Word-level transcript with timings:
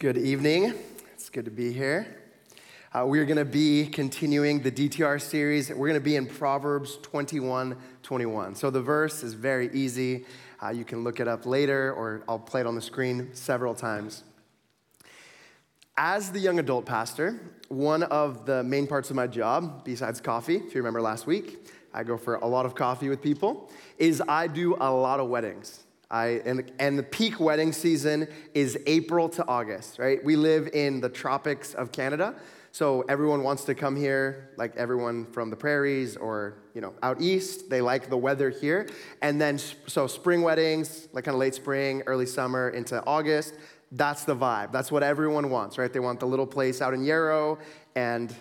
Good 0.00 0.16
evening. 0.16 0.74
It's 1.12 1.28
good 1.28 1.44
to 1.46 1.50
be 1.50 1.72
here. 1.72 2.06
Uh, 2.94 3.04
we're 3.04 3.24
going 3.24 3.36
to 3.36 3.44
be 3.44 3.86
continuing 3.86 4.62
the 4.62 4.70
DTR 4.70 5.20
series. 5.20 5.70
We're 5.70 5.88
going 5.88 5.94
to 5.94 6.00
be 6.00 6.14
in 6.14 6.24
Proverbs 6.26 6.98
21 7.02 7.76
21. 8.04 8.54
So 8.54 8.70
the 8.70 8.80
verse 8.80 9.24
is 9.24 9.34
very 9.34 9.68
easy. 9.72 10.24
Uh, 10.62 10.68
you 10.68 10.84
can 10.84 11.02
look 11.02 11.18
it 11.18 11.26
up 11.26 11.46
later, 11.46 11.92
or 11.94 12.22
I'll 12.28 12.38
play 12.38 12.60
it 12.60 12.66
on 12.68 12.76
the 12.76 12.80
screen 12.80 13.30
several 13.32 13.74
times. 13.74 14.22
As 15.96 16.30
the 16.30 16.38
young 16.38 16.60
adult 16.60 16.86
pastor, 16.86 17.40
one 17.66 18.04
of 18.04 18.46
the 18.46 18.62
main 18.62 18.86
parts 18.86 19.10
of 19.10 19.16
my 19.16 19.26
job, 19.26 19.84
besides 19.84 20.20
coffee, 20.20 20.58
if 20.58 20.76
you 20.76 20.80
remember 20.80 21.02
last 21.02 21.26
week, 21.26 21.68
I 21.92 22.04
go 22.04 22.16
for 22.16 22.36
a 22.36 22.46
lot 22.46 22.66
of 22.66 22.76
coffee 22.76 23.08
with 23.08 23.20
people, 23.20 23.68
is 23.98 24.22
I 24.28 24.46
do 24.46 24.76
a 24.78 24.92
lot 24.92 25.18
of 25.18 25.28
weddings. 25.28 25.87
I, 26.10 26.40
and, 26.44 26.72
and 26.78 26.98
the 26.98 27.02
peak 27.02 27.38
wedding 27.38 27.72
season 27.72 28.28
is 28.54 28.78
April 28.86 29.28
to 29.30 29.46
August, 29.46 29.98
right? 29.98 30.24
We 30.24 30.36
live 30.36 30.68
in 30.72 31.00
the 31.00 31.08
tropics 31.08 31.74
of 31.74 31.92
Canada, 31.92 32.34
so 32.72 33.02
everyone 33.08 33.42
wants 33.42 33.64
to 33.64 33.74
come 33.74 33.96
here, 33.96 34.50
like 34.56 34.76
everyone 34.76 35.26
from 35.26 35.50
the 35.50 35.56
prairies 35.56 36.16
or, 36.16 36.58
you 36.74 36.80
know, 36.80 36.94
out 37.02 37.20
east. 37.20 37.70
They 37.70 37.80
like 37.80 38.08
the 38.08 38.16
weather 38.16 38.50
here. 38.50 38.88
And 39.22 39.40
then, 39.40 39.58
so 39.58 40.06
spring 40.06 40.42
weddings, 40.42 41.08
like 41.12 41.24
kind 41.24 41.34
of 41.34 41.40
late 41.40 41.54
spring, 41.54 42.02
early 42.06 42.26
summer 42.26 42.70
into 42.70 43.04
August, 43.04 43.54
that's 43.92 44.24
the 44.24 44.36
vibe. 44.36 44.70
That's 44.70 44.92
what 44.92 45.02
everyone 45.02 45.50
wants, 45.50 45.78
right? 45.78 45.92
They 45.92 46.00
want 46.00 46.20
the 46.20 46.26
little 46.26 46.46
place 46.46 46.80
out 46.82 46.92
in 46.94 47.02
Yarrow 47.02 47.58
and 47.96 48.34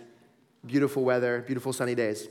beautiful 0.66 1.04
weather, 1.04 1.44
beautiful 1.48 1.72
sunny 1.72 1.96
days. 1.96 2.28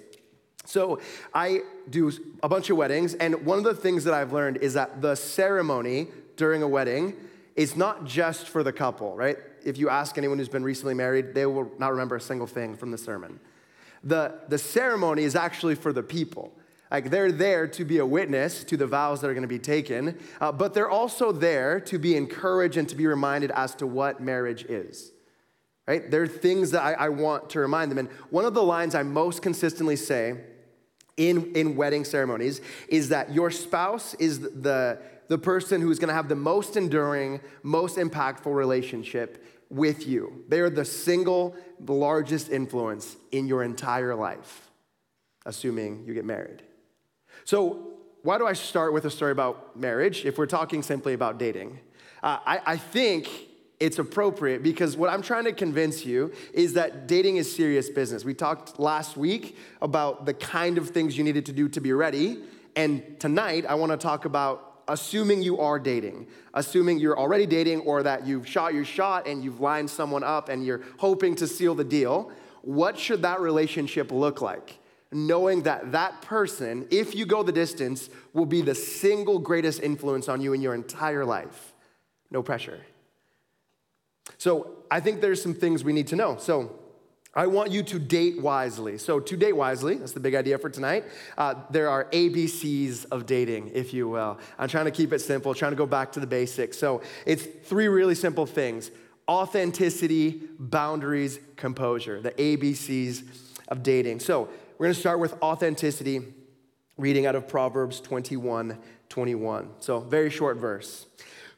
So 0.66 1.00
I 1.32 1.60
do 1.88 2.12
a 2.42 2.48
bunch 2.48 2.70
of 2.70 2.76
weddings, 2.76 3.14
and 3.14 3.46
one 3.46 3.58
of 3.58 3.64
the 3.64 3.74
things 3.74 4.04
that 4.04 4.14
I've 4.14 4.32
learned 4.32 4.58
is 4.58 4.74
that 4.74 5.00
the 5.00 5.14
ceremony 5.14 6.08
during 6.36 6.62
a 6.62 6.68
wedding 6.68 7.14
is 7.54 7.76
not 7.76 8.04
just 8.04 8.48
for 8.48 8.62
the 8.62 8.72
couple, 8.72 9.16
right? 9.16 9.36
If 9.64 9.78
you 9.78 9.88
ask 9.88 10.18
anyone 10.18 10.38
who's 10.38 10.48
been 10.48 10.64
recently 10.64 10.94
married, 10.94 11.34
they 11.34 11.46
will 11.46 11.70
not 11.78 11.90
remember 11.92 12.16
a 12.16 12.20
single 12.20 12.46
thing 12.46 12.76
from 12.76 12.90
the 12.90 12.98
sermon. 12.98 13.40
The, 14.04 14.40
the 14.48 14.58
ceremony 14.58 15.22
is 15.22 15.34
actually 15.34 15.74
for 15.74 15.92
the 15.92 16.02
people. 16.02 16.52
Like 16.90 17.10
they're 17.10 17.32
there 17.32 17.66
to 17.68 17.84
be 17.84 17.98
a 17.98 18.06
witness 18.06 18.62
to 18.64 18.76
the 18.76 18.86
vows 18.86 19.20
that 19.20 19.28
are 19.28 19.34
going 19.34 19.42
to 19.42 19.48
be 19.48 19.58
taken, 19.58 20.18
uh, 20.40 20.52
but 20.52 20.74
they're 20.74 20.90
also 20.90 21.32
there 21.32 21.80
to 21.80 21.98
be 21.98 22.16
encouraged 22.16 22.76
and 22.76 22.88
to 22.88 22.94
be 22.94 23.06
reminded 23.06 23.50
as 23.52 23.74
to 23.76 23.86
what 23.86 24.20
marriage 24.20 24.64
is. 24.64 25.10
Right? 25.88 26.08
There 26.10 26.22
are 26.22 26.28
things 26.28 26.72
that 26.72 26.82
I, 26.82 26.92
I 26.92 27.08
want 27.08 27.50
to 27.50 27.60
remind 27.60 27.90
them. 27.90 27.98
And 27.98 28.08
one 28.30 28.44
of 28.44 28.54
the 28.54 28.62
lines 28.62 28.94
I 28.94 29.02
most 29.02 29.40
consistently 29.40 29.96
say 29.96 30.36
in, 31.16 31.52
in 31.54 31.76
wedding 31.76 32.04
ceremonies 32.04 32.60
is 32.88 33.08
that 33.08 33.32
your 33.32 33.50
spouse 33.50 34.14
is 34.14 34.40
the, 34.40 34.98
the 35.28 35.38
person 35.38 35.80
who's 35.80 35.98
going 35.98 36.08
to 36.08 36.14
have 36.14 36.28
the 36.28 36.36
most 36.36 36.76
enduring, 36.76 37.40
most 37.62 37.96
impactful 37.96 38.54
relationship 38.54 39.44
with 39.68 40.06
you. 40.06 40.44
They 40.48 40.60
are 40.60 40.70
the 40.70 40.84
single 40.84 41.56
largest 41.80 42.50
influence 42.50 43.16
in 43.32 43.46
your 43.46 43.62
entire 43.62 44.14
life, 44.14 44.70
assuming 45.44 46.04
you 46.06 46.14
get 46.14 46.24
married. 46.24 46.62
So, 47.44 47.92
why 48.22 48.38
do 48.38 48.46
I 48.46 48.54
start 48.54 48.92
with 48.92 49.04
a 49.04 49.10
story 49.10 49.30
about 49.30 49.76
marriage 49.76 50.24
if 50.24 50.36
we're 50.36 50.46
talking 50.46 50.82
simply 50.82 51.14
about 51.14 51.38
dating? 51.38 51.78
Uh, 52.22 52.38
I, 52.44 52.60
I 52.66 52.76
think 52.76 53.28
it's 53.78 53.98
appropriate 53.98 54.62
because 54.62 54.96
what 54.96 55.10
I'm 55.10 55.22
trying 55.22 55.44
to 55.44 55.52
convince 55.52 56.06
you 56.06 56.32
is 56.54 56.72
that 56.74 57.06
dating 57.06 57.36
is 57.36 57.54
serious 57.54 57.90
business. 57.90 58.24
We 58.24 58.32
talked 58.32 58.78
last 58.78 59.16
week 59.16 59.58
about 59.82 60.24
the 60.24 60.34
kind 60.34 60.78
of 60.78 60.90
things 60.90 61.18
you 61.18 61.24
needed 61.24 61.46
to 61.46 61.52
do 61.52 61.68
to 61.68 61.80
be 61.80 61.92
ready. 61.92 62.38
And 62.74 63.18
tonight, 63.20 63.66
I 63.66 63.74
want 63.74 63.92
to 63.92 63.98
talk 63.98 64.24
about 64.24 64.80
assuming 64.88 65.42
you 65.42 65.58
are 65.58 65.78
dating, 65.78 66.26
assuming 66.54 66.98
you're 66.98 67.18
already 67.18 67.44
dating 67.44 67.80
or 67.80 68.02
that 68.02 68.26
you've 68.26 68.48
shot 68.48 68.72
your 68.72 68.84
shot 68.84 69.26
and 69.26 69.42
you've 69.42 69.60
lined 69.60 69.90
someone 69.90 70.24
up 70.24 70.48
and 70.48 70.64
you're 70.64 70.82
hoping 70.98 71.34
to 71.36 71.46
seal 71.46 71.74
the 71.74 71.84
deal. 71.84 72.30
What 72.62 72.98
should 72.98 73.22
that 73.22 73.40
relationship 73.40 74.10
look 74.10 74.40
like? 74.40 74.78
Knowing 75.12 75.62
that 75.62 75.92
that 75.92 76.20
person, 76.22 76.86
if 76.90 77.14
you 77.14 77.26
go 77.26 77.42
the 77.42 77.52
distance, 77.52 78.10
will 78.32 78.46
be 78.46 78.62
the 78.62 78.74
single 78.74 79.38
greatest 79.38 79.82
influence 79.82 80.28
on 80.28 80.40
you 80.40 80.52
in 80.52 80.60
your 80.60 80.74
entire 80.74 81.24
life. 81.24 81.72
No 82.30 82.42
pressure. 82.42 82.80
So 84.38 84.70
I 84.90 85.00
think 85.00 85.20
there's 85.20 85.42
some 85.42 85.54
things 85.54 85.84
we 85.84 85.92
need 85.92 86.06
to 86.08 86.16
know. 86.16 86.36
So 86.38 86.78
I 87.36 87.46
want 87.46 87.70
you 87.70 87.82
to 87.82 87.98
date 87.98 88.40
wisely. 88.40 88.96
So, 88.96 89.20
to 89.20 89.36
date 89.36 89.52
wisely, 89.52 89.96
that's 89.96 90.12
the 90.12 90.20
big 90.20 90.34
idea 90.34 90.56
for 90.56 90.70
tonight. 90.70 91.04
Uh, 91.36 91.54
there 91.70 91.90
are 91.90 92.06
ABCs 92.06 93.04
of 93.12 93.26
dating, 93.26 93.72
if 93.74 93.92
you 93.92 94.08
will. 94.08 94.38
I'm 94.58 94.68
trying 94.68 94.86
to 94.86 94.90
keep 94.90 95.12
it 95.12 95.18
simple, 95.18 95.52
trying 95.52 95.72
to 95.72 95.76
go 95.76 95.84
back 95.84 96.12
to 96.12 96.20
the 96.20 96.26
basics. 96.26 96.78
So, 96.78 97.02
it's 97.26 97.44
three 97.44 97.88
really 97.88 98.14
simple 98.14 98.46
things 98.46 98.90
authenticity, 99.28 100.40
boundaries, 100.58 101.38
composure, 101.56 102.22
the 102.22 102.30
ABCs 102.30 103.24
of 103.68 103.82
dating. 103.82 104.20
So, 104.20 104.48
we're 104.78 104.86
gonna 104.86 104.94
start 104.94 105.18
with 105.18 105.34
authenticity, 105.42 106.22
reading 106.96 107.26
out 107.26 107.34
of 107.34 107.46
Proverbs 107.46 108.00
21 108.00 108.78
21. 109.10 109.68
So, 109.80 110.00
very 110.00 110.30
short 110.30 110.56
verse. 110.56 111.04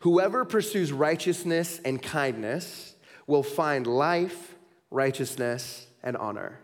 Whoever 0.01 0.45
pursues 0.45 0.93
righteousness 0.93 1.81
and 1.85 2.01
kindness 2.01 2.95
will 3.27 3.43
find 3.43 3.87
life, 3.87 4.55
righteousness, 4.91 5.87
and 6.03 6.17
honor. 6.17 6.61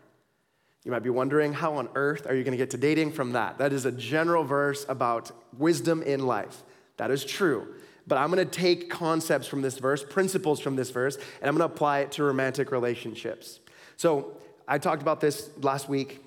You 0.85 0.91
might 0.91 1.03
be 1.03 1.11
wondering, 1.11 1.53
how 1.53 1.75
on 1.75 1.89
earth 1.95 2.27
are 2.27 2.35
you 2.35 2.45
going 2.45 2.53
to 2.53 2.59
get 2.59 2.71
to 2.71 2.77
dating 2.77 3.13
from 3.13 3.33
that? 3.33 3.59
That 3.59 3.73
is 3.73 3.87
a 3.87 3.93
general 3.93 4.45
verse 4.45 4.85
about 4.89 5.33
wisdom 5.57 6.03
in 6.03 6.27
life. 6.27 6.63
That 6.99 7.11
is 7.11 7.25
true. 7.25 7.75
But 8.07 8.19
I'm 8.19 8.31
going 8.31 8.47
to 8.47 8.59
take 8.59 8.91
concepts 8.91 9.47
from 9.47 9.63
this 9.63 9.79
verse, 9.79 10.05
principles 10.05 10.61
from 10.61 10.77
this 10.77 10.91
verse, 10.91 11.17
and 11.17 11.49
I'm 11.49 11.57
going 11.57 11.69
to 11.69 11.75
apply 11.75 12.01
it 12.01 12.13
to 12.13 12.23
romantic 12.23 12.71
relationships. 12.71 13.61
So 13.97 14.37
I 14.69 14.79
talked 14.79 15.03
about 15.03 15.21
this 15.21 15.51
last 15.63 15.89
week. 15.89 16.21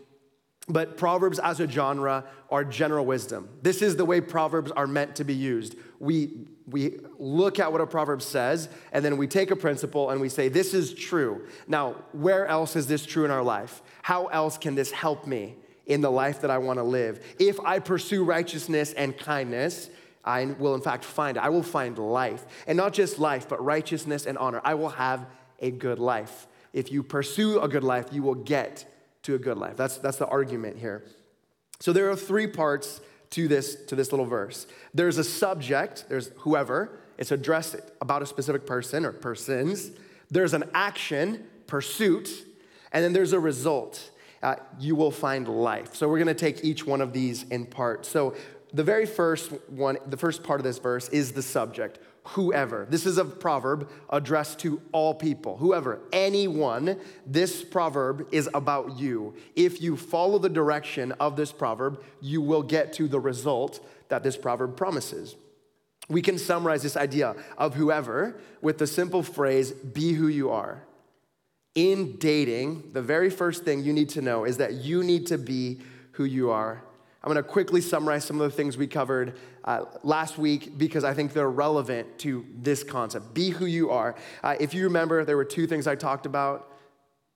But 0.68 0.98
Proverbs 0.98 1.40
as 1.40 1.60
a 1.60 1.68
genre 1.68 2.26
are 2.50 2.66
general 2.66 3.06
wisdom. 3.06 3.48
This 3.62 3.82
is 3.82 3.96
the 3.96 4.04
way 4.04 4.20
Proverbs 4.20 4.72
are 4.72 4.88
meant 4.88 5.16
to 5.18 5.24
be 5.24 5.34
used. 5.34 5.76
We, 6.00 6.48
we 6.68 7.00
look 7.18 7.60
at 7.60 7.72
what 7.72 7.82
a 7.82 7.88
proverb 7.88 8.22
says, 8.22 8.70
and 8.92 9.04
then 9.04 9.18
we 9.18 9.28
take 9.28 9.52
a 9.52 9.56
principle 9.56 10.10
and 10.10 10.22
we 10.22 10.30
say, 10.30 10.50
This 10.50 10.74
is 10.74 10.94
true. 10.94 11.48
Now, 11.68 11.96
where 12.12 12.46
else 12.46 12.76
is 12.76 12.88
this 12.88 13.06
true 13.06 13.26
in 13.26 13.32
our 13.32 13.44
life? 13.44 13.82
How 14.04 14.28
else 14.28 14.58
can 14.58 14.76
this 14.76 14.92
help 14.92 15.26
me 15.26 15.56
in 15.86 16.02
the 16.02 16.12
life 16.12 16.42
that 16.42 16.52
I 16.52 16.58
want 16.58 16.80
to 16.80 16.84
live? 16.84 17.24
If 17.40 17.60
I 17.62 17.80
pursue 17.80 18.24
righteousness 18.24 18.94
and 18.94 19.18
kindness, 19.18 19.90
I 20.24 20.46
will 20.46 20.76
in 20.76 20.82
fact 20.82 21.06
find. 21.06 21.38
I 21.38 21.50
will 21.50 21.64
find 21.64 21.98
life. 21.98 22.46
And 22.68 22.78
not 22.78 22.94
just 22.94 23.18
life, 23.18 23.48
but 23.48 23.64
righteousness 23.64 24.26
and 24.26 24.38
honor. 24.38 24.62
I 24.64 24.74
will 24.74 24.90
have 24.90 25.26
a 25.60 25.72
good 25.72 26.00
life. 26.00 26.48
If 26.74 26.92
you 26.92 27.02
pursue 27.02 27.62
a 27.62 27.68
good 27.68 27.84
life, 27.84 28.08
you 28.12 28.22
will 28.22 28.36
get 28.36 28.86
to 29.24 29.36
a 29.36 29.40
good 29.40 29.58
life. 29.58 29.78
That's, 29.78 29.98
that's 29.98 30.18
the 30.18 30.28
argument 30.28 30.78
here. 30.78 31.04
So 31.80 31.94
there 31.94 32.10
are 32.10 32.16
three 32.16 32.48
parts 32.48 33.02
to 33.32 33.48
this, 33.48 33.76
to 33.86 33.96
this 33.96 34.12
little 34.12 34.26
verse. 34.26 34.68
There's 34.94 35.18
a 35.18 35.24
subject, 35.24 36.06
there's 36.10 36.32
whoever, 36.38 37.00
it's 37.18 37.32
addressed 37.32 37.76
about 38.00 38.22
a 38.22 38.26
specific 38.26 38.66
person 38.66 39.06
or 39.06 39.12
persons. 39.12 39.92
There's 40.30 40.54
an 40.54 40.66
action, 40.74 41.46
pursuit, 41.66 42.46
and 42.92 43.04
then 43.04 43.14
there's 43.14 43.34
a 43.34 43.40
result. 43.40 44.12
Uh, 44.44 44.56
you 44.80 44.96
will 44.96 45.12
find 45.12 45.48
life. 45.48 45.96
So 45.96 46.08
we're 46.08 46.24
going 46.24 46.28
to 46.28 46.34
take 46.34 46.64
each 46.64 46.86
one 46.86 47.02
of 47.02 47.12
these 47.12 47.44
in 47.44 47.66
part. 47.66 48.06
So 48.06 48.36
the 48.74 48.84
very 48.84 49.06
first 49.06 49.52
one, 49.68 49.98
the 50.06 50.18
first 50.18 50.44
part 50.44 50.60
of 50.60 50.64
this 50.64 50.78
verse 50.78 51.10
is 51.10 51.32
the 51.32 51.42
subject 51.42 52.00
whoever. 52.30 52.86
This 52.90 53.06
is 53.06 53.18
a 53.18 53.26
proverb 53.26 53.90
addressed 54.10 54.60
to 54.60 54.82
all 54.92 55.14
people. 55.14 55.58
Whoever, 55.58 56.00
anyone, 56.12 57.00
this 57.26 57.64
proverb 57.64 58.28
is 58.32 58.50
about 58.54 59.00
you. 59.00 59.36
If 59.56 59.82
you 59.82 59.96
follow 59.96 60.38
the 60.38 60.50
direction 60.50 61.14
of 61.14 61.36
this 61.36 61.52
proverb, 61.52 62.04
you 62.22 62.42
will 62.42 62.64
get 62.64 62.94
to 62.94 63.08
the 63.08 63.20
result 63.20 63.80
that 64.10 64.24
this 64.24 64.38
proverb 64.38 64.76
promises. 64.76 65.36
We 66.10 66.22
can 66.22 66.38
summarize 66.38 66.84
this 66.84 66.98
idea 66.98 67.36
of 67.58 67.76
whoever 67.76 68.40
with 68.62 68.78
the 68.78 68.88
simple 68.88 69.24
phrase, 69.24 69.72
be 69.72 70.14
who 70.14 70.28
you 70.28 70.52
are. 70.52 70.84
In 71.76 72.18
dating, 72.18 72.92
the 72.94 73.02
very 73.02 73.30
first 73.30 73.64
thing 73.64 73.84
you 73.84 73.94
need 73.94 74.10
to 74.10 74.22
know 74.22 74.46
is 74.46 74.58
that 74.58 74.74
you 74.74 75.04
need 75.04 75.28
to 75.28 75.38
be 75.38 75.80
who 76.14 76.24
you 76.24 76.50
are 76.50 76.82
I'm 77.28 77.34
going 77.34 77.44
to 77.44 77.50
quickly 77.50 77.82
summarize 77.82 78.24
some 78.24 78.40
of 78.40 78.50
the 78.50 78.56
things 78.56 78.78
we 78.78 78.88
covered 78.88 79.38
uh, 79.66 79.84
last 80.02 80.38
week 80.38 80.78
because 80.78 81.04
I 81.04 81.14
think 81.14 81.34
they're 81.34 81.52
relevant 81.52 82.20
to 82.20 82.46
this 82.56 82.86
concept. 82.86 83.34
Be 83.34 83.50
who 83.50 83.66
you 83.66 83.90
are. 83.90 84.16
Uh, 84.42 84.56
if 84.62 84.74
you 84.74 84.86
remember, 84.86 85.26
there 85.26 85.36
were 85.36 85.44
two 85.44 85.68
things 85.68 85.88
I 85.88 85.96
talked 85.96 86.26
about. 86.26 86.72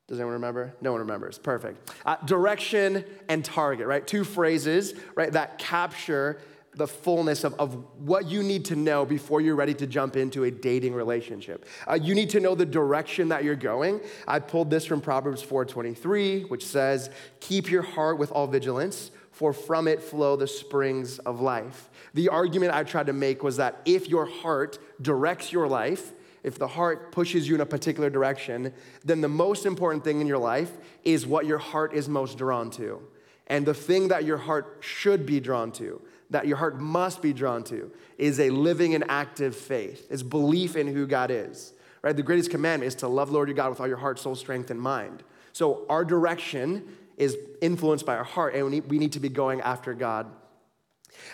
Does 0.08 0.18
anyone 0.18 0.36
remember? 0.36 0.74
No 0.80 0.94
one 0.94 1.02
remembers. 1.02 1.38
Perfect. 1.40 1.92
Uh, 2.06 2.16
direction 2.24 3.04
and 3.28 3.44
target, 3.44 3.86
right? 3.86 4.08
Two 4.08 4.24
phrases, 4.24 4.94
right, 5.16 5.30
that 5.34 5.58
capture 5.58 6.40
the 6.76 6.88
fullness 6.88 7.44
of, 7.44 7.54
of 7.56 7.74
what 8.00 8.28
you 8.28 8.44
need 8.44 8.64
to 8.64 8.78
know 8.78 9.06
before 9.06 9.42
you're 9.42 9.58
ready 9.58 9.74
to 9.74 9.86
jump 9.86 10.16
into 10.16 10.46
a 10.46 10.52
dating 10.52 10.94
relationship. 10.94 11.66
Uh, 11.86 11.96
you 12.02 12.16
need 12.16 12.30
to 12.30 12.40
know 12.40 12.56
the 12.56 12.66
direction 12.66 13.28
that 13.28 13.44
you're 13.44 13.58
going. 13.58 14.00
I 14.26 14.40
pulled 14.40 14.70
this 14.70 14.86
from 14.86 15.02
Proverbs 15.02 15.44
4:23, 15.44 16.44
which 16.44 16.66
says, 16.66 17.10
"Keep 17.42 17.70
your 17.70 17.82
heart 17.82 18.18
with 18.18 18.32
all 18.32 18.48
vigilance." 18.48 19.12
For 19.42 19.54
from 19.54 19.88
it 19.88 20.00
flow 20.00 20.36
the 20.36 20.46
springs 20.46 21.18
of 21.18 21.42
life. 21.42 21.90
The 22.14 22.30
argument 22.30 22.76
I 22.76 22.84
tried 22.84 23.08
to 23.08 23.14
make 23.14 23.42
was 23.42 23.58
that 23.58 23.82
if 23.86 24.08
your 24.08 24.28
heart 24.28 24.78
directs 25.02 25.52
your 25.52 25.68
life, 25.68 26.12
if 26.44 26.60
the 26.60 26.68
heart 26.68 27.12
pushes 27.12 27.50
you 27.50 27.56
in 27.56 27.62
a 27.62 27.66
particular 27.66 28.12
direction, 28.12 28.72
then 29.04 29.22
the 29.22 29.28
most 29.28 29.66
important 29.66 30.04
thing 30.04 30.22
in 30.22 30.28
your 30.28 30.38
life 30.38 30.70
is 31.04 31.26
what 31.26 31.48
your 31.48 31.58
heart 31.58 31.96
is 31.96 32.08
most 32.08 32.38
drawn 32.38 32.70
to. 32.70 33.02
And 33.48 33.66
the 33.66 33.74
thing 33.74 34.10
that 34.10 34.26
your 34.26 34.38
heart 34.38 34.78
should 34.82 35.26
be 35.26 35.40
drawn 35.40 35.72
to, 35.72 36.00
that 36.30 36.46
your 36.46 36.58
heart 36.58 36.80
must 36.80 37.24
be 37.24 37.34
drawn 37.34 37.64
to, 37.64 37.92
is 38.20 38.40
a 38.40 38.52
living 38.52 38.94
and 38.94 39.04
active 39.10 39.56
faith, 39.56 40.06
is 40.12 40.22
belief 40.22 40.76
in 40.76 40.86
who 40.86 41.08
God 41.08 41.32
is. 41.32 41.74
Right? 42.04 42.16
The 42.16 42.22
greatest 42.22 42.52
commandment 42.52 42.90
is 42.90 42.96
to 42.98 43.08
love 43.08 43.32
Lord 43.32 43.48
your 43.48 43.56
God 43.56 43.72
with 43.72 43.80
all 43.80 43.88
your 43.88 43.98
heart, 43.98 44.20
soul, 44.20 44.36
strength, 44.36 44.70
and 44.70 44.80
mind. 44.80 45.24
So 45.52 45.86
our 45.90 46.06
direction 46.06 46.88
is 47.18 47.38
influenced 47.62 48.06
by 48.06 48.16
our 48.16 48.24
heart, 48.24 48.56
and 48.56 48.90
we 48.90 49.00
need 49.00 49.14
to 49.14 49.20
be 49.20 49.30
going 49.30 49.62
after 49.62 49.94
God. 49.94 50.28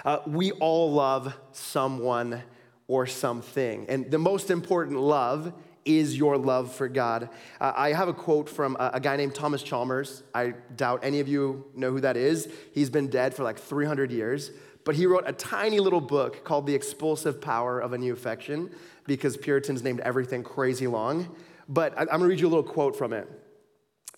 Uh, 0.04 0.20
we 0.26 0.52
all 0.54 0.92
love 0.92 1.34
someone 1.52 2.44
or 2.88 3.06
something. 3.06 3.86
And 3.90 4.10
the 4.10 4.18
most 4.18 4.50
important 4.50 5.00
love 5.00 5.54
is 5.86 6.18
your 6.18 6.38
love 6.38 6.74
for 6.74 6.88
God. 6.88 7.30
Uh, 7.62 7.74
I 7.76 7.94
have 7.94 8.08
a 8.08 8.14
quote 8.14 8.50
from 8.50 8.76
a, 8.80 8.92
a, 8.96 9.00
guy 9.00 9.16
named 9.16 9.36
Thomas 9.36 9.64
Chalmers. 9.64 10.22
I 10.36 10.54
doubt 10.76 11.00
any 11.04 11.22
of 11.22 11.28
you 11.28 11.66
know 11.76 11.92
who 11.92 12.02
that 12.02 12.18
is. 12.18 12.50
He's 12.74 12.90
been 12.90 13.08
dead 13.08 13.34
for 13.34 13.44
like 13.44 13.58
300 13.58 14.12
years, 14.12 14.52
but 14.84 14.96
he 14.96 15.06
wrote 15.06 15.24
a 15.26 15.34
tiny 15.34 15.80
little 15.80 16.02
book 16.02 16.44
called 16.44 16.68
The 16.68 16.76
Expulsive 16.76 17.40
Power 17.40 17.80
of 17.80 17.94
a 17.94 17.98
New 17.98 18.12
Affection 18.12 18.70
because 19.06 19.38
Puritans 19.38 19.82
named 19.82 20.02
everything 20.02 20.44
crazy 20.44 20.88
long. 20.88 21.34
But 21.70 21.98
I, 21.98 22.02
I'm 22.02 22.08
gonna 22.08 22.28
read 22.28 22.40
you 22.40 22.48
a 22.48 22.50
little 22.50 22.64
quote 22.64 22.96
from 22.96 23.14
it. 23.14 23.30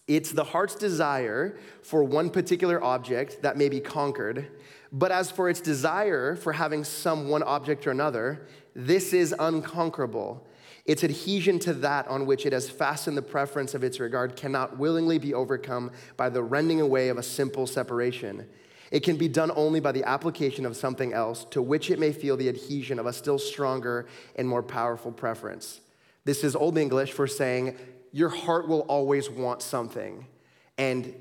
It's 0.09 0.31
the 0.31 0.43
heart's 0.43 0.73
desire 0.73 1.55
for 1.83 2.03
one 2.03 2.31
particular 2.31 2.83
object 2.83 3.43
that 3.43 3.57
may 3.57 3.69
be 3.69 3.79
conquered, 3.79 4.47
but 4.91 5.11
as 5.11 5.29
for 5.29 5.49
its 5.49 5.61
desire 5.61 6.35
for 6.35 6.51
having 6.51 6.83
some 6.83 7.29
one 7.29 7.43
object 7.43 7.85
or 7.85 7.91
another, 7.91 8.47
this 8.75 9.13
is 9.13 9.35
unconquerable. 9.37 10.47
Its 10.85 11.03
adhesion 11.03 11.59
to 11.59 11.75
that 11.75 12.07
on 12.07 12.25
which 12.25 12.47
it 12.47 12.53
has 12.53 12.71
fastened 12.71 13.15
the 13.15 13.21
preference 13.21 13.75
of 13.75 13.83
its 13.83 13.99
regard 13.99 14.35
cannot 14.35 14.79
willingly 14.79 15.19
be 15.19 15.35
overcome 15.35 15.91
by 16.17 16.27
the 16.27 16.41
rending 16.41 16.81
away 16.81 17.09
of 17.09 17.19
a 17.19 17.23
simple 17.23 17.67
separation. 17.67 18.49
It 18.89 19.01
can 19.01 19.15
be 19.15 19.27
done 19.27 19.51
only 19.55 19.79
by 19.79 19.91
the 19.91 20.05
application 20.05 20.65
of 20.65 20.75
something 20.75 21.13
else 21.13 21.45
to 21.51 21.61
which 21.61 21.91
it 21.91 21.99
may 21.99 22.13
feel 22.13 22.35
the 22.35 22.49
adhesion 22.49 22.97
of 22.97 23.05
a 23.05 23.13
still 23.13 23.37
stronger 23.37 24.07
and 24.35 24.49
more 24.49 24.63
powerful 24.63 25.11
preference. 25.11 25.81
This 26.25 26.43
is 26.43 26.55
Old 26.55 26.79
English 26.79 27.11
for 27.11 27.27
saying 27.27 27.77
your 28.11 28.29
heart 28.29 28.67
will 28.67 28.81
always 28.81 29.29
want 29.29 29.61
something. 29.61 30.25
And 30.77 31.13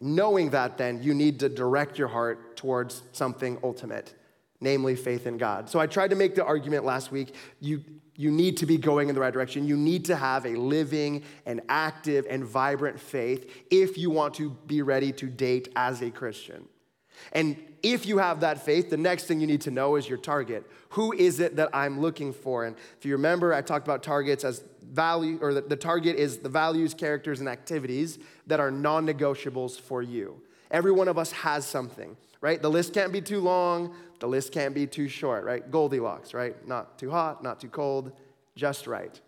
knowing 0.00 0.50
that, 0.50 0.78
then, 0.78 1.02
you 1.02 1.14
need 1.14 1.40
to 1.40 1.48
direct 1.48 1.98
your 1.98 2.08
heart 2.08 2.56
towards 2.56 3.02
something 3.12 3.58
ultimate 3.62 4.14
namely 4.60 4.96
faith 4.96 5.26
in 5.26 5.36
God. 5.36 5.68
So 5.68 5.78
I 5.78 5.86
tried 5.86 6.10
to 6.10 6.16
make 6.16 6.34
the 6.34 6.44
argument 6.44 6.84
last 6.84 7.12
week 7.12 7.34
you, 7.60 7.84
you 8.14 8.30
need 8.30 8.56
to 8.58 8.66
be 8.66 8.76
going 8.76 9.08
in 9.08 9.14
the 9.14 9.20
right 9.20 9.32
direction. 9.32 9.66
You 9.66 9.76
need 9.76 10.06
to 10.06 10.16
have 10.16 10.46
a 10.46 10.56
living 10.56 11.22
and 11.44 11.60
active 11.68 12.26
and 12.28 12.44
vibrant 12.44 12.98
faith 12.98 13.50
if 13.70 13.98
you 13.98 14.10
want 14.10 14.34
to 14.34 14.50
be 14.66 14.82
ready 14.82 15.12
to 15.12 15.26
date 15.26 15.68
as 15.76 16.02
a 16.02 16.10
Christian. 16.10 16.68
And 17.32 17.56
if 17.82 18.06
you 18.06 18.18
have 18.18 18.40
that 18.40 18.64
faith, 18.64 18.90
the 18.90 18.96
next 18.96 19.24
thing 19.24 19.40
you 19.40 19.46
need 19.46 19.60
to 19.62 19.70
know 19.70 19.96
is 19.96 20.08
your 20.08 20.18
target. 20.18 20.64
Who 20.90 21.12
is 21.12 21.40
it 21.40 21.56
that 21.56 21.70
I'm 21.72 22.00
looking 22.00 22.32
for? 22.32 22.64
And 22.64 22.76
if 22.98 23.04
you 23.04 23.12
remember, 23.12 23.52
I 23.54 23.62
talked 23.62 23.86
about 23.86 24.02
targets 24.02 24.44
as 24.44 24.64
value, 24.92 25.38
or 25.40 25.54
the, 25.54 25.62
the 25.62 25.76
target 25.76 26.16
is 26.16 26.38
the 26.38 26.48
values, 26.48 26.94
characters, 26.94 27.40
and 27.40 27.48
activities 27.48 28.18
that 28.46 28.60
are 28.60 28.70
non 28.70 29.06
negotiables 29.06 29.80
for 29.80 30.02
you. 30.02 30.40
Every 30.70 30.92
one 30.92 31.08
of 31.08 31.18
us 31.18 31.32
has 31.32 31.66
something, 31.66 32.16
right? 32.40 32.60
The 32.60 32.70
list 32.70 32.92
can't 32.92 33.12
be 33.12 33.20
too 33.20 33.40
long, 33.40 33.94
the 34.18 34.26
list 34.26 34.52
can't 34.52 34.74
be 34.74 34.86
too 34.86 35.08
short, 35.08 35.44
right? 35.44 35.68
Goldilocks, 35.70 36.34
right? 36.34 36.66
Not 36.66 36.98
too 36.98 37.10
hot, 37.10 37.42
not 37.42 37.60
too 37.60 37.68
cold, 37.68 38.12
just 38.56 38.86
right. 38.86 39.20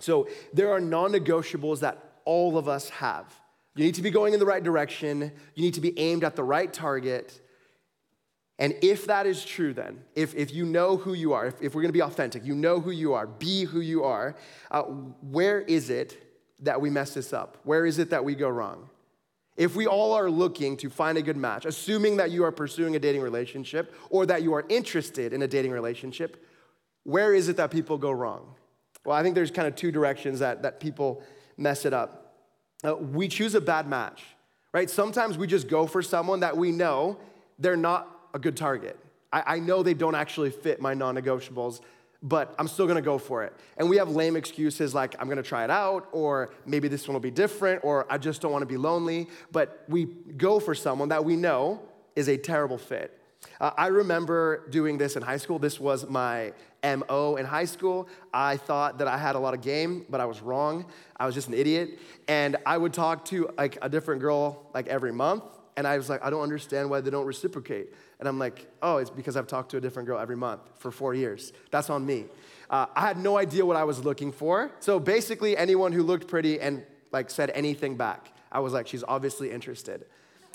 So 0.00 0.28
there 0.52 0.72
are 0.72 0.80
non 0.80 1.12
negotiables 1.12 1.80
that 1.80 1.98
all 2.24 2.58
of 2.58 2.68
us 2.68 2.88
have. 2.90 3.32
You 3.76 3.84
need 3.84 3.94
to 3.96 4.02
be 4.02 4.10
going 4.10 4.34
in 4.34 4.40
the 4.40 4.46
right 4.46 4.62
direction, 4.62 5.32
you 5.54 5.62
need 5.62 5.74
to 5.74 5.80
be 5.80 5.98
aimed 5.98 6.24
at 6.24 6.36
the 6.36 6.44
right 6.44 6.72
target. 6.72 7.40
And 8.58 8.74
if 8.82 9.06
that 9.06 9.26
is 9.26 9.44
true, 9.44 9.74
then, 9.74 10.04
if, 10.14 10.34
if 10.34 10.52
you 10.54 10.64
know 10.64 10.96
who 10.96 11.14
you 11.14 11.32
are, 11.32 11.46
if, 11.46 11.60
if 11.60 11.74
we're 11.74 11.82
gonna 11.82 11.92
be 11.92 12.02
authentic, 12.02 12.44
you 12.44 12.54
know 12.54 12.80
who 12.80 12.92
you 12.92 13.14
are, 13.14 13.26
be 13.26 13.64
who 13.64 13.80
you 13.80 14.04
are, 14.04 14.36
uh, 14.70 14.82
where 14.82 15.60
is 15.62 15.90
it 15.90 16.20
that 16.60 16.80
we 16.80 16.88
mess 16.88 17.14
this 17.14 17.32
up? 17.32 17.58
Where 17.64 17.84
is 17.84 17.98
it 17.98 18.10
that 18.10 18.24
we 18.24 18.34
go 18.34 18.48
wrong? 18.48 18.88
If 19.56 19.76
we 19.76 19.86
all 19.86 20.12
are 20.12 20.30
looking 20.30 20.76
to 20.78 20.90
find 20.90 21.16
a 21.18 21.22
good 21.22 21.36
match, 21.36 21.64
assuming 21.64 22.16
that 22.16 22.30
you 22.30 22.44
are 22.44 22.52
pursuing 22.52 22.96
a 22.96 22.98
dating 22.98 23.22
relationship 23.22 23.94
or 24.10 24.26
that 24.26 24.42
you 24.42 24.52
are 24.54 24.64
interested 24.68 25.32
in 25.32 25.42
a 25.42 25.48
dating 25.48 25.70
relationship, 25.70 26.44
where 27.04 27.34
is 27.34 27.48
it 27.48 27.56
that 27.56 27.70
people 27.70 27.98
go 27.98 28.10
wrong? 28.10 28.54
Well, 29.04 29.16
I 29.16 29.22
think 29.22 29.34
there's 29.34 29.50
kind 29.50 29.68
of 29.68 29.76
two 29.76 29.92
directions 29.92 30.40
that, 30.40 30.62
that 30.62 30.80
people 30.80 31.22
mess 31.56 31.84
it 31.84 31.92
up. 31.92 32.36
Uh, 32.82 32.96
we 32.96 33.28
choose 33.28 33.54
a 33.54 33.60
bad 33.60 33.86
match, 33.86 34.24
right? 34.72 34.90
Sometimes 34.90 35.38
we 35.38 35.46
just 35.46 35.68
go 35.68 35.86
for 35.86 36.02
someone 36.02 36.40
that 36.40 36.56
we 36.56 36.72
know 36.72 37.18
they're 37.58 37.76
not 37.76 38.13
a 38.34 38.38
good 38.38 38.56
target. 38.56 38.98
I, 39.32 39.42
I 39.46 39.58
know 39.58 39.82
they 39.82 39.94
don't 39.94 40.14
actually 40.14 40.50
fit 40.50 40.80
my 40.80 40.92
non 40.92 41.14
negotiables, 41.14 41.80
but 42.22 42.54
I'm 42.58 42.68
still 42.68 42.86
gonna 42.86 43.00
go 43.00 43.16
for 43.16 43.44
it. 43.44 43.54
And 43.78 43.88
we 43.88 43.96
have 43.96 44.10
lame 44.10 44.36
excuses 44.36 44.94
like, 44.94 45.14
I'm 45.18 45.28
gonna 45.28 45.42
try 45.42 45.64
it 45.64 45.70
out, 45.70 46.08
or 46.12 46.50
maybe 46.66 46.88
this 46.88 47.08
one 47.08 47.14
will 47.14 47.20
be 47.20 47.30
different, 47.30 47.84
or 47.84 48.06
I 48.10 48.18
just 48.18 48.42
don't 48.42 48.52
wanna 48.52 48.66
be 48.66 48.76
lonely. 48.76 49.28
But 49.52 49.84
we 49.88 50.06
go 50.36 50.60
for 50.60 50.74
someone 50.74 51.08
that 51.08 51.24
we 51.24 51.36
know 51.36 51.80
is 52.16 52.28
a 52.28 52.36
terrible 52.36 52.78
fit. 52.78 53.20
Uh, 53.60 53.70
I 53.76 53.88
remember 53.88 54.66
doing 54.70 54.98
this 54.98 55.16
in 55.16 55.22
high 55.22 55.36
school. 55.36 55.58
This 55.58 55.78
was 55.78 56.08
my 56.08 56.52
MO 56.82 57.36
in 57.36 57.46
high 57.46 57.64
school. 57.64 58.08
I 58.32 58.56
thought 58.56 58.98
that 58.98 59.08
I 59.08 59.18
had 59.18 59.36
a 59.36 59.38
lot 59.38 59.54
of 59.54 59.60
game, 59.60 60.06
but 60.08 60.20
I 60.20 60.24
was 60.26 60.40
wrong. 60.40 60.86
I 61.16 61.26
was 61.26 61.34
just 61.34 61.48
an 61.48 61.54
idiot. 61.54 61.98
And 62.28 62.56
I 62.66 62.76
would 62.78 62.92
talk 62.92 63.24
to 63.26 63.50
like 63.56 63.78
a 63.82 63.88
different 63.88 64.20
girl 64.20 64.70
like 64.74 64.86
every 64.88 65.12
month, 65.12 65.44
and 65.76 65.86
I 65.86 65.96
was 65.96 66.08
like, 66.08 66.24
I 66.24 66.30
don't 66.30 66.42
understand 66.42 66.88
why 66.88 67.00
they 67.00 67.10
don't 67.10 67.26
reciprocate. 67.26 67.92
And 68.20 68.28
I'm 68.28 68.38
like, 68.38 68.68
oh, 68.82 68.98
it's 68.98 69.10
because 69.10 69.36
I've 69.36 69.46
talked 69.46 69.70
to 69.72 69.76
a 69.76 69.80
different 69.80 70.06
girl 70.06 70.18
every 70.18 70.36
month 70.36 70.60
for 70.78 70.90
four 70.90 71.14
years. 71.14 71.52
That's 71.70 71.90
on 71.90 72.06
me. 72.06 72.26
Uh, 72.70 72.86
I 72.94 73.00
had 73.02 73.18
no 73.18 73.36
idea 73.36 73.66
what 73.66 73.76
I 73.76 73.84
was 73.84 74.04
looking 74.04 74.32
for. 74.32 74.70
So 74.80 75.00
basically, 75.00 75.56
anyone 75.56 75.92
who 75.92 76.02
looked 76.02 76.28
pretty 76.28 76.60
and 76.60 76.84
like 77.12 77.30
said 77.30 77.50
anything 77.50 77.96
back, 77.96 78.32
I 78.50 78.60
was 78.60 78.72
like, 78.72 78.86
she's 78.86 79.04
obviously 79.06 79.50
interested. 79.50 80.06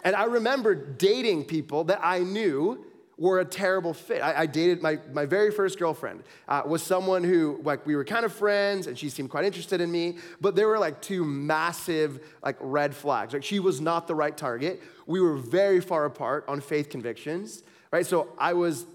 And 0.04 0.16
I 0.16 0.24
remember 0.24 0.74
dating 0.74 1.46
people 1.46 1.84
that 1.86 2.00
I 2.02 2.20
knew 2.20 2.86
were 3.20 3.40
a 3.40 3.46
terrible 3.46 3.94
fit. 3.94 4.22
I, 4.22 4.42
I 4.42 4.46
dated 4.46 4.82
my, 4.82 4.98
my 5.12 5.26
very 5.26 5.52
first 5.52 5.78
girlfriend 5.78 6.24
uh, 6.48 6.64
was 6.66 6.82
someone 6.82 7.24
who 7.24 7.60
like 7.64 7.86
we 7.86 7.96
were 7.96 8.06
kind 8.06 8.26
of 8.26 8.34
friends 8.34 8.88
and 8.88 8.98
she 8.98 9.10
seemed 9.10 9.30
quite 9.30 9.46
interested 9.46 9.82
in 9.82 9.92
me, 9.92 10.18
but 10.40 10.56
there 10.56 10.68
were 10.68 10.80
like 10.80 11.02
two 11.02 11.26
massive 11.26 12.22
like 12.42 12.56
red 12.62 12.96
flags. 12.96 13.34
Like 13.34 13.44
she 13.44 13.60
was 13.60 13.82
not 13.82 14.08
the 14.08 14.16
right 14.16 14.36
target. 14.36 14.82
We 15.06 15.20
were 15.20 15.36
very 15.36 15.82
far 15.82 16.06
apart 16.06 16.46
on 16.48 16.62
faith 16.62 16.90
convictions, 16.90 17.62
right? 17.92 18.06
So 18.06 18.30
I 18.40 18.54
was 18.54 18.86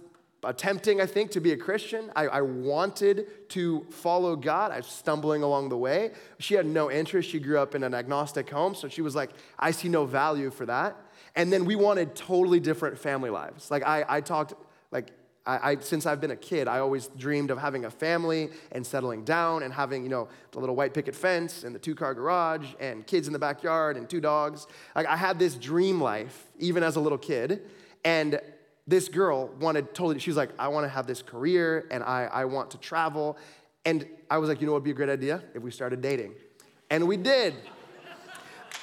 attempting, 0.43 1.01
I 1.01 1.07
think, 1.07 1.31
to 1.33 1.41
be 1.41 1.53
a 1.53 1.57
Christian. 1.57 2.11
I, 2.17 2.27
I, 2.27 2.41
wanted 2.43 3.49
to 3.51 3.87
follow 3.91 4.37
God. 4.37 4.73
I 4.73 4.77
was 4.77 4.87
stumbling 4.87 5.43
along 5.43 5.71
the 5.71 5.77
way. 5.77 6.11
She 6.39 6.55
had 6.55 6.67
no 6.67 6.91
interest. 6.91 7.31
She 7.31 7.41
grew 7.41 7.59
up 7.59 7.75
in 7.75 7.83
an 7.83 7.95
agnostic 7.95 8.51
home, 8.51 8.75
so 8.75 8.89
she 8.89 9.01
was 9.01 9.15
like, 9.15 9.31
I 9.59 9.71
see 9.71 9.89
no 9.89 10.05
value 10.05 10.51
for 10.51 10.67
that. 10.67 10.97
And 11.37 11.53
then 11.53 11.65
we 11.65 11.75
wanted 11.77 12.15
totally 12.15 12.61
different 12.61 12.99
family 12.99 13.31
lives. 13.31 13.71
Like 13.71 13.83
I, 13.85 14.05
I 14.09 14.21
talked, 14.21 14.55
like 14.91 15.11
I, 15.47 15.73
I, 15.73 15.77
since 15.81 16.07
I've 16.07 16.21
been 16.21 16.31
a 16.31 16.37
kid, 16.37 16.69
I 16.69 16.79
always 16.79 17.09
dreamed 17.09 17.51
of 17.51 17.59
having 17.59 17.85
a 17.85 17.91
family 17.91 18.51
and 18.73 18.87
settling 18.87 19.25
down 19.25 19.63
and 19.63 19.73
having, 19.73 20.05
you 20.05 20.09
know, 20.09 20.29
the 20.53 20.61
little 20.61 20.77
white 20.77 20.95
picket 20.95 21.15
fence 21.15 21.65
and 21.65 21.75
the 21.75 21.79
two-car 21.79 22.15
garage 22.15 22.67
and 22.81 23.07
kids 23.07 23.27
in 23.27 23.33
the 23.33 23.39
backyard 23.39 23.97
and 23.97 24.09
two 24.09 24.21
dogs. 24.21 24.67
Like 24.95 25.07
I 25.07 25.17
had 25.17 25.39
this 25.39 25.57
dream 25.57 26.01
life 26.01 26.47
even 26.59 26.83
as 26.83 26.97
a 26.97 27.01
little 27.01 27.19
kid. 27.19 27.63
And 28.05 28.41
this 28.87 29.09
girl 29.09 29.49
wanted 29.61 29.95
totally, 29.95 30.19
she 30.19 30.31
was 30.31 30.37
like, 30.37 30.51
I 30.59 30.69
want 30.69 30.85
to 30.85 30.89
have 30.89 31.07
this 31.07 31.23
career 31.23 31.87
and 31.91 32.05
I, 32.05 32.29
I 32.33 32.45
want 32.45 32.71
to 32.73 32.79
travel. 32.79 33.37
And 33.85 34.07
I 34.31 34.39
was 34.39 34.49
like, 34.49 34.61
you 34.61 34.67
know 34.67 34.73
what 34.73 34.83
would 34.83 34.85
be 34.85 34.93
a 34.93 34.95
great 34.95 35.09
idea? 35.11 35.43
If 35.55 35.63
we 35.63 35.71
started 35.71 36.01
dating. 36.01 36.35
And 36.91 37.09
we 37.09 37.17
did. 37.17 37.55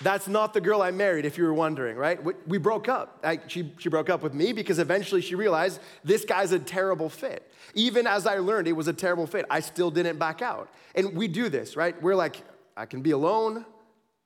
That's 0.03 0.27
not 0.27 0.53
the 0.53 0.61
girl 0.61 0.81
I 0.81 0.91
married, 0.91 1.25
if 1.25 1.37
you 1.37 1.43
were 1.43 1.53
wondering, 1.53 1.95
right? 1.95 2.19
We, 2.47 2.57
broke 2.57 2.89
up. 2.89 3.19
I, 3.23 3.39
she, 3.47 3.71
she 3.77 3.89
broke 3.89 4.09
up 4.09 4.23
with 4.23 4.33
me 4.33 4.51
because 4.51 4.79
eventually 4.79 5.21
she 5.21 5.35
realized 5.35 5.79
this 6.03 6.25
guy's 6.25 6.51
a 6.51 6.59
terrible 6.59 7.09
fit. 7.09 7.51
Even 7.75 8.07
as 8.07 8.25
I 8.25 8.39
learned 8.39 8.67
it 8.67 8.73
was 8.73 8.87
a 8.87 8.93
terrible 8.93 9.27
fit, 9.27 9.45
I 9.49 9.59
still 9.59 9.91
didn't 9.91 10.17
back 10.17 10.41
out. 10.41 10.69
And 10.95 11.15
we 11.15 11.27
do 11.27 11.49
this, 11.49 11.75
right? 11.75 11.99
We're 12.01 12.15
like, 12.15 12.43
I 12.75 12.85
can 12.85 13.01
be 13.01 13.11
alone 13.11 13.65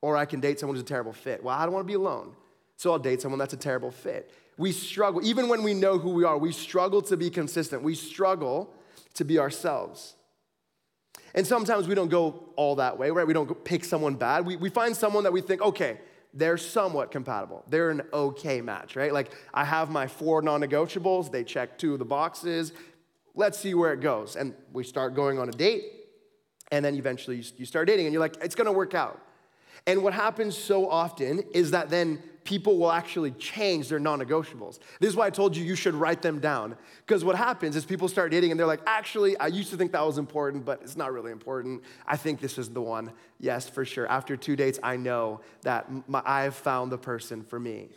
or 0.01 0.15
I 0.15 0.25
can 0.25 0.39
date 0.39 0.59
someone 0.59 0.75
who's 0.75 0.83
a 0.83 0.85
terrible 0.85 1.13
fit. 1.13 1.43
Well, 1.43 1.55
I 1.55 1.63
don't 1.65 1.73
want 1.73 1.85
to 1.85 1.91
be 1.91 1.95
alone. 1.95 2.33
So 2.77 2.91
I'll 2.91 2.99
date 2.99 3.21
someone 3.21 3.39
that's 3.39 3.53
a 3.53 3.57
terrible 3.57 3.91
fit. 3.91 4.31
We 4.57 4.71
struggle, 4.71 5.25
even 5.25 5.49
when 5.49 5.63
we 5.63 5.73
know 5.73 5.97
who 5.97 6.11
we 6.11 6.23
are, 6.23 6.37
we 6.37 6.51
struggle 6.51 7.01
to 7.03 7.17
be 7.17 7.29
consistent. 7.29 7.81
We 7.81 7.95
struggle 7.95 8.73
to 9.15 9.25
be 9.25 9.39
ourselves. 9.39 10.15
And 11.35 11.45
sometimes 11.45 11.87
we 11.87 11.95
don't 11.95 12.07
go 12.07 12.49
all 12.55 12.77
that 12.77 12.97
way, 12.97 13.11
right? 13.11 13.27
We 13.27 13.33
don't 13.33 13.63
pick 13.65 13.83
someone 13.83 14.15
bad. 14.15 14.45
We, 14.45 14.55
we 14.55 14.69
find 14.69 14.95
someone 14.95 15.25
that 15.25 15.33
we 15.33 15.41
think, 15.41 15.61
okay, 15.61 15.99
they're 16.33 16.57
somewhat 16.57 17.11
compatible. 17.11 17.63
They're 17.67 17.91
an 17.91 18.03
okay 18.13 18.61
match, 18.61 18.95
right? 18.95 19.13
Like 19.13 19.33
I 19.53 19.65
have 19.65 19.89
my 19.89 20.07
four 20.07 20.41
non 20.41 20.61
negotiables, 20.61 21.31
they 21.31 21.43
check 21.43 21.77
two 21.77 21.93
of 21.93 21.99
the 21.99 22.05
boxes. 22.05 22.71
Let's 23.35 23.59
see 23.59 23.73
where 23.73 23.91
it 23.91 23.99
goes. 23.99 24.37
And 24.37 24.53
we 24.71 24.85
start 24.85 25.13
going 25.13 25.37
on 25.37 25.49
a 25.49 25.51
date. 25.51 25.83
And 26.71 26.83
then 26.83 26.95
eventually 26.95 27.43
you 27.57 27.65
start 27.65 27.87
dating 27.87 28.05
and 28.05 28.13
you're 28.13 28.21
like, 28.21 28.37
it's 28.41 28.55
gonna 28.55 28.71
work 28.71 28.93
out. 28.93 29.21
And 29.85 30.03
what 30.03 30.13
happens 30.13 30.57
so 30.57 30.89
often 30.89 31.43
is 31.53 31.71
that 31.71 31.89
then 31.89 32.23
people 32.45 32.77
will 32.77 32.91
actually 32.91 33.31
change 33.31 33.89
their 33.89 33.99
non 33.99 34.19
negotiables. 34.19 34.79
This 35.01 35.09
is 35.09 35.15
why 35.17 35.25
I 35.25 35.29
told 35.31 35.57
you 35.57 35.65
you 35.65 35.75
should 35.75 35.95
write 35.95 36.21
them 36.21 36.39
down. 36.39 36.77
Because 37.05 37.25
what 37.25 37.35
happens 37.35 37.75
is 37.75 37.83
people 37.83 38.07
start 38.07 38.31
dating 38.31 38.51
and 38.51 38.59
they're 38.59 38.67
like, 38.67 38.81
actually, 38.85 39.35
I 39.37 39.47
used 39.47 39.71
to 39.71 39.77
think 39.77 39.91
that 39.91 40.05
was 40.05 40.17
important, 40.17 40.63
but 40.63 40.79
it's 40.81 40.95
not 40.95 41.11
really 41.11 41.31
important. 41.31 41.83
I 42.07 42.15
think 42.15 42.39
this 42.39 42.57
is 42.57 42.69
the 42.69 42.81
one. 42.81 43.11
Yes, 43.39 43.67
for 43.67 43.83
sure. 43.83 44.07
After 44.07 44.37
two 44.37 44.55
dates, 44.55 44.79
I 44.81 44.95
know 44.95 45.41
that 45.63 45.89
my, 46.07 46.21
I 46.23 46.43
have 46.43 46.55
found 46.55 46.91
the 46.91 46.97
person 46.97 47.43
for 47.43 47.59
me. 47.59 47.89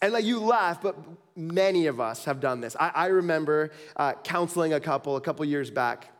And 0.00 0.12
like 0.12 0.24
you 0.24 0.40
laugh, 0.40 0.80
but 0.80 0.96
many 1.36 1.86
of 1.86 2.00
us 2.00 2.24
have 2.24 2.40
done 2.40 2.60
this. 2.60 2.74
I, 2.80 2.90
I 2.94 3.06
remember 3.06 3.70
uh, 3.96 4.14
counseling 4.24 4.72
a 4.72 4.80
couple 4.80 5.16
a 5.16 5.20
couple 5.20 5.44
years 5.44 5.70
back 5.70 6.10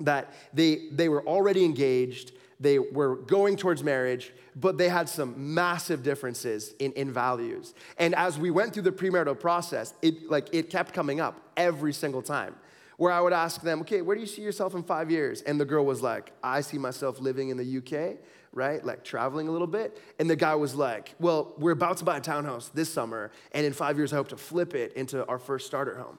that 0.00 0.32
they, 0.52 0.88
they 0.90 1.08
were 1.08 1.26
already 1.26 1.64
engaged 1.64 2.32
they 2.64 2.78
were 2.78 3.16
going 3.16 3.56
towards 3.56 3.84
marriage, 3.84 4.32
but 4.56 4.78
they 4.78 4.88
had 4.88 5.08
some 5.08 5.54
massive 5.54 6.02
differences 6.02 6.74
in, 6.78 6.92
in 6.92 7.12
values. 7.12 7.74
And 7.98 8.14
as 8.14 8.38
we 8.38 8.50
went 8.50 8.72
through 8.72 8.84
the 8.84 8.92
premarital 8.92 9.38
process, 9.38 9.94
it 10.02 10.30
like 10.30 10.48
it 10.52 10.70
kept 10.70 10.92
coming 10.92 11.20
up 11.20 11.40
every 11.56 11.92
single 11.92 12.22
time. 12.22 12.56
Where 12.96 13.12
I 13.12 13.20
would 13.20 13.32
ask 13.32 13.60
them, 13.60 13.80
okay, 13.80 14.02
where 14.02 14.14
do 14.14 14.20
you 14.20 14.26
see 14.26 14.42
yourself 14.42 14.74
in 14.74 14.82
five 14.84 15.10
years? 15.10 15.42
And 15.42 15.60
the 15.60 15.64
girl 15.64 15.84
was 15.84 16.00
like, 16.00 16.32
I 16.42 16.60
see 16.60 16.78
myself 16.78 17.20
living 17.20 17.48
in 17.48 17.56
the 17.56 17.78
UK, 17.78 18.18
right? 18.52 18.84
Like 18.84 19.02
traveling 19.02 19.48
a 19.48 19.50
little 19.50 19.66
bit. 19.66 20.00
And 20.20 20.30
the 20.30 20.36
guy 20.36 20.54
was 20.54 20.76
like, 20.76 21.14
well, 21.18 21.54
we're 21.58 21.72
about 21.72 21.96
to 21.98 22.04
buy 22.04 22.18
a 22.18 22.20
townhouse 22.20 22.68
this 22.68 22.92
summer, 22.92 23.32
and 23.52 23.66
in 23.66 23.72
five 23.72 23.96
years, 23.96 24.12
I 24.12 24.16
hope 24.16 24.28
to 24.28 24.36
flip 24.36 24.74
it 24.74 24.92
into 24.94 25.26
our 25.26 25.38
first 25.38 25.66
starter 25.66 25.96
home. 25.96 26.18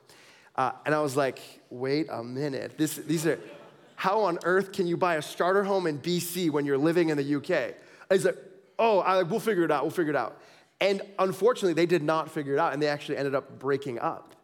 Uh, 0.58 0.72
and 0.86 0.94
I 0.94 1.02
was 1.02 1.18
like, 1.18 1.40
wait 1.70 2.08
a 2.10 2.24
minute. 2.24 2.78
This, 2.78 2.96
these 2.96 3.26
are 3.26 3.40
how 3.96 4.22
on 4.22 4.40
earth 4.44 4.72
can 4.72 4.88
you 4.88 4.98
buy 4.98 5.16
a 5.16 5.22
starter 5.22 5.64
home 5.64 5.88
in 5.88 6.00
BC 6.00 6.50
when 6.50 6.66
you're 6.66 6.78
living 6.78 7.10
in 7.10 7.18
the 7.18 7.36
UK? 7.36 7.76
He's 8.10 8.26
like, 8.26 8.38
oh, 8.78 9.00
I, 9.00 9.24
we'll 9.24 9.40
figure 9.40 9.64
it 9.64 9.72
out, 9.72 9.84
we'll 9.84 9.92
figure 9.92 10.12
it 10.12 10.18
out. 10.18 10.40
And 10.82 11.02
unfortunately, 11.18 11.74
they 11.74 11.86
did 11.86 12.04
not 12.04 12.30
figure 12.30 12.54
it 12.54 12.60
out, 12.60 12.74
and 12.74 12.82
they 12.82 12.88
actually 12.88 13.18
ended 13.18 13.34
up 13.34 13.60
breaking 13.60 14.00
up, 14.00 14.36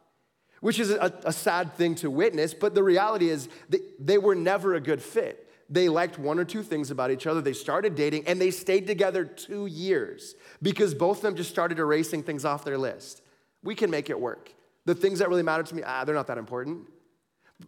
which 0.61 0.79
is 0.79 0.91
a, 0.91 1.13
a 1.25 1.33
sad 1.33 1.73
thing 1.75 1.95
to 1.95 2.09
witness. 2.09 2.53
But 2.53 2.73
the 2.73 2.83
reality 2.83 3.29
is, 3.29 3.49
they, 3.69 3.79
they 3.99 4.17
were 4.17 4.35
never 4.35 4.75
a 4.75 4.79
good 4.79 5.01
fit. 5.01 5.49
They 5.69 5.89
liked 5.89 6.19
one 6.19 6.39
or 6.39 6.45
two 6.45 6.63
things 6.63 6.91
about 6.91 7.11
each 7.11 7.27
other. 7.27 7.41
They 7.41 7.53
started 7.53 7.95
dating, 7.95 8.27
and 8.27 8.39
they 8.39 8.51
stayed 8.51 8.87
together 8.87 9.25
two 9.25 9.65
years 9.65 10.35
because 10.61 10.93
both 10.93 11.17
of 11.17 11.23
them 11.23 11.35
just 11.35 11.49
started 11.49 11.79
erasing 11.79 12.23
things 12.23 12.45
off 12.45 12.63
their 12.63 12.77
list. 12.77 13.21
We 13.63 13.75
can 13.75 13.89
make 13.89 14.09
it 14.09 14.19
work. 14.19 14.53
The 14.85 14.95
things 14.95 15.19
that 15.19 15.29
really 15.29 15.43
matter 15.43 15.63
to 15.63 15.75
me, 15.75 15.83
ah, 15.85 16.03
they're 16.05 16.15
not 16.15 16.27
that 16.27 16.37
important. 16.37 16.87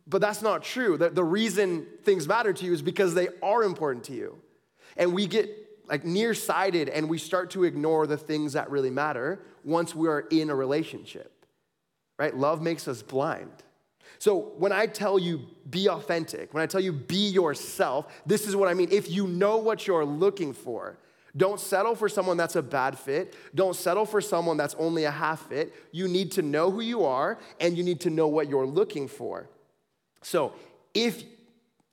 But 0.08 0.22
that's 0.22 0.42
not 0.42 0.64
true. 0.64 0.98
The, 0.98 1.10
the 1.10 1.24
reason 1.24 1.88
things 2.04 2.28
matter 2.28 2.54
to 2.54 2.66
you 2.66 2.74
is 2.74 2.82
because 2.82 3.14
they 3.14 3.30
are 3.42 3.64
important 3.64 4.06
to 4.06 4.14
you. 4.14 4.38
And 4.98 5.14
we 5.14 5.28
get 5.28 5.50
like 5.88 6.06
nearsighted 6.06 6.90
and 6.90 7.10
we 7.10 7.18
start 7.18 7.52
to 7.52 7.64
ignore 7.64 8.08
the 8.08 8.18
things 8.18 8.54
that 8.54 8.70
really 8.70 8.90
matter 8.90 9.40
once 9.64 9.94
we 9.94 10.08
are 10.08 10.22
in 10.32 10.50
a 10.50 10.56
relationship. 10.56 11.46
Right? 12.18 12.36
Love 12.36 12.62
makes 12.62 12.88
us 12.88 13.02
blind. 13.02 13.52
So 14.20 14.54
when 14.58 14.72
I 14.72 14.86
tell 14.86 15.20
you 15.20 15.42
be 15.70 15.90
authentic, 15.90 16.54
when 16.54 16.64
I 16.64 16.66
tell 16.66 16.80
you 16.80 16.94
be 16.94 17.28
yourself, 17.30 18.08
this 18.26 18.48
is 18.48 18.56
what 18.56 18.70
I 18.70 18.74
mean. 18.74 18.90
If 18.92 19.10
you 19.10 19.28
know 19.28 19.58
what 19.58 19.86
you're 19.88 20.06
looking 20.06 20.54
for, 20.54 20.98
don't 21.36 21.60
settle 21.60 21.96
for 21.96 22.08
someone 22.08 22.38
that's 22.38 22.56
a 22.56 22.62
bad 22.62 22.98
fit. 22.98 23.36
Don't 23.56 23.76
settle 23.76 24.06
for 24.06 24.22
someone 24.22 24.56
that's 24.56 24.76
only 24.76 25.06
a 25.06 25.12
half 25.12 25.48
fit. 25.50 25.74
You 25.92 26.08
need 26.08 26.32
to 26.34 26.44
know 26.44 26.70
who 26.70 26.82
you 26.82 27.06
are 27.06 27.40
and 27.60 27.76
you 27.76 27.84
need 27.84 28.02
to 28.02 28.12
know 28.12 28.28
what 28.28 28.48
you're 28.50 28.68
looking 28.68 29.08
for. 29.08 29.50
So, 30.24 30.54
if 30.94 31.24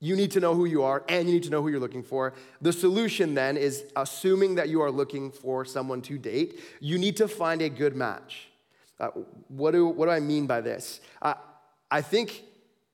you 0.00 0.16
need 0.16 0.30
to 0.32 0.40
know 0.40 0.54
who 0.54 0.64
you 0.64 0.82
are 0.82 1.04
and 1.08 1.28
you 1.28 1.34
need 1.34 1.42
to 1.44 1.50
know 1.50 1.62
who 1.62 1.68
you're 1.68 1.80
looking 1.80 2.02
for. 2.02 2.32
The 2.62 2.72
solution 2.72 3.34
then 3.34 3.56
is 3.56 3.84
assuming 3.94 4.54
that 4.54 4.70
you 4.70 4.80
are 4.80 4.90
looking 4.90 5.30
for 5.30 5.64
someone 5.64 6.00
to 6.02 6.18
date, 6.18 6.60
you 6.80 6.99
need 6.99 7.16
to 7.18 7.28
find 7.28 7.60
a 7.60 7.68
good 7.68 7.94
match. 7.94 8.49
Uh, 8.99 9.08
what, 9.49 9.72
do, 9.72 9.87
what 9.87 10.06
do 10.06 10.10
I 10.10 10.20
mean 10.20 10.46
by 10.46 10.62
this? 10.62 11.00
Uh, 11.20 11.34
I 11.90 12.00
think 12.00 12.44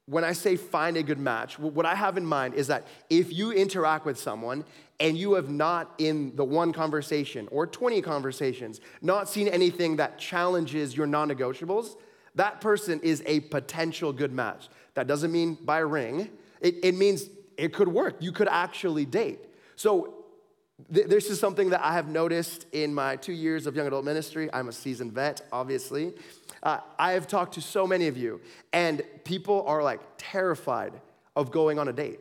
when 0.06 0.24
I 0.24 0.32
say 0.32 0.56
find 0.56 0.96
a 0.96 1.02
good 1.02 1.18
match, 1.18 1.58
what 1.58 1.86
I 1.86 1.94
have 1.94 2.16
in 2.16 2.26
mind 2.26 2.54
is 2.54 2.68
that 2.68 2.86
if 3.10 3.32
you 3.32 3.52
interact 3.52 4.04
with 4.04 4.18
someone 4.18 4.64
and 4.98 5.16
you 5.16 5.34
have 5.34 5.50
not, 5.50 5.92
in 5.98 6.34
the 6.36 6.44
one 6.44 6.72
conversation 6.72 7.48
or 7.50 7.66
20 7.66 8.02
conversations, 8.02 8.80
not 9.02 9.28
seen 9.28 9.48
anything 9.48 9.96
that 9.96 10.18
challenges 10.18 10.96
your 10.96 11.06
non 11.06 11.28
negotiables, 11.28 11.96
that 12.36 12.60
person 12.60 13.00
is 13.00 13.22
a 13.26 13.40
potential 13.40 14.12
good 14.12 14.32
match. 14.32 14.68
That 14.94 15.06
doesn't 15.06 15.32
mean 15.32 15.58
by 15.62 15.78
ring, 15.78 16.30
it, 16.60 16.76
it 16.82 16.94
means 16.94 17.28
it 17.56 17.72
could 17.72 17.88
work. 17.88 18.16
You 18.20 18.32
could 18.32 18.48
actually 18.48 19.04
date. 19.04 19.40
So, 19.76 20.14
th- 20.92 21.06
this 21.06 21.30
is 21.30 21.40
something 21.40 21.70
that 21.70 21.84
I 21.84 21.94
have 21.94 22.08
noticed 22.08 22.66
in 22.72 22.94
my 22.94 23.16
two 23.16 23.32
years 23.32 23.66
of 23.66 23.76
young 23.76 23.86
adult 23.86 24.04
ministry. 24.04 24.48
I'm 24.52 24.68
a 24.68 24.72
seasoned 24.72 25.12
vet, 25.12 25.42
obviously. 25.52 26.14
Uh, 26.62 26.80
I 26.98 27.12
have 27.12 27.26
talked 27.26 27.54
to 27.54 27.60
so 27.60 27.86
many 27.86 28.08
of 28.08 28.16
you, 28.16 28.40
and 28.72 29.02
people 29.24 29.64
are 29.66 29.82
like 29.82 30.00
terrified 30.18 30.92
of 31.34 31.50
going 31.50 31.78
on 31.78 31.88
a 31.88 31.92
date. 31.92 32.20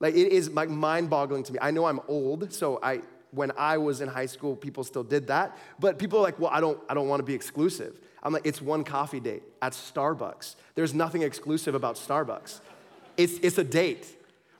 Like, 0.00 0.14
it 0.14 0.32
is 0.32 0.50
like 0.50 0.68
mind 0.68 1.10
boggling 1.10 1.44
to 1.44 1.52
me. 1.52 1.58
I 1.62 1.70
know 1.70 1.86
I'm 1.86 2.00
old, 2.08 2.52
so 2.52 2.78
I, 2.82 3.02
when 3.34 3.52
I 3.56 3.78
was 3.78 4.00
in 4.00 4.08
high 4.08 4.26
school, 4.26 4.56
people 4.56 4.84
still 4.84 5.02
did 5.02 5.26
that. 5.28 5.56
But 5.78 5.98
people 5.98 6.18
are 6.18 6.22
like, 6.22 6.38
well, 6.38 6.50
I 6.52 6.60
don't, 6.60 6.78
I 6.88 6.94
don't 6.94 7.08
want 7.08 7.20
to 7.20 7.24
be 7.24 7.34
exclusive. 7.34 7.98
I'm 8.22 8.32
like, 8.32 8.46
it's 8.46 8.62
one 8.62 8.84
coffee 8.84 9.20
date 9.20 9.42
at 9.60 9.72
Starbucks. 9.72 10.56
There's 10.74 10.94
nothing 10.94 11.22
exclusive 11.22 11.74
about 11.74 11.96
Starbucks. 11.96 12.60
It's, 13.16 13.34
it's 13.42 13.58
a 13.58 13.64
date, 13.64 14.06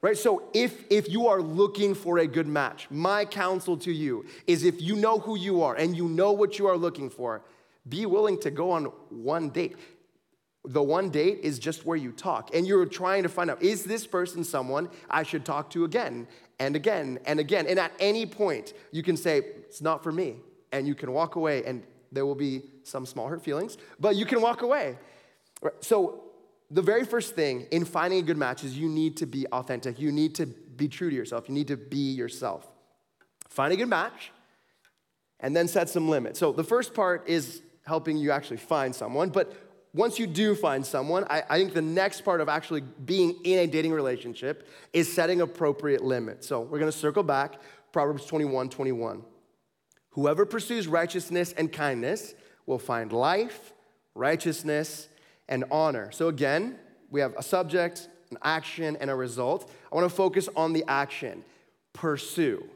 right? 0.02 0.16
So 0.16 0.43
if, 0.52 0.85
if 0.90 1.09
you 1.09 1.28
are 1.28 1.40
looking 1.40 1.95
for 1.95 2.19
a 2.19 2.26
good 2.26 2.47
match, 2.47 2.87
my 2.90 3.25
counsel 3.25 3.76
to 3.78 3.93
you 3.93 4.26
is 4.47 4.64
if 4.64 4.81
you 4.83 4.97
know 4.97 5.19
who 5.19 5.37
you 5.38 5.62
are 5.62 5.75
and 5.75 5.97
you 5.97 6.09
know 6.09 6.33
what 6.33 6.59
you 6.59 6.66
are 6.66 6.76
looking 6.76 7.09
for, 7.09 7.43
be 7.88 8.07
willing 8.07 8.38
to 8.40 8.50
go 8.50 8.71
on 8.71 8.85
one 9.11 9.50
date. 9.50 9.76
The 10.66 10.83
one 10.83 11.11
date 11.11 11.40
is 11.43 11.59
just 11.59 11.85
where 11.85 11.97
you 11.97 12.11
talk, 12.11 12.54
and 12.54 12.66
you're 12.66 12.87
trying 12.87 13.25
to 13.25 13.28
find 13.28 13.50
out 13.50 13.62
is 13.62 13.85
this 13.85 14.07
person 14.07 14.45
someone 14.45 14.88
I 15.11 15.23
should 15.23 15.45
talk 15.45 15.69
to 15.71 15.85
again 15.85 16.26
and 16.58 16.76
again 16.76 17.18
and 17.26 17.40
again? 17.40 17.66
And 17.66 17.78
at 17.78 17.92
any 17.99 18.26
point, 18.26 18.73
you 18.92 19.02
can 19.02 19.16
say, 19.16 19.38
It's 19.38 19.80
not 19.80 20.02
for 20.02 20.12
me, 20.12 20.37
and 20.73 20.87
you 20.87 20.94
can 20.94 21.12
walk 21.12 21.37
away 21.37 21.64
and 21.64 21.82
there 22.14 22.25
will 22.25 22.34
be 22.34 22.62
some 22.84 23.04
small 23.04 23.28
hurt 23.28 23.42
feelings, 23.42 23.76
but 23.99 24.16
you 24.16 24.25
can 24.25 24.40
walk 24.40 24.62
away. 24.62 24.96
So, 25.80 26.20
the 26.70 26.82
very 26.82 27.04
first 27.04 27.34
thing 27.34 27.66
in 27.70 27.84
finding 27.84 28.20
a 28.20 28.23
good 28.23 28.38
match 28.38 28.64
is 28.64 28.76
you 28.76 28.88
need 28.88 29.18
to 29.18 29.26
be 29.26 29.46
authentic. 29.49 30.00
You 30.00 30.11
need 30.11 30.34
to 30.37 30.46
be 30.46 30.88
true 30.88 31.11
to 31.11 31.14
yourself. 31.14 31.49
You 31.49 31.54
need 31.54 31.68
to 31.68 31.76
be 31.76 32.12
yourself. 32.12 32.66
Find 33.49 33.73
a 33.73 33.76
good 33.76 33.88
match 33.88 34.32
and 35.40 35.54
then 35.54 35.68
set 35.68 35.88
some 35.88 36.08
limits. 36.08 36.38
So, 36.38 36.52
the 36.52 36.64
first 36.64 36.94
part 36.94 37.28
is 37.28 37.62
helping 37.84 38.16
you 38.16 38.30
actually 38.30 38.56
find 38.56 38.94
someone, 38.94 39.28
but 39.28 39.52
once 39.94 40.18
you 40.18 40.26
do 40.26 40.56
find 40.56 40.84
someone, 40.84 41.24
I, 41.30 41.44
I, 41.48 41.58
think 41.58 41.72
the 41.72 41.80
next 41.80 42.22
part 42.22 42.40
of 42.40 42.48
actually 42.48 42.80
being 42.80 43.38
in 43.44 43.60
a 43.60 43.66
dating 43.66 43.92
relationship 43.92 44.68
is 44.92 45.10
setting 45.10 45.40
appropriate 45.40 46.02
limits. 46.02 46.48
So 46.48 46.60
we're 46.60 46.80
gonna 46.80 46.92
circle 46.92 47.22
back, 47.22 47.60
Proverbs 47.92 48.26
21 48.26 48.70
21. 48.70 49.22
Whoever 50.10 50.44
pursues 50.44 50.88
righteousness 50.88 51.54
and 51.56 51.72
kindness 51.72 52.34
will 52.66 52.78
find 52.78 53.12
life, 53.12 53.72
righteousness, 54.14 55.08
and 55.48 55.64
honor. 55.70 56.10
So 56.10 56.28
again, 56.28 56.76
we 57.10 57.20
have 57.20 57.34
a 57.36 57.42
subject, 57.42 58.08
an 58.30 58.38
action, 58.42 58.96
and 59.00 59.10
a 59.10 59.14
result. 59.14 59.70
I 59.92 59.94
want 59.94 60.10
to 60.10 60.14
focus 60.14 60.48
on 60.56 60.72
the 60.72 60.84
action 60.88 61.44
pursue 61.92 62.68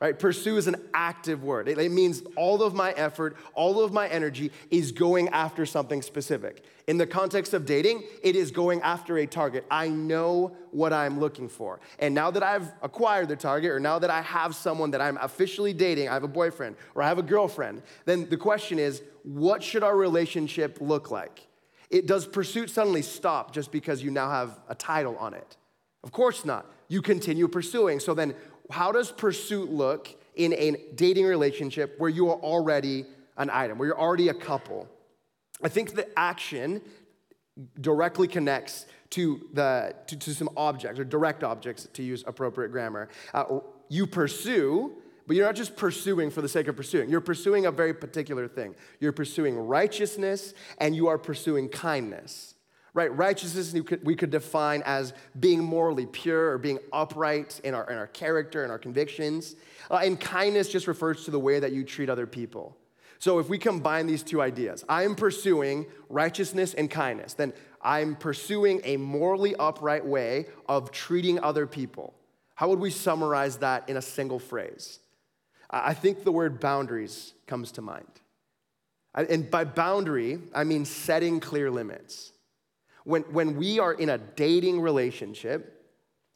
right? 0.00 0.18
Pursue 0.18 0.56
is 0.56 0.66
an 0.66 0.76
active 0.94 1.44
word. 1.44 1.68
It, 1.68 1.78
it, 1.78 1.90
means 1.90 2.22
all 2.34 2.62
of 2.62 2.74
my 2.74 2.92
effort, 2.92 3.36
all 3.54 3.84
of 3.84 3.92
my 3.92 4.08
energy 4.08 4.50
is 4.70 4.92
going 4.92 5.28
after 5.28 5.66
something 5.66 6.00
specific. 6.00 6.64
In 6.86 6.96
the 6.96 7.06
context 7.06 7.52
of 7.52 7.66
dating, 7.66 8.04
it 8.22 8.34
is 8.34 8.50
going 8.50 8.80
after 8.80 9.18
a 9.18 9.26
target. 9.26 9.66
I 9.70 9.88
know 9.88 10.56
what 10.70 10.92
I'm 10.92 11.20
looking 11.20 11.48
for. 11.48 11.80
And 11.98 12.14
now 12.14 12.30
that 12.30 12.42
I've 12.42 12.72
acquired 12.82 13.28
the 13.28 13.36
target, 13.36 13.70
or 13.70 13.78
now 13.78 13.98
that 13.98 14.10
I 14.10 14.22
have 14.22 14.54
someone 14.54 14.90
that 14.92 15.02
I'm 15.02 15.18
officially 15.18 15.74
dating, 15.74 16.08
I 16.08 16.14
have 16.14 16.24
a 16.24 16.28
boyfriend 16.28 16.76
or 16.94 17.02
I 17.02 17.08
have 17.08 17.18
a 17.18 17.22
girlfriend, 17.22 17.82
then 18.06 18.28
the 18.28 18.38
question 18.38 18.78
is, 18.78 19.02
what 19.22 19.62
should 19.62 19.82
our 19.82 19.96
relationship 19.96 20.78
look 20.80 21.10
like? 21.10 21.46
It 21.90 22.06
does 22.06 22.26
pursuit 22.26 22.70
suddenly 22.70 23.02
stop 23.02 23.52
just 23.52 23.70
because 23.70 24.02
you 24.02 24.10
now 24.10 24.30
have 24.30 24.58
a 24.68 24.74
title 24.74 25.16
on 25.18 25.34
it? 25.34 25.56
Of 26.02 26.12
course 26.12 26.44
not. 26.44 26.66
You 26.88 27.02
continue 27.02 27.46
pursuing. 27.46 28.00
So 28.00 28.14
then, 28.14 28.34
how 28.70 28.92
does 28.92 29.10
pursuit 29.10 29.70
look 29.70 30.08
in 30.36 30.52
a 30.54 30.76
dating 30.94 31.26
relationship 31.26 31.96
where 31.98 32.10
you 32.10 32.30
are 32.30 32.38
already 32.38 33.04
an 33.36 33.50
item, 33.50 33.78
where 33.78 33.88
you're 33.88 34.00
already 34.00 34.28
a 34.28 34.34
couple? 34.34 34.88
I 35.62 35.68
think 35.68 35.94
the 35.94 36.06
action 36.18 36.80
directly 37.80 38.28
connects 38.28 38.86
to, 39.10 39.48
the, 39.52 39.94
to, 40.06 40.16
to 40.16 40.34
some 40.34 40.48
objects 40.56 40.98
or 40.98 41.04
direct 41.04 41.44
objects 41.44 41.88
to 41.92 42.02
use 42.02 42.24
appropriate 42.26 42.70
grammar. 42.70 43.08
Uh, 43.34 43.58
you 43.88 44.06
pursue, 44.06 44.92
but 45.26 45.36
you're 45.36 45.46
not 45.46 45.56
just 45.56 45.76
pursuing 45.76 46.30
for 46.30 46.42
the 46.42 46.48
sake 46.48 46.68
of 46.68 46.76
pursuing. 46.76 47.10
You're 47.10 47.20
pursuing 47.20 47.66
a 47.66 47.70
very 47.70 47.92
particular 47.92 48.48
thing. 48.48 48.74
You're 49.00 49.12
pursuing 49.12 49.56
righteousness 49.58 50.54
and 50.78 50.94
you 50.94 51.08
are 51.08 51.18
pursuing 51.18 51.68
kindness. 51.68 52.54
Right? 52.94 53.14
Righteousness 53.16 53.72
we 54.02 54.16
could, 54.16 54.30
define 54.30 54.82
as 54.84 55.12
being 55.38 55.62
morally 55.62 56.06
pure 56.06 56.50
or 56.50 56.58
being 56.58 56.78
upright 56.92 57.60
in 57.64 57.74
our, 57.74 57.88
in 57.90 57.96
our 57.96 58.06
character 58.08 58.62
and 58.62 58.72
our 58.72 58.78
convictions. 58.78 59.56
Uh, 59.90 60.00
and 60.02 60.18
kindness 60.18 60.68
just 60.68 60.86
refers 60.86 61.24
to 61.24 61.30
the 61.30 61.38
way 61.38 61.60
that 61.60 61.72
you 61.72 61.84
treat 61.84 62.08
other 62.08 62.26
people. 62.26 62.76
So 63.18 63.38
if 63.38 63.48
we 63.48 63.58
combine 63.58 64.06
these 64.06 64.22
two 64.22 64.40
ideas, 64.40 64.84
I'm 64.88 65.14
pursuing 65.14 65.86
righteousness 66.08 66.74
and 66.74 66.90
kindness, 66.90 67.34
then 67.34 67.52
I'm 67.82 68.16
pursuing 68.16 68.80
a 68.84 68.96
morally 68.96 69.54
upright 69.56 70.06
way 70.06 70.46
of 70.68 70.90
treating 70.90 71.38
other 71.40 71.66
people. 71.66 72.14
How 72.54 72.68
would 72.68 72.78
we 72.78 72.90
summarize 72.90 73.58
that 73.58 73.88
in 73.88 73.96
a 73.96 74.02
single 74.02 74.38
phrase? 74.38 75.00
I 75.70 75.94
think 75.94 76.24
the 76.24 76.32
word 76.32 76.60
boundaries 76.60 77.34
comes 77.46 77.72
to 77.72 77.82
mind. 77.82 78.06
And 79.14 79.50
by 79.50 79.64
boundary, 79.64 80.38
I 80.54 80.64
mean 80.64 80.84
setting 80.84 81.40
clear 81.40 81.70
limits. 81.70 82.32
When, 83.10 83.22
when 83.22 83.56
we 83.56 83.80
are 83.80 83.92
in 83.92 84.08
a 84.08 84.18
dating 84.18 84.80
relationship, 84.80 85.84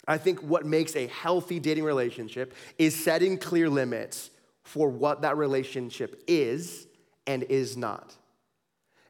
I 0.08 0.18
think 0.18 0.40
what 0.40 0.66
makes 0.66 0.96
a 0.96 1.06
healthy 1.06 1.60
dating 1.60 1.84
relationship 1.84 2.52
is 2.78 2.96
setting 2.96 3.38
clear 3.38 3.70
limits 3.70 4.30
for 4.64 4.88
what 4.88 5.22
that 5.22 5.36
relationship 5.36 6.24
is 6.26 6.88
and 7.28 7.44
is 7.44 7.76
not. 7.76 8.16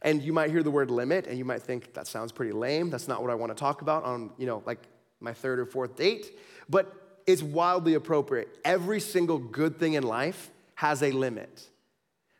And 0.03 0.21
you 0.23 0.35
might 0.35 0.51
hear 0.51 0.63
the 0.63 0.71
word 0.71 0.91
limit 0.91 1.27
and 1.27 1.39
you 1.39 1.47
might 1.47 1.63
think 1.63 1.95
that 1.95 2.07
sounds 2.07 2.33
pretty 2.33 2.53
lame. 2.53 2.91
That's 2.91 3.09
not 3.09 3.23
what 3.23 3.31
I 3.31 3.35
want 3.35 3.51
to 3.51 3.59
talk 3.59 3.81
about 3.81 4.05
on, 4.05 4.31
you 4.37 4.47
know, 4.47 4.63
like 4.67 4.81
my 5.21 5.33
third 5.33 5.59
or 5.59 5.65
fourth 5.65 5.97
date. 5.97 6.39
But 6.69 7.21
it's 7.27 7.43
wildly 7.43 7.95
appropriate. 7.95 8.59
Every 8.63 9.01
single 9.01 9.39
good 9.39 9.79
thing 9.79 9.95
in 9.95 10.03
life 10.03 10.51
has 10.75 11.03
a 11.03 11.13
limit, 11.13 11.67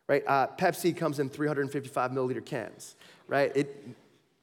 right? 0.07 0.23
Uh, 0.27 0.49
Pepsi 0.59 0.95
comes 0.95 1.19
in 1.19 1.31
355 1.31 2.11
milliliter 2.11 2.45
cans, 2.45 2.95
right? 3.27 3.51
It, 3.57 3.97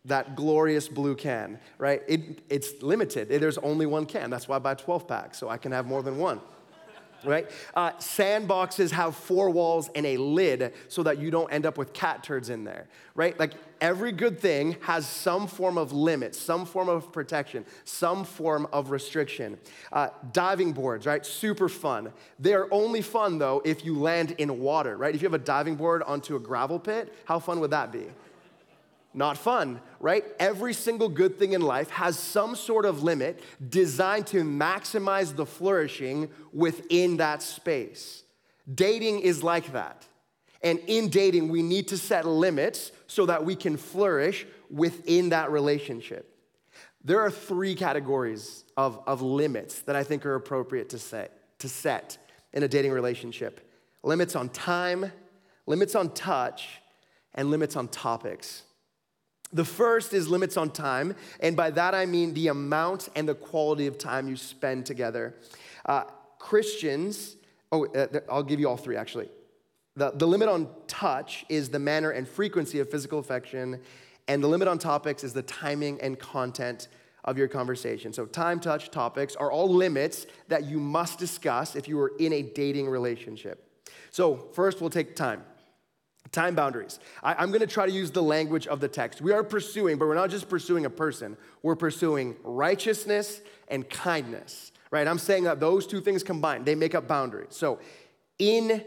that 0.06 0.36
glorious 0.36 0.88
blue 0.88 1.16
can, 1.16 1.60
right? 1.78 2.02
It, 2.08 2.42
it's 2.50 2.82
limited. 2.82 3.30
There's 3.30 3.60
only 3.60 3.86
one 3.86 4.06
can. 4.06 4.30
That's 4.30 4.48
why 4.48 4.56
I 4.56 4.60
buy 4.60 4.74
12 4.74 5.08
packs, 5.08 5.38
so 5.38 5.50
I 5.50 5.58
can 5.58 5.72
have 5.72 5.86
more 5.86 6.02
than 6.02 6.18
one 6.18 6.42
right? 7.26 7.50
Uh, 7.76 7.92
sandboxes 7.94 8.92
have 8.92 9.16
four 9.16 9.50
walls 9.50 9.90
and 9.96 10.06
a 10.06 10.18
lid 10.18 10.74
so 10.88 11.04
that 11.04 11.20
you 11.20 11.32
don't 11.32 11.52
end 11.52 11.66
up 11.66 11.78
with 11.78 11.94
cat 11.94 12.24
turds 12.24 12.50
in 12.50 12.64
there, 12.64 12.88
right? 13.16 13.38
Like 13.40 13.54
every 13.80 14.12
good 14.12 14.40
thing 14.40 14.78
has 14.82 15.08
some 15.08 15.48
form 15.48 15.78
of 15.78 15.92
limit, 15.92 16.36
some 16.36 16.66
form 16.66 16.90
of 16.90 17.12
protection, 17.12 17.66
some 17.84 18.24
form 18.24 18.68
of 18.72 18.92
restriction. 18.92 19.58
Uh, 19.92 20.10
diving 20.32 20.74
boards, 20.74 21.06
right? 21.06 21.26
Super 21.26 21.70
fun. 21.70 22.12
They're 22.40 22.72
only 22.74 23.02
fun 23.02 23.38
though 23.38 23.62
if 23.66 23.86
you 23.86 23.98
land 23.98 24.32
in 24.38 24.60
water, 24.60 24.98
right? 24.98 25.14
If 25.14 25.22
you 25.22 25.28
have 25.28 25.40
a 25.40 25.44
diving 25.44 25.76
board 25.76 26.04
onto 26.04 26.36
a 26.36 26.40
gravel 26.40 26.80
pit, 26.80 27.14
how 27.26 27.40
fun 27.40 27.60
would 27.60 27.72
that 27.72 27.92
be? 27.92 28.06
Not 29.14 29.38
fun, 29.38 29.82
right? 30.00 30.24
Every 30.40 30.74
single 30.74 31.10
good 31.10 31.38
thing 31.38 31.54
in 31.54 31.62
life 31.62 31.90
has 31.90 32.18
some 32.18 32.56
sort 32.56 32.86
of 32.86 33.04
limit 33.04 33.44
designed 33.70 34.28
to 34.28 34.44
maximize 34.44 35.36
the 35.36 35.46
flourishing 35.46 36.30
within 36.54 37.18
that 37.18 37.42
space. 37.42 38.24
Dating 38.74 39.20
is 39.20 39.44
like 39.44 39.74
that. 39.74 40.06
And 40.64 40.80
in 40.88 41.10
dating, 41.10 41.50
we 41.50 41.62
need 41.62 41.88
to 41.90 41.98
set 41.98 42.26
limits 42.26 42.92
so 43.08 43.26
that 43.26 43.44
we 43.44 43.56
can 43.56 43.78
flourish 43.78 44.46
within 44.70 45.30
that 45.30 45.52
relationship. 45.52 46.28
There 47.04 47.20
are 47.20 47.32
three 47.32 47.76
categories 47.76 48.64
of, 48.78 49.02
of 49.08 49.22
limits 49.22 49.82
that 49.82 49.96
I 49.96 50.04
think 50.04 50.26
are 50.26 50.36
appropriate 50.36 50.90
to 50.90 51.00
set, 51.00 51.60
to 51.60 51.68
set 51.68 52.18
in 52.54 52.64
a 52.64 52.68
dating 52.68 52.92
relationship 52.92 53.68
limits 54.04 54.36
on 54.36 54.50
time, 54.50 55.12
limits 55.68 55.94
on 55.94 56.10
touch, 56.14 56.82
and 57.36 57.52
limits 57.52 57.76
on 57.76 57.88
topics. 57.88 58.64
The 59.54 59.66
first 59.66 60.14
is 60.14 60.30
limits 60.30 60.56
on 60.56 60.72
time, 60.72 61.16
and 61.40 61.56
by 61.58 61.72
that 61.72 61.94
I 61.94 62.06
mean 62.06 62.34
the 62.34 62.48
amount 62.48 63.10
and 63.16 63.28
the 63.28 63.36
quality 63.36 63.88
of 63.88 63.98
time 63.98 64.28
you 64.28 64.38
spend 64.38 64.86
together. 64.86 65.36
Uh, 65.86 66.04
Christians, 66.40 67.36
oh, 67.72 67.86
uh, 67.88 68.08
I'll 68.30 68.44
give 68.44 68.60
you 68.60 68.70
all 68.70 68.78
three 68.78 68.96
actually. 68.96 69.30
The, 69.96 70.12
the 70.12 70.28
limit 70.28 70.48
on 70.48 70.70
touch 70.88 71.46
is 71.50 71.70
the 71.70 71.80
manner 71.80 72.12
and 72.12 72.28
frequency 72.28 72.80
of 72.80 72.90
physical 72.90 73.20
affection, 73.20 73.82
and 74.28 74.42
the 74.42 74.48
limit 74.48 74.68
on 74.68 74.80
topics 74.80 75.24
is 75.24 75.34
the 75.34 75.42
timing 75.42 76.00
and 76.00 76.18
content 76.18 76.88
of 77.26 77.38
your 77.38 77.48
conversation. 77.48 78.14
So, 78.14 78.26
time, 78.26 78.60
touch, 78.60 78.90
topics 78.90 79.36
are 79.36 79.52
all 79.52 79.70
limits 79.70 80.26
that 80.48 80.66
you 80.66 80.80
must 80.80 81.20
discuss 81.20 81.76
if 81.76 81.88
you 81.88 82.00
are 82.00 82.14
in 82.20 82.34
a 82.34 82.42
dating 82.42 82.90
relationship. 82.90 83.68
So, 84.12 84.50
first, 84.54 84.82
we'll 84.82 84.90
take 84.90 85.16
time. 85.16 85.44
Time 86.32 86.56
boundaries. 86.56 87.00
I, 87.22 87.44
am 87.44 87.50
going 87.50 87.60
to 87.62 87.68
try 87.68 87.86
to 87.86 87.92
use 87.92 88.10
the 88.12 88.24
language 88.24 88.66
of 88.68 88.80
the 88.80 88.88
text. 88.88 89.22
We 89.22 89.34
are 89.34 89.44
pursuing, 89.44 89.98
but 89.98 90.08
we're 90.08 90.16
not 90.16 90.30
just 90.30 90.48
pursuing 90.48 90.86
a 90.86 90.90
person, 90.90 91.36
we're 91.62 91.76
pursuing 91.76 92.38
righteousness 92.44 93.42
and 93.68 93.90
kindness, 93.90 94.72
right? 94.92 95.08
I'm 95.08 95.20
saying 95.20 95.44
that 95.44 95.60
those 95.60 95.86
two 95.86 96.00
things 96.00 96.24
combined, 96.24 96.66
they 96.66 96.76
make 96.76 96.96
up 96.96 97.08
boundaries. 97.08 97.50
So, 97.52 97.80
in 98.40 98.84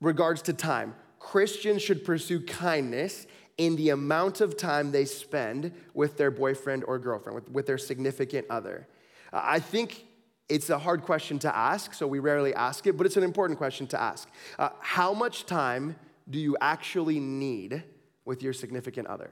regards 0.00 0.42
to 0.42 0.52
time, 0.52 0.94
Christians 1.18 1.82
should 1.82 2.04
pursue 2.04 2.40
kindness 2.40 3.26
in 3.58 3.76
the 3.76 3.90
amount 3.90 4.40
of 4.40 4.56
time 4.56 4.92
they 4.92 5.04
spend 5.04 5.72
with 5.92 6.16
their 6.16 6.30
boyfriend 6.30 6.84
or 6.84 6.98
girlfriend, 6.98 7.34
with, 7.34 7.50
with 7.50 7.66
their 7.66 7.78
significant 7.78 8.46
other. 8.50 8.86
Uh, 9.32 9.40
I 9.42 9.58
think 9.58 10.04
it's 10.48 10.70
a 10.70 10.78
hard 10.78 11.02
question 11.02 11.38
to 11.40 11.56
ask, 11.56 11.94
so 11.94 12.06
we 12.06 12.18
rarely 12.18 12.54
ask 12.54 12.86
it, 12.86 12.96
but 12.96 13.06
it's 13.06 13.16
an 13.16 13.22
important 13.22 13.58
question 13.58 13.86
to 13.88 14.00
ask. 14.00 14.28
Uh, 14.58 14.70
how 14.80 15.14
much 15.14 15.46
time 15.46 15.96
do 16.28 16.38
you 16.38 16.56
actually 16.60 17.20
need 17.20 17.82
with 18.24 18.42
your 18.42 18.52
significant 18.52 19.08
other? 19.08 19.30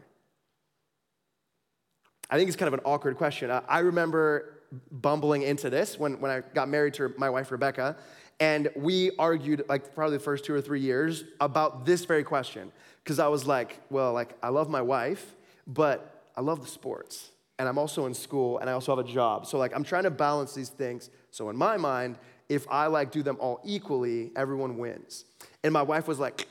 I 2.31 2.37
think 2.37 2.49
it's 2.49 2.57
kind 2.57 2.69
of 2.69 2.75
an 2.75 2.85
awkward 2.85 3.17
question. 3.17 3.51
I 3.51 3.81
remember 3.81 4.63
bumbling 4.91 5.43
into 5.43 5.69
this 5.69 5.99
when, 5.99 6.21
when 6.21 6.31
I 6.31 6.41
got 6.41 6.69
married 6.69 6.95
to 6.95 7.13
my 7.19 7.29
wife, 7.29 7.51
Rebecca, 7.51 7.97
and 8.41 8.71
we 8.75 9.13
argued 9.19 9.65
like 9.69 9.95
probably 9.95 10.17
the 10.17 10.25
first 10.25 10.45
two 10.45 10.55
or 10.55 10.61
three 10.61 10.81
years 10.81 11.25
about 11.41 11.85
this 11.85 12.05
very 12.05 12.25
question. 12.25 12.73
Because 13.03 13.19
I 13.19 13.29
was 13.29 13.47
like, 13.47 13.81
well, 13.91 14.13
like, 14.13 14.37
I 14.43 14.49
love 14.49 14.71
my 14.71 14.83
wife, 14.83 15.35
but 15.67 16.25
I 16.37 16.41
love 16.41 16.63
the 16.63 16.69
sports. 16.69 17.31
And 17.59 17.69
I'm 17.69 17.79
also 17.79 18.07
in 18.07 18.15
school 18.15 18.59
and 18.59 18.71
I 18.71 18.73
also 18.73 18.97
have 18.97 19.05
a 19.05 19.09
job. 19.09 19.47
So, 19.47 19.59
like, 19.59 19.75
I'm 19.75 19.85
trying 19.85 20.05
to 20.05 20.11
balance 20.11 20.55
these 20.55 20.69
things. 20.69 21.11
So, 21.31 21.51
in 21.51 21.57
my 21.57 21.77
mind, 21.77 22.19
if 22.49 22.67
I 22.71 22.87
like 22.87 23.11
do 23.11 23.23
them 23.23 23.37
all 23.41 23.61
equally, 23.65 24.31
everyone 24.37 24.79
wins. 24.79 25.25
And 25.63 25.73
my 25.73 25.83
wife 25.83 26.09
was 26.09 26.19
like, 26.19 26.49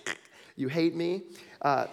you 0.56 0.68
hate 0.68 0.96
me. 0.96 1.24
Uh, 1.62 1.88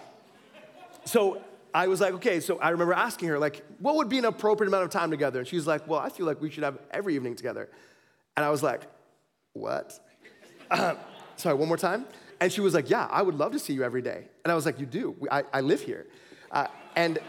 so 1.05 1.41
I 1.73 1.87
was 1.87 2.01
like, 2.01 2.13
okay, 2.15 2.39
so 2.39 2.57
I 2.59 2.69
remember 2.69 2.93
asking 2.93 3.29
her, 3.29 3.39
like, 3.39 3.63
what 3.79 3.95
would 3.95 4.09
be 4.09 4.17
an 4.17 4.25
appropriate 4.25 4.67
amount 4.67 4.85
of 4.85 4.89
time 4.89 5.11
together? 5.11 5.39
And 5.39 5.47
she's 5.47 5.67
like, 5.67 5.87
well, 5.87 5.99
I 5.99 6.09
feel 6.09 6.25
like 6.25 6.41
we 6.41 6.49
should 6.49 6.63
have 6.63 6.77
every 6.91 7.15
evening 7.15 7.35
together. 7.35 7.69
And 8.35 8.45
I 8.45 8.49
was 8.49 8.63
like, 8.63 8.81
what? 9.53 9.99
Uh, 10.71 10.95
sorry, 11.35 11.55
one 11.55 11.67
more 11.67 11.77
time? 11.77 12.05
And 12.39 12.51
she 12.51 12.61
was 12.61 12.73
like, 12.73 12.89
yeah, 12.89 13.05
I 13.09 13.21
would 13.21 13.35
love 13.35 13.51
to 13.51 13.59
see 13.59 13.73
you 13.73 13.83
every 13.83 14.01
day. 14.01 14.25
And 14.43 14.51
I 14.51 14.55
was 14.55 14.65
like, 14.65 14.79
you 14.79 14.85
do. 14.85 15.15
I, 15.29 15.43
I 15.53 15.61
live 15.61 15.81
here. 15.81 16.07
Uh, 16.51 16.67
and 16.95 17.19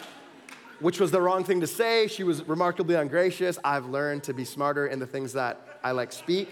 which 0.78 1.00
was 1.00 1.10
the 1.10 1.20
wrong 1.20 1.44
thing 1.44 1.60
to 1.60 1.66
say. 1.66 2.06
She 2.06 2.22
was 2.22 2.46
remarkably 2.46 2.94
ungracious. 2.94 3.58
I've 3.64 3.86
learned 3.86 4.24
to 4.24 4.32
be 4.32 4.44
smarter 4.44 4.86
in 4.86 4.98
the 4.98 5.06
things 5.06 5.32
that 5.34 5.80
I 5.82 5.90
like 5.92 6.12
speak. 6.12 6.48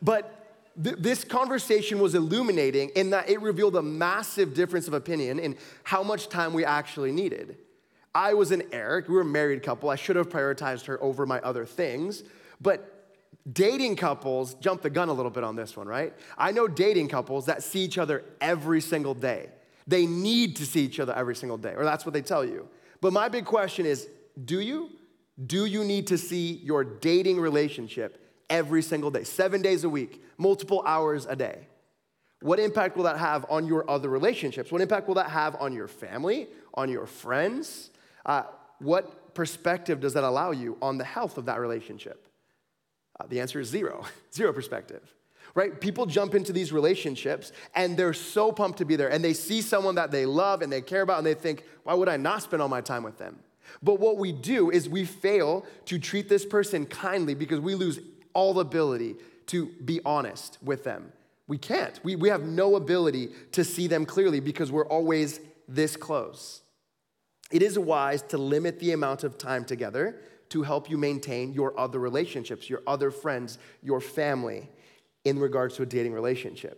But 0.00 0.35
th- 0.82 0.96
this 0.98 1.24
conversation 1.24 1.98
was 1.98 2.14
illuminating 2.14 2.90
in 2.90 3.10
that 3.10 3.28
it 3.28 3.40
revealed 3.40 3.76
a 3.76 3.82
massive 3.82 4.54
difference 4.54 4.88
of 4.88 4.94
opinion 4.94 5.38
in 5.38 5.56
how 5.84 6.02
much 6.02 6.28
time 6.28 6.52
we 6.52 6.64
actually 6.64 7.12
needed. 7.12 7.58
I 8.14 8.34
was 8.34 8.50
an 8.50 8.62
Eric, 8.72 9.08
we 9.08 9.14
were 9.14 9.20
a 9.20 9.24
married 9.24 9.62
couple. 9.62 9.90
I 9.90 9.96
should 9.96 10.16
have 10.16 10.28
prioritized 10.28 10.86
her 10.86 11.02
over 11.02 11.26
my 11.26 11.40
other 11.40 11.66
things, 11.66 12.22
but 12.60 13.12
dating 13.52 13.96
couples 13.96 14.54
jump 14.54 14.82
the 14.82 14.90
gun 14.90 15.08
a 15.08 15.12
little 15.12 15.30
bit 15.30 15.44
on 15.44 15.54
this 15.54 15.76
one, 15.76 15.86
right? 15.86 16.14
I 16.38 16.52
know 16.52 16.66
dating 16.66 17.08
couples 17.08 17.46
that 17.46 17.62
see 17.62 17.80
each 17.80 17.98
other 17.98 18.24
every 18.40 18.80
single 18.80 19.14
day. 19.14 19.50
They 19.86 20.06
need 20.06 20.56
to 20.56 20.66
see 20.66 20.80
each 20.80 20.98
other 20.98 21.12
every 21.12 21.36
single 21.36 21.58
day, 21.58 21.74
or 21.76 21.84
that's 21.84 22.04
what 22.04 22.12
they 22.12 22.22
tell 22.22 22.44
you. 22.44 22.68
But 23.00 23.12
my 23.12 23.28
big 23.28 23.44
question 23.44 23.86
is 23.86 24.08
do 24.44 24.60
you? 24.60 24.90
Do 25.46 25.66
you 25.66 25.84
need 25.84 26.06
to 26.08 26.18
see 26.18 26.60
your 26.64 26.82
dating 26.82 27.38
relationship 27.38 28.25
every 28.48 28.82
single 28.82 29.10
day, 29.10 29.24
seven 29.24 29.62
days 29.62 29.84
a 29.84 29.88
week, 29.88 30.22
multiple 30.38 30.82
hours 30.86 31.26
a 31.26 31.36
day. 31.36 31.66
What 32.40 32.60
impact 32.60 32.96
will 32.96 33.04
that 33.04 33.18
have 33.18 33.46
on 33.48 33.66
your 33.66 33.88
other 33.90 34.08
relationships? 34.08 34.70
What 34.70 34.80
impact 34.80 35.08
will 35.08 35.14
that 35.14 35.30
have 35.30 35.56
on 35.56 35.72
your 35.72 35.88
family, 35.88 36.48
on 36.74 36.90
your 36.90 37.06
friends? 37.06 37.90
Uh, 38.24 38.42
what 38.78 39.34
perspective 39.34 40.00
does 40.00 40.14
that 40.14 40.24
allow 40.24 40.50
you 40.50 40.76
on 40.82 40.98
the 40.98 41.04
health 41.04 41.38
of 41.38 41.46
that 41.46 41.60
relationship? 41.60 42.28
Uh, 43.18 43.26
the 43.28 43.40
answer 43.40 43.60
is 43.60 43.68
zero, 43.68 44.04
zero 44.34 44.52
perspective. 44.52 45.02
Right? 45.54 45.80
People 45.80 46.04
jump 46.04 46.34
into 46.34 46.52
these 46.52 46.70
relationships 46.70 47.50
and 47.74 47.96
they're 47.96 48.12
so 48.12 48.52
pumped 48.52 48.78
to 48.78 48.84
be 48.84 48.96
there 48.96 49.10
and 49.10 49.24
they 49.24 49.32
see 49.32 49.62
someone 49.62 49.94
that 49.94 50.10
they 50.10 50.26
love 50.26 50.60
and 50.60 50.70
they 50.70 50.82
care 50.82 51.00
about 51.00 51.16
and 51.16 51.26
they 51.26 51.32
think, 51.32 51.64
why 51.84 51.94
would 51.94 52.10
I 52.10 52.18
not 52.18 52.42
spend 52.42 52.60
all 52.60 52.68
my 52.68 52.82
time 52.82 53.02
with 53.02 53.16
them? 53.16 53.38
But 53.82 53.98
what 53.98 54.18
we 54.18 54.32
do 54.32 54.70
is 54.70 54.86
we 54.86 55.06
fail 55.06 55.64
to 55.86 55.98
treat 55.98 56.28
this 56.28 56.44
person 56.44 56.84
kindly 56.84 57.34
because 57.34 57.60
we 57.60 57.74
lose 57.74 57.98
all 58.36 58.60
ability 58.60 59.16
to 59.46 59.66
be 59.84 60.00
honest 60.04 60.58
with 60.62 60.84
them. 60.84 61.12
We 61.48 61.56
can't. 61.56 61.98
We, 62.04 62.16
we 62.16 62.28
have 62.28 62.42
no 62.42 62.76
ability 62.76 63.30
to 63.52 63.64
see 63.64 63.86
them 63.86 64.04
clearly 64.04 64.40
because 64.40 64.70
we're 64.70 64.86
always 64.86 65.40
this 65.68 65.96
close. 65.96 66.62
it 67.50 67.62
is 67.62 67.78
wise 67.78 68.22
to 68.22 68.38
limit 68.38 68.78
the 68.78 68.92
amount 68.92 69.24
of 69.24 69.38
time 69.38 69.64
together 69.64 70.20
to 70.48 70.62
help 70.62 70.90
you 70.90 70.98
maintain 70.98 71.54
your 71.54 71.78
other 71.78 71.98
relationships, 71.98 72.68
your 72.68 72.82
other 72.86 73.10
friends, 73.10 73.58
your 73.82 74.00
family 74.00 74.68
in 75.24 75.38
regards 75.38 75.76
to 75.76 75.82
a 75.82 75.86
dating 75.86 76.12
relationship. 76.12 76.76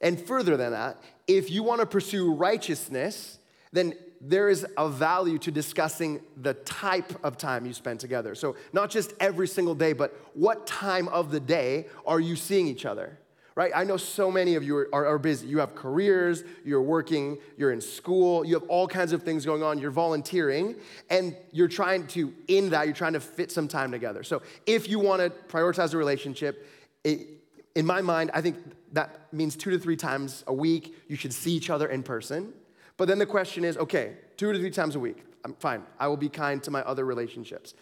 And 0.00 0.20
further 0.20 0.56
than 0.56 0.72
that, 0.72 1.02
if 1.26 1.50
you 1.50 1.62
want 1.62 1.80
to 1.80 1.86
pursue 1.86 2.32
righteousness, 2.34 3.38
then 3.72 3.94
there 4.28 4.48
is 4.48 4.66
a 4.76 4.88
value 4.88 5.38
to 5.38 5.50
discussing 5.50 6.20
the 6.36 6.54
type 6.54 7.12
of 7.24 7.38
time 7.38 7.64
you 7.64 7.72
spend 7.72 8.00
together. 8.00 8.34
So, 8.34 8.56
not 8.72 8.90
just 8.90 9.14
every 9.20 9.46
single 9.46 9.74
day, 9.74 9.92
but 9.92 10.18
what 10.34 10.66
time 10.66 11.08
of 11.08 11.30
the 11.30 11.40
day 11.40 11.86
are 12.06 12.18
you 12.18 12.34
seeing 12.34 12.66
each 12.66 12.84
other? 12.84 13.18
Right? 13.54 13.72
I 13.74 13.84
know 13.84 13.96
so 13.96 14.30
many 14.30 14.54
of 14.56 14.64
you 14.64 14.76
are, 14.92 15.06
are, 15.06 15.18
busy. 15.18 15.46
You 15.46 15.60
have 15.60 15.74
careers, 15.74 16.44
you're 16.62 16.82
working, 16.82 17.38
you're 17.56 17.72
in 17.72 17.80
school, 17.80 18.44
you 18.44 18.52
have 18.52 18.68
all 18.68 18.86
kinds 18.86 19.12
of 19.12 19.22
things 19.22 19.46
going 19.46 19.62
on, 19.62 19.78
you're 19.78 19.90
volunteering, 19.90 20.74
and 21.08 21.34
you're 21.52 21.68
trying 21.68 22.06
to, 22.08 22.34
in 22.48 22.68
that, 22.70 22.84
you're 22.84 22.94
trying 22.94 23.14
to 23.14 23.20
fit 23.20 23.50
some 23.50 23.66
time 23.66 23.90
together. 23.90 24.22
So, 24.24 24.42
if 24.66 24.88
you 24.88 24.98
want 24.98 25.22
to 25.22 25.30
prioritize 25.48 25.94
a 25.94 25.96
relationship, 25.96 26.66
it, 27.04 27.28
in 27.74 27.86
my 27.86 28.00
mind, 28.00 28.30
I 28.34 28.40
think 28.40 28.56
that 28.92 29.32
means 29.32 29.54
two 29.54 29.70
to 29.70 29.78
three 29.78 29.96
times 29.96 30.42
a 30.46 30.52
week 30.52 30.96
you 31.08 31.16
should 31.16 31.32
see 31.32 31.52
each 31.52 31.70
other 31.70 31.86
in 31.86 32.02
person. 32.02 32.52
But 32.96 33.08
then 33.08 33.18
the 33.18 33.26
question 33.26 33.64
is 33.64 33.76
okay, 33.76 34.14
two 34.36 34.52
to 34.52 34.58
three 34.58 34.70
times 34.70 34.96
a 34.96 35.00
week, 35.00 35.24
I'm 35.44 35.54
fine. 35.54 35.82
I 35.98 36.08
will 36.08 36.16
be 36.16 36.28
kind 36.28 36.62
to 36.64 36.70
my 36.70 36.82
other 36.82 37.04
relationships. 37.04 37.74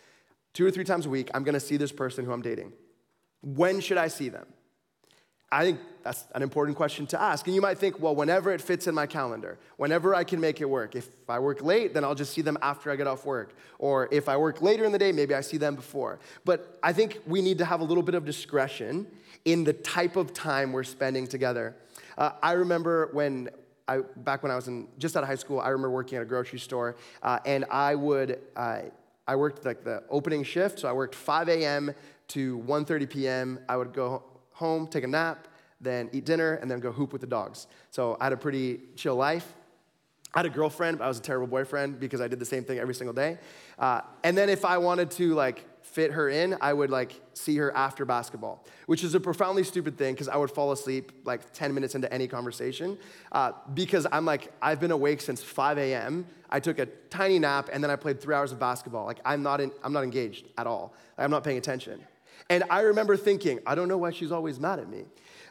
Two 0.53 0.66
or 0.66 0.70
three 0.70 0.85
times 0.85 1.07
a 1.07 1.11
week, 1.11 1.31
I'm 1.35 1.44
gonna 1.44 1.61
see 1.61 1.77
this 1.77 1.92
person 1.92 2.24
who 2.24 2.33
I'm 2.33 2.42
dating. 2.42 2.72
When 3.42 3.81
should 3.81 3.98
I 3.98 4.09
see 4.09 4.29
them? 4.29 4.46
I 5.55 5.64
think 5.64 5.79
that's 6.03 6.24
an 6.35 6.42
important 6.42 6.77
question 6.77 7.07
to 7.09 7.20
ask. 7.20 7.46
And 7.46 7.55
you 7.55 7.61
might 7.61 7.79
think, 7.79 8.00
well, 8.00 8.14
whenever 8.16 8.53
it 8.53 8.61
fits 8.61 8.88
in 8.88 8.94
my 8.94 9.07
calendar, 9.07 9.57
whenever 9.77 10.12
I 10.12 10.24
can 10.24 10.40
make 10.40 10.61
it 10.61 10.64
work. 10.64 10.96
If 10.96 11.09
I 11.29 11.38
work 11.38 11.62
late, 11.62 11.94
then 11.94 12.03
I'll 12.03 12.16
just 12.16 12.33
see 12.33 12.42
them 12.42 12.59
after 12.61 12.90
I 12.90 12.96
get 12.96 13.07
off 13.07 13.24
work. 13.24 13.55
Or 13.79 14.09
if 14.11 14.29
I 14.29 14.37
work 14.37 14.62
later 14.62 14.85
in 14.85 14.90
the 14.90 14.98
day, 14.98 15.12
maybe 15.12 15.33
I 15.33 15.42
see 15.42 15.57
them 15.57 15.77
before. 15.77 16.18
But 16.44 16.77
I 16.83 16.92
think 16.92 17.20
we 17.24 17.40
need 17.40 17.59
to 17.59 17.64
have 17.64 17.81
a 17.81 17.85
little 17.85 18.03
bit 18.03 18.16
of 18.16 18.24
discretion 18.24 19.07
in 19.44 19.62
the 19.62 19.72
type 19.72 20.16
of 20.16 20.33
time 20.33 20.72
we're 20.72 20.83
spending 20.83 21.29
together. 21.29 21.77
Uh, 22.18 22.33
I 22.42 22.53
remember 22.53 23.11
when 23.12 23.48
I, 23.87 23.99
back 24.16 24.42
when 24.42 24.51
I 24.51 24.57
was 24.57 24.68
in, 24.68 24.88
just 24.99 25.16
out 25.16 25.23
of 25.23 25.29
high 25.29 25.35
school, 25.35 25.61
I 25.61 25.68
remember 25.68 25.90
working 25.90 26.16
at 26.16 26.23
a 26.23 26.27
grocery 26.27 26.59
store, 26.59 26.97
uh, 27.23 27.38
and 27.44 27.64
I 27.70 27.94
would, 27.94 28.40
uh, 28.57 28.83
I 29.27 29.37
worked 29.37 29.64
like 29.64 29.85
the 29.85 30.03
opening 30.11 30.42
shift, 30.42 30.79
so 30.81 30.88
I 30.88 30.92
worked 30.92 31.14
5 31.14 31.49
a.m. 31.49 31.94
to 32.29 32.59
1.30 32.66 33.11
p.m. 33.11 33.59
I 33.68 33.77
would 33.77 33.92
go 33.92 34.23
home, 34.53 34.87
take 34.87 35.05
a 35.05 35.09
nap, 35.09 35.49
then 35.81 36.09
eat 36.12 36.25
dinner, 36.25 36.55
and 36.55 36.70
then 36.70 36.81
go 36.81 36.92
hoop 36.92 37.12
with 37.12 37.20
the 37.20 37.27
dogs. 37.27 37.66
So 37.90 38.16
I 38.20 38.25
had 38.25 38.33
a 38.33 38.37
pretty 38.37 38.81
chill 38.97 39.16
life. 39.16 39.53
I 40.35 40.40
had 40.40 40.47
a 40.47 40.51
girlfriend, 40.51 40.99
but 40.99 41.05
I 41.05 41.09
was 41.09 41.18
a 41.18 41.23
terrible 41.23 41.47
boyfriend 41.47 42.01
because 42.01 42.20
I 42.20 42.29
did 42.29 42.38
the 42.38 42.44
same 42.44 42.64
thing 42.64 42.79
every 42.79 42.94
single 42.94 43.14
day. 43.14 43.38
Uh, 43.79 44.01
and 44.25 44.37
then 44.37 44.49
if 44.49 44.64
I 44.64 44.79
wanted 44.79 45.11
to 45.12 45.35
like 45.35 45.64
fit 45.95 46.11
her 46.11 46.29
in, 46.29 46.57
I 46.61 46.73
would 46.73 46.91
like 46.91 47.21
see 47.35 47.57
her 47.57 47.75
after 47.77 48.05
basketball, 48.05 48.65
which 48.87 49.05
is 49.05 49.15
a 49.15 49.21
profoundly 49.21 49.63
stupid 49.63 49.97
thing 49.97 50.15
because 50.15 50.29
I 50.29 50.37
would 50.37 50.51
fall 50.51 50.73
asleep 50.73 51.13
like 51.25 51.53
10 51.53 51.73
minutes 51.73 51.95
into 51.95 52.13
any 52.13 52.27
conversation 52.27 52.99
uh, 53.31 53.53
because 53.75 54.05
I'm 54.11 54.25
like, 54.25 54.53
I've 54.61 54.81
been 54.81 54.91
awake 54.91 55.21
since 55.21 55.41
5 55.41 55.79
a.m. 55.79 56.27
I 56.51 56.59
took 56.59 56.81
a 56.81 56.87
tiny 57.11 57.39
nap 57.39 57.71
and 57.73 57.83
then 57.83 57.93
I 57.93 57.97
played 57.97 58.21
three 58.21 58.35
hours 58.35 58.51
of 58.51 58.59
basketball. 58.59 59.07
Like 59.07 59.21
I'm 59.25 59.45
not, 59.45 59.61
in, 59.61 59.71
I'm 59.85 59.93
not 59.93 60.03
engaged 60.03 60.47
at 60.59 60.67
all. 60.67 60.95
I'm 61.17 61.31
not 61.31 61.45
paying 61.45 61.59
attention. 61.59 62.01
And 62.51 62.65
I 62.71 62.81
remember 62.81 63.17
thinking, 63.17 63.61
I 63.65 63.77
don't 63.77 63.87
know 63.87 63.99
why 63.99 64.11
she's 64.11 64.33
always 64.33 64.59
mad 64.59 64.81
at 64.81 64.89
me. 64.89 65.05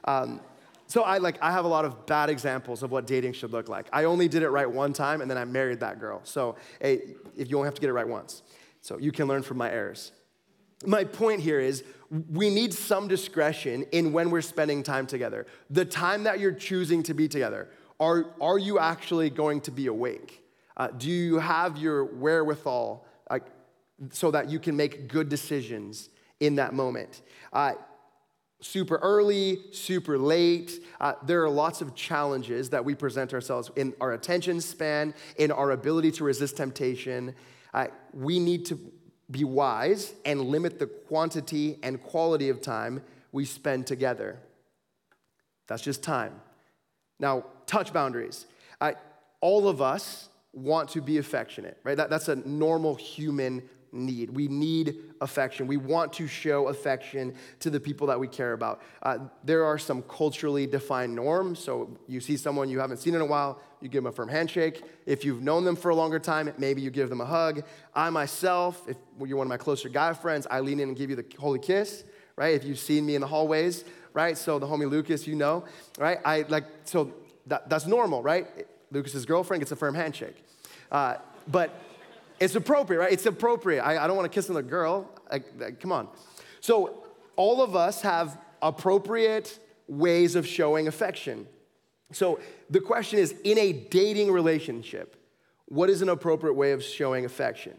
Um, 0.04 0.42
so 0.88 1.04
I 1.04 1.20
like 1.20 1.42
I 1.42 1.52
have 1.54 1.64
a 1.64 1.70
lot 1.70 1.86
of 1.86 2.06
bad 2.06 2.30
examples 2.30 2.84
of 2.84 2.92
what 2.92 3.08
dating 3.08 3.34
should 3.34 3.52
look 3.52 3.70
like. 3.70 3.88
I 3.94 4.04
only 4.04 4.28
did 4.28 4.44
it 4.44 4.50
right 4.50 4.70
one 4.70 4.92
time 4.92 5.22
and 5.22 5.32
then 5.32 5.38
I 5.38 5.46
married 5.46 5.80
that 5.80 6.02
girl. 6.02 6.20
So 6.26 6.58
hey, 6.82 7.16
if 7.38 7.50
you 7.50 7.56
only 7.56 7.68
have 7.68 7.76
to 7.76 7.82
get 7.82 7.90
it 7.90 7.94
right 7.94 8.08
once. 8.08 8.44
So 8.82 8.98
you 8.98 9.14
can 9.14 9.30
learn 9.30 9.44
from 9.44 9.58
my 9.58 9.72
errors 9.72 10.12
my 10.86 11.04
point 11.04 11.42
here 11.42 11.60
is 11.60 11.84
we 12.30 12.50
need 12.50 12.74
some 12.74 13.08
discretion 13.08 13.84
in 13.92 14.14
when 14.14 14.30
we're 14.30 14.42
spending 14.42 14.84
time 14.84 15.08
together. 15.08 15.48
The 15.70 15.86
time 15.86 16.24
that 16.24 16.40
you're 16.40 16.54
choosing 16.54 17.04
to 17.04 17.14
be 17.14 17.28
together, 17.28 17.70
are, 18.00 18.28
are 18.40 18.58
you 18.58 18.80
actually 18.80 19.30
going 19.30 19.62
to 19.62 19.72
be 19.72 19.88
awake? 19.88 20.44
Uh, 20.78 20.88
do 20.90 21.10
you 21.10 21.40
have 21.40 21.78
your 21.78 22.06
wherewithal 22.06 23.06
like, 23.30 23.46
so 24.12 24.32
that 24.32 24.50
you 24.50 24.60
can 24.60 24.76
make 24.76 25.08
good 25.08 25.30
decisions 25.30 26.10
in 26.40 26.56
that 26.56 26.74
moment? 26.74 27.22
Uh, 27.52 27.74
super 28.62 28.98
early, 28.98 29.60
super 29.72 30.18
late. 30.18 30.84
Uh, 31.00 31.14
there 31.26 31.44
are 31.44 31.50
lots 31.50 31.82
of 31.82 31.96
challenges 31.96 32.70
that 32.70 32.84
we 32.84 32.96
present 32.96 33.34
ourselves 33.34 33.72
in 33.76 33.94
our 34.00 34.14
attention 34.14 34.62
span, 34.62 35.14
in 35.38 35.52
our 35.52 35.72
ability 35.72 36.12
to 36.12 36.24
resist 36.24 36.58
temptation. 36.58 37.36
Uh, 37.74 37.88
we 38.14 38.40
need 38.40 38.66
to 38.66 38.80
be 39.34 39.44
wise 39.44 40.14
and 40.24 40.40
limit 40.40 40.80
the 40.80 40.88
quantity 40.88 41.78
and 41.84 42.02
quality 42.02 42.48
of 42.48 42.62
time 42.62 43.02
we 43.34 43.44
spend 43.44 43.86
together. 43.86 44.40
That's 45.68 45.82
just 45.82 46.04
time. 46.04 46.40
Now, 47.20 47.46
touch 47.66 47.92
boundaries. 47.92 48.46
I, 48.80 48.96
all 49.42 49.68
of 49.68 49.82
us 49.82 50.30
want 50.54 50.90
to 50.90 51.02
be 51.02 51.18
affectionate, 51.18 51.78
right? 51.84 51.98
That, 51.98 52.10
that's 52.10 52.28
a 52.30 52.36
normal 52.36 52.96
human 52.96 53.64
need. 53.94 54.30
We 54.32 54.48
need 54.48 54.98
affection. 55.22 55.68
We 55.68 55.78
want 55.78 56.12
to 56.14 56.28
show 56.28 56.68
affection 56.68 57.36
to 57.60 57.70
the 57.70 57.80
people 57.80 58.08
that 58.08 58.20
we 58.20 58.28
care 58.28 58.54
about. 58.54 58.82
Uh, 59.02 59.20
there 59.44 59.64
are 59.64 59.78
some 59.78 60.02
culturally 60.04 60.68
defined 60.68 61.16
norms. 61.16 61.60
So 61.60 61.98
you 62.08 62.20
see 62.20 62.36
someone 62.36 62.70
you 62.70 62.80
haven't 62.80 62.98
seen 62.98 63.16
in 63.16 63.22
a 63.22 63.26
while, 63.26 63.60
you 63.82 63.90
give 63.90 64.04
them 64.04 64.12
a 64.12 64.16
firm 64.16 64.30
handshake. 64.30 64.82
If 65.06 65.24
you've 65.24 65.42
known 65.42 65.64
them 65.64 65.76
for 65.76 65.90
a 65.90 65.96
longer 65.96 66.20
time, 66.20 66.52
maybe 66.58 66.82
you 66.82 66.90
give 66.90 67.10
them 67.10 67.22
a 67.22 67.26
hug. 67.26 67.64
I 67.94 68.10
myself, 68.10 68.82
if 68.88 68.98
you're 69.24 69.38
one 69.38 69.48
of 69.48 69.50
my 69.50 69.58
closer 69.58 69.90
guy 69.90 70.14
friends, 70.14 70.48
I 70.50 70.60
lean 70.60 70.80
in 70.80 70.90
and 70.90 70.98
give 70.98 71.10
you 71.10 71.16
the 71.16 71.26
holy 71.40 71.60
kiss, 71.60 72.04
right? 72.36 72.56
If 72.56 72.64
you've 72.64 72.80
seen 72.80 73.06
me 73.06 73.16
in 73.16 73.22
the 73.22 73.28
hallways, 73.28 73.84
right? 74.14 74.38
So 74.38 74.60
the 74.60 74.68
homie 74.68 74.90
Lucas, 74.90 75.28
you 75.28 75.36
know, 75.36 75.66
right? 76.00 76.20
I 76.26 76.46
like, 76.50 76.66
so 76.86 77.14
that, 77.48 77.70
that's 77.70 77.86
normal, 77.86 78.24
right? 78.24 78.48
Lucas's 78.92 79.26
girlfriend 79.26 79.62
gets 79.62 79.72
a 79.72 79.76
firm 79.76 79.96
handshake. 79.96 80.44
Uh, 80.92 81.16
but 81.48 81.72
it's 82.44 82.56
appropriate, 82.56 83.00
right? 83.00 83.12
It's 83.12 83.26
appropriate. 83.26 83.82
I, 83.82 84.04
I 84.04 84.08
don't 84.08 84.18
want 84.18 84.32
to 84.32 84.36
kiss 84.36 84.50
another 84.50 84.68
girl. 84.68 85.10
I, 85.32 85.42
I, 85.64 85.72
come 85.72 85.92
on. 85.92 86.08
So, 86.60 87.06
all 87.36 87.62
of 87.62 87.76
us 87.76 88.02
have 88.02 88.38
appropriate 88.62 89.60
ways 89.88 90.36
of 90.36 90.46
showing 90.48 90.88
affection. 90.88 91.48
So, 92.12 92.40
the 92.70 92.80
question 92.80 93.20
is 93.20 93.34
in 93.44 93.58
a 93.58 93.72
dating 93.72 94.32
relationship, 94.32 95.16
what 95.66 95.90
is 95.90 96.02
an 96.02 96.10
appropriate 96.10 96.54
way 96.54 96.72
of 96.72 96.84
showing 96.84 97.26
affection? 97.26 97.74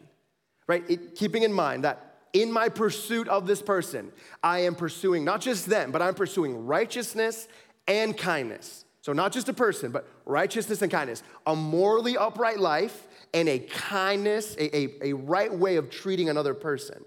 Right? 0.67 0.89
It, 0.89 1.15
keeping 1.15 1.43
in 1.43 1.53
mind 1.53 1.85
that 1.85 2.15
in 2.33 2.51
my 2.51 2.69
pursuit 2.69 3.29
of 3.29 3.47
this 3.47 3.63
person, 3.63 4.11
I 4.43 4.61
am 4.61 4.75
pursuing 4.75 5.25
not 5.25 5.41
just 5.41 5.67
them, 5.67 5.93
but 5.93 6.03
I'm 6.03 6.15
pursuing 6.15 6.67
righteousness 6.67 7.49
and 7.87 8.17
kindness. 8.17 8.85
So, 9.03 9.13
not 9.13 9.33
just 9.33 9.49
a 9.51 9.53
person, 9.53 9.93
but 9.93 10.09
righteousness 10.25 10.81
and 10.81 10.91
kindness. 10.91 11.23
A 11.47 11.55
morally 11.55 12.17
upright 12.17 12.59
life 12.59 13.07
and 13.35 13.49
a 13.49 13.59
kindness, 13.59 14.55
a, 14.59 14.77
a, 14.77 15.11
a 15.11 15.13
right 15.13 15.53
way 15.53 15.77
of 15.77 15.91
treating 15.91 16.31
another 16.31 16.55
person, 16.55 17.05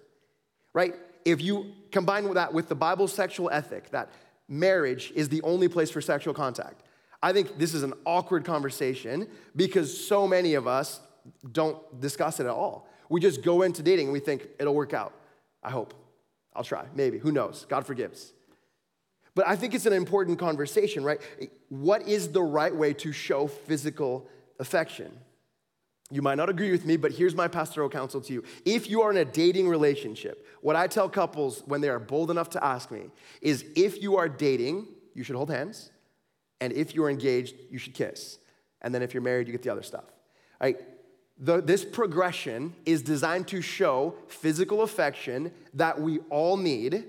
right? 0.74 0.94
If 1.26 1.42
you 1.42 1.72
combine 1.92 2.32
that 2.34 2.54
with 2.54 2.68
the 2.68 2.76
Bible's 2.76 3.14
sexual 3.14 3.50
ethic, 3.50 3.90
that 3.92 4.12
marriage 4.48 5.12
is 5.16 5.30
the 5.30 5.42
only 5.42 5.70
place 5.70 5.90
for 5.90 6.02
sexual 6.02 6.34
contact, 6.34 6.84
I 7.24 7.34
think 7.34 7.58
this 7.58 7.74
is 7.74 7.82
an 7.82 7.94
awkward 8.06 8.46
conversation 8.46 9.28
because 9.56 10.06
so 10.06 10.28
many 10.28 10.54
of 10.54 10.68
us 10.68 11.00
don't 11.52 11.78
discuss 12.00 12.40
it 12.40 12.44
at 12.44 12.52
all. 12.52 12.88
We 13.10 13.22
just 13.22 13.42
go 13.42 13.62
into 13.62 13.82
dating 13.82 14.08
and 14.08 14.14
we 14.14 14.20
think 14.20 14.48
it'll 14.60 14.76
work 14.76 14.94
out. 14.94 15.14
I 15.64 15.72
hope. 15.72 15.94
I'll 16.54 16.64
try. 16.64 16.86
Maybe. 16.94 17.18
Who 17.18 17.32
knows? 17.32 17.66
God 17.70 17.86
forgives. 17.86 18.34
But 19.34 19.48
I 19.48 19.56
think 19.56 19.74
it's 19.74 19.86
an 19.86 19.94
important 19.94 20.40
conversation, 20.40 21.04
right? 21.04 21.22
What 21.70 22.08
is 22.08 22.30
the 22.30 22.42
right 22.42 22.76
way 22.76 22.94
to 22.96 23.12
show 23.12 23.48
physical 23.48 24.28
affection? 24.60 25.12
You 26.10 26.22
might 26.22 26.36
not 26.36 26.50
agree 26.50 26.72
with 26.72 26.86
me, 26.86 26.96
but 26.96 27.12
here's 27.12 27.36
my 27.36 27.48
pastoral 27.50 27.90
counsel 27.90 28.22
to 28.22 28.34
you. 28.34 28.44
If 28.64 28.90
you 28.90 29.02
are 29.02 29.12
in 29.12 29.18
a 29.18 29.26
dating 29.26 29.68
relationship, 29.68 30.48
what 30.62 30.76
I 30.76 30.88
tell 30.88 31.10
couples 31.10 31.64
when 31.66 31.82
they 31.82 31.90
are 31.90 32.00
bold 32.00 32.32
enough 32.32 32.50
to 32.52 32.64
ask 32.64 32.92
me 32.92 33.10
is 33.42 33.66
if 33.76 34.02
you 34.02 34.16
are 34.16 34.30
dating, 34.30 34.88
you 35.14 35.24
should 35.24 35.36
hold 35.36 35.50
hands. 35.50 35.92
And 36.62 36.72
if 36.72 36.96
you're 36.96 37.10
engaged, 37.10 37.56
you 37.70 37.78
should 37.78 37.94
kiss. 37.94 38.40
And 38.82 38.96
then 38.96 39.02
if 39.02 39.14
you're 39.14 39.24
married, 39.24 39.48
you 39.48 39.52
get 39.52 39.64
the 39.64 39.70
other 39.70 39.84
stuff. 39.84 40.06
Right? 40.62 40.78
The, 41.40 41.62
this 41.62 41.84
progression 41.84 42.74
is 42.86 43.02
designed 43.02 43.48
to 43.50 43.62
show 43.62 44.16
physical 44.28 44.84
affection 44.84 45.52
that 45.74 46.00
we 46.00 46.20
all 46.30 46.58
need 46.58 47.04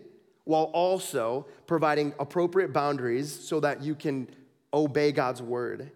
while 0.44 0.64
also 0.64 1.46
providing 1.66 2.14
appropriate 2.18 2.72
boundaries 2.72 3.32
so 3.32 3.60
that 3.60 3.82
you 3.82 3.94
can 3.94 4.28
obey 4.74 5.12
God's 5.12 5.40
word. 5.40 5.92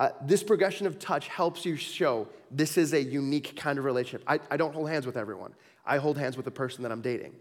Uh, 0.00 0.08
this 0.22 0.42
progression 0.42 0.86
of 0.86 0.98
touch 0.98 1.28
helps 1.28 1.66
you 1.66 1.76
show 1.76 2.26
this 2.50 2.78
is 2.78 2.94
a 2.94 3.02
unique 3.02 3.54
kind 3.54 3.78
of 3.78 3.84
relationship. 3.84 4.24
I, 4.26 4.40
I 4.50 4.56
don't 4.56 4.74
hold 4.74 4.88
hands 4.88 5.04
with 5.04 5.18
everyone, 5.18 5.52
I 5.84 5.98
hold 5.98 6.16
hands 6.16 6.36
with 6.36 6.46
the 6.46 6.50
person 6.50 6.82
that 6.82 6.90
I'm 6.90 7.02
dating. 7.02 7.36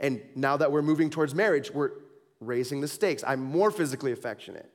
And 0.00 0.20
now 0.34 0.56
that 0.56 0.72
we're 0.72 0.82
moving 0.82 1.08
towards 1.08 1.34
marriage, 1.34 1.70
we're 1.70 1.92
raising 2.40 2.80
the 2.80 2.88
stakes. 2.88 3.22
I'm 3.24 3.40
more 3.40 3.70
physically 3.70 4.12
affectionate. 4.12 4.68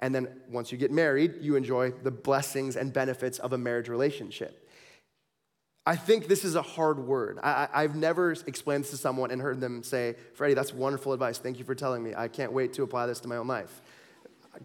And 0.00 0.14
then 0.14 0.28
once 0.48 0.72
you 0.72 0.78
get 0.78 0.90
married, 0.90 1.34
you 1.40 1.56
enjoy 1.56 1.90
the 1.90 2.10
blessings 2.10 2.74
and 2.74 2.92
benefits 2.92 3.38
of 3.38 3.52
a 3.52 3.58
marriage 3.58 3.88
relationship. 3.88 4.66
I 5.86 5.96
think 5.96 6.26
this 6.26 6.44
is 6.44 6.56
a 6.56 6.62
hard 6.62 6.98
word. 6.98 7.38
I, 7.42 7.82
have 7.82 7.96
never 7.96 8.32
explained 8.32 8.84
this 8.84 8.90
to 8.90 8.96
someone 8.96 9.30
and 9.30 9.40
heard 9.40 9.60
them 9.60 9.82
say, 9.82 10.16
Freddie, 10.34 10.54
that's 10.54 10.72
wonderful 10.72 11.12
advice. 11.12 11.38
Thank 11.38 11.58
you 11.58 11.64
for 11.64 11.74
telling 11.74 12.02
me. 12.02 12.12
I 12.16 12.28
can't 12.28 12.52
wait 12.52 12.72
to 12.74 12.82
apply 12.82 13.06
this 13.06 13.20
to 13.20 13.28
my 13.28 13.36
own 13.36 13.46
life. 13.46 13.82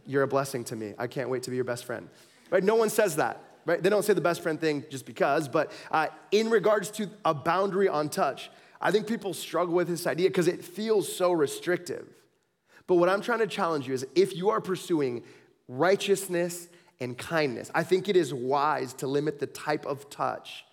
You're 0.06 0.24
a 0.24 0.28
blessing 0.28 0.64
to 0.66 0.76
me. 0.76 0.94
I 0.98 1.08
can't 1.08 1.30
wait 1.30 1.44
to 1.44 1.50
be 1.50 1.56
your 1.56 1.66
best 1.66 1.86
friend. 1.86 2.10
Right? 2.50 2.64
No 2.64 2.76
one 2.76 2.90
says 2.90 3.16
that. 3.18 3.42
Right? 3.66 3.82
They 3.82 3.90
don't 3.90 4.06
say 4.06 4.14
the 4.14 4.22
best 4.22 4.42
friend 4.42 4.60
thing 4.60 4.86
just 4.90 5.06
because, 5.06 5.48
but 5.48 5.72
uh, 5.90 6.08
in 6.32 6.50
regards 6.50 6.92
to 6.92 7.10
a 7.24 7.34
boundary 7.34 7.88
on 7.88 8.10
touch, 8.10 8.52
I 8.80 8.92
think 8.92 9.08
people 9.08 9.34
struggle 9.34 9.74
with 9.74 9.88
this 9.88 10.06
idea 10.06 10.30
because 10.30 10.48
it 10.48 10.64
feels 10.64 11.14
so 11.14 11.32
restrictive. 11.32 12.08
But 12.86 12.96
what 12.96 13.10
I'm 13.10 13.22
trying 13.22 13.40
to 13.40 13.48
challenge 13.48 13.88
you 13.88 13.96
is 13.96 14.06
if 14.14 14.36
you 14.36 14.50
are 14.52 14.62
pursuing 14.62 15.24
righteousness 15.68 16.68
and 17.00 17.18
kindness, 17.18 17.72
I 17.74 17.84
think 17.84 18.08
it 18.08 18.16
is 18.16 18.34
wise 18.34 18.94
to 18.96 19.08
limit 19.08 19.40
the 19.40 19.48
type 19.48 19.88
of 19.88 20.10
touch 20.12 20.66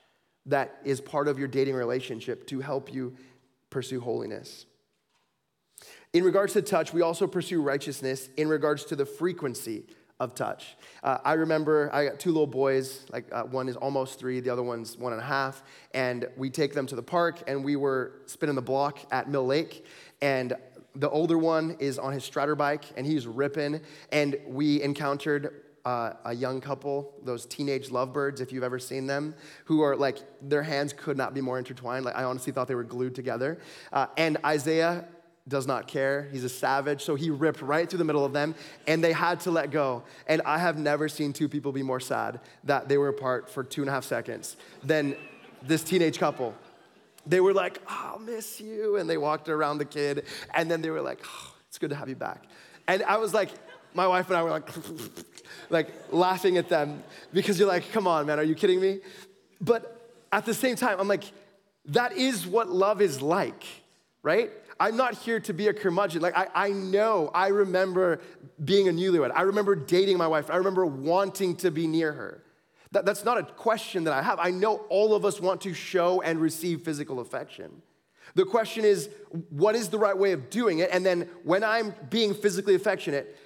that 0.46 0.78
is 0.84 1.00
part 1.00 1.28
of 1.28 1.38
your 1.38 1.48
dating 1.48 1.74
relationship 1.74 2.46
to 2.48 2.60
help 2.60 2.92
you 2.92 3.16
pursue 3.70 4.00
holiness. 4.00 4.66
In 6.12 6.24
regards 6.24 6.52
to 6.52 6.60
touch, 6.60 6.92
we 6.92 7.00
also 7.00 7.26
pursue 7.26 7.62
righteousness 7.62 8.28
in 8.36 8.46
regards 8.46 8.84
to 8.86 8.96
the 8.96 9.06
frequency 9.06 9.84
of 10.20 10.34
touch. 10.34 10.76
Uh, 11.02 11.16
I 11.24 11.32
remember 11.32 11.88
I 11.90 12.04
got 12.04 12.20
two 12.20 12.32
little 12.32 12.46
boys, 12.46 13.06
like 13.10 13.24
uh, 13.32 13.44
one 13.44 13.66
is 13.66 13.76
almost 13.76 14.18
three, 14.18 14.38
the 14.40 14.50
other 14.50 14.62
one's 14.62 14.98
one 14.98 15.14
and 15.14 15.22
a 15.22 15.24
half, 15.24 15.62
and 15.94 16.28
we 16.36 16.50
take 16.50 16.74
them 16.74 16.86
to 16.88 16.96
the 16.96 17.02
park 17.02 17.42
and 17.46 17.64
we 17.64 17.76
were 17.76 18.20
spinning 18.26 18.56
the 18.56 18.60
block 18.60 18.98
at 19.10 19.30
Mill 19.30 19.46
Lake, 19.46 19.86
and 20.20 20.52
the 20.94 21.08
older 21.08 21.38
one 21.38 21.76
is 21.80 21.98
on 21.98 22.12
his 22.12 22.24
strider 22.24 22.54
bike 22.54 22.84
and 22.98 23.06
he's 23.06 23.26
ripping, 23.26 23.80
and 24.12 24.36
we 24.46 24.82
encountered 24.82 25.62
uh, 25.86 26.12
a 26.26 26.34
young 26.34 26.60
couple, 26.60 27.14
those 27.24 27.46
teenage 27.46 27.90
lovebirds, 27.90 28.42
if 28.42 28.52
you've 28.52 28.62
ever 28.62 28.78
seen 28.78 29.06
them, 29.06 29.34
who 29.64 29.80
are 29.80 29.96
like, 29.96 30.18
their 30.42 30.62
hands 30.62 30.92
could 30.92 31.16
not 31.16 31.32
be 31.32 31.40
more 31.40 31.58
intertwined. 31.58 32.04
Like, 32.04 32.16
I 32.16 32.24
honestly 32.24 32.52
thought 32.52 32.68
they 32.68 32.74
were 32.74 32.84
glued 32.84 33.14
together. 33.14 33.58
Uh, 33.90 34.08
and 34.18 34.36
Isaiah 34.44 35.06
does 35.48 35.66
not 35.66 35.88
care. 35.88 36.28
He's 36.30 36.44
a 36.44 36.48
savage. 36.48 37.02
So 37.02 37.14
he 37.14 37.30
ripped 37.30 37.62
right 37.62 37.88
through 37.88 37.98
the 37.98 38.04
middle 38.04 38.24
of 38.24 38.32
them, 38.32 38.54
and 38.86 39.02
they 39.02 39.12
had 39.12 39.40
to 39.40 39.50
let 39.50 39.70
go. 39.70 40.04
And 40.26 40.42
I 40.44 40.58
have 40.58 40.78
never 40.78 41.08
seen 41.08 41.32
two 41.32 41.48
people 41.48 41.72
be 41.72 41.82
more 41.82 42.00
sad 42.00 42.40
that 42.64 42.88
they 42.88 42.96
were 42.96 43.08
apart 43.08 43.50
for 43.50 43.64
two 43.64 43.82
and 43.82 43.88
a 43.88 43.92
half 43.92 44.04
seconds 44.04 44.56
than 44.84 45.16
this 45.62 45.82
teenage 45.82 46.18
couple. 46.18 46.54
They 47.26 47.40
were 47.40 47.52
like, 47.52 47.80
oh, 47.88 48.12
I'll 48.12 48.18
miss 48.18 48.60
you. 48.60 48.96
And 48.96 49.08
they 49.08 49.16
walked 49.16 49.48
around 49.48 49.78
the 49.78 49.84
kid, 49.84 50.26
and 50.54 50.70
then 50.70 50.80
they 50.82 50.90
were 50.90 51.02
like, 51.02 51.20
oh, 51.24 51.54
it's 51.68 51.78
good 51.78 51.90
to 51.90 51.96
have 51.96 52.08
you 52.08 52.16
back. 52.16 52.44
And 52.86 53.02
I 53.02 53.16
was 53.16 53.34
like, 53.34 53.50
my 53.94 54.06
wife 54.06 54.28
and 54.28 54.36
I 54.36 54.42
were 54.42 54.50
like, 54.50 54.68
like 55.70 55.88
laughing 56.10 56.56
at 56.56 56.68
them 56.68 57.02
because 57.32 57.58
you're 57.58 57.68
like, 57.68 57.90
come 57.92 58.06
on, 58.06 58.26
man, 58.26 58.38
are 58.38 58.44
you 58.44 58.54
kidding 58.54 58.80
me? 58.80 59.00
But 59.60 60.10
at 60.32 60.46
the 60.46 60.54
same 60.54 60.76
time, 60.76 60.98
I'm 60.98 61.08
like, 61.08 61.24
that 61.86 62.12
is 62.12 62.46
what 62.46 62.68
love 62.68 63.00
is 63.00 63.20
like, 63.20 63.64
right? 64.22 64.50
I'm 64.82 64.96
not 64.96 65.14
here 65.14 65.38
to 65.38 65.52
be 65.52 65.68
a 65.68 65.72
curmudgeon. 65.72 66.22
Like, 66.22 66.36
I, 66.36 66.48
I 66.52 66.68
know, 66.70 67.30
I 67.32 67.48
remember 67.48 68.20
being 68.64 68.88
a 68.88 68.92
newlywed. 68.92 69.30
I 69.32 69.42
remember 69.42 69.76
dating 69.76 70.18
my 70.18 70.26
wife. 70.26 70.50
I 70.50 70.56
remember 70.56 70.84
wanting 70.84 71.54
to 71.58 71.70
be 71.70 71.86
near 71.86 72.12
her. 72.12 72.42
That, 72.90 73.04
that's 73.04 73.24
not 73.24 73.38
a 73.38 73.44
question 73.44 74.02
that 74.04 74.12
I 74.12 74.22
have. 74.22 74.40
I 74.40 74.50
know 74.50 74.78
all 74.88 75.14
of 75.14 75.24
us 75.24 75.40
want 75.40 75.60
to 75.60 75.72
show 75.72 76.20
and 76.20 76.40
receive 76.40 76.82
physical 76.82 77.20
affection. 77.20 77.80
The 78.34 78.44
question 78.44 78.84
is, 78.84 79.08
what 79.50 79.76
is 79.76 79.88
the 79.88 79.98
right 79.98 80.18
way 80.18 80.32
of 80.32 80.50
doing 80.50 80.80
it? 80.80 80.90
And 80.92 81.06
then 81.06 81.28
when 81.44 81.62
I'm 81.62 81.94
being 82.10 82.34
physically 82.34 82.74
affectionate, 82.74 83.38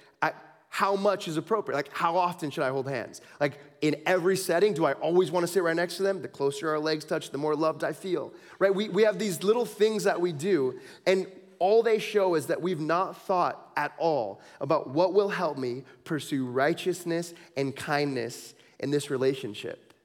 how 0.77 0.95
much 0.95 1.27
is 1.27 1.37
appropriate? 1.37 1.75
Like, 1.75 1.91
how 1.91 2.15
often 2.17 2.51
should 2.51 2.63
I 2.63 2.69
hold 2.69 2.87
hands? 2.87 3.21
Like, 3.39 3.59
in 3.81 3.95
every 4.05 4.37
setting, 4.37 4.75
do 4.75 4.85
I 4.85 4.93
always 4.93 5.31
want 5.31 5.43
to 5.43 5.51
sit 5.51 5.63
right 5.63 5.75
next 5.75 5.97
to 5.97 6.03
them? 6.03 6.21
The 6.21 6.27
closer 6.27 6.69
our 6.69 6.77
legs 6.77 7.03
touch, 7.03 7.31
the 7.31 7.39
more 7.39 7.55
loved 7.55 7.83
I 7.83 7.93
feel, 7.93 8.31
right? 8.59 8.73
We, 8.75 8.87
we 8.87 9.01
have 9.01 9.17
these 9.17 9.41
little 9.41 9.65
things 9.65 10.03
that 10.03 10.21
we 10.21 10.31
do, 10.31 10.79
and 11.07 11.25
all 11.57 11.81
they 11.81 11.97
show 11.97 12.35
is 12.35 12.45
that 12.45 12.61
we've 12.61 12.79
not 12.79 13.19
thought 13.23 13.71
at 13.75 13.93
all 13.97 14.39
about 14.61 14.87
what 14.91 15.15
will 15.15 15.29
help 15.29 15.57
me 15.57 15.83
pursue 16.03 16.45
righteousness 16.45 17.33
and 17.55 17.75
kindness 17.75 18.53
in 18.77 18.91
this 18.91 19.09
relationship. 19.09 19.95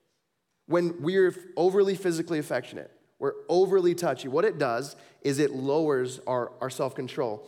When 0.68 1.02
we're 1.02 1.34
overly 1.54 1.96
physically 1.96 2.38
affectionate, 2.38 2.90
we're 3.18 3.34
overly 3.50 3.94
touchy, 3.94 4.28
what 4.28 4.46
it 4.46 4.56
does 4.56 4.96
is 5.20 5.38
it 5.38 5.50
lowers 5.50 6.18
our, 6.26 6.50
our 6.62 6.70
self 6.70 6.94
control. 6.94 7.46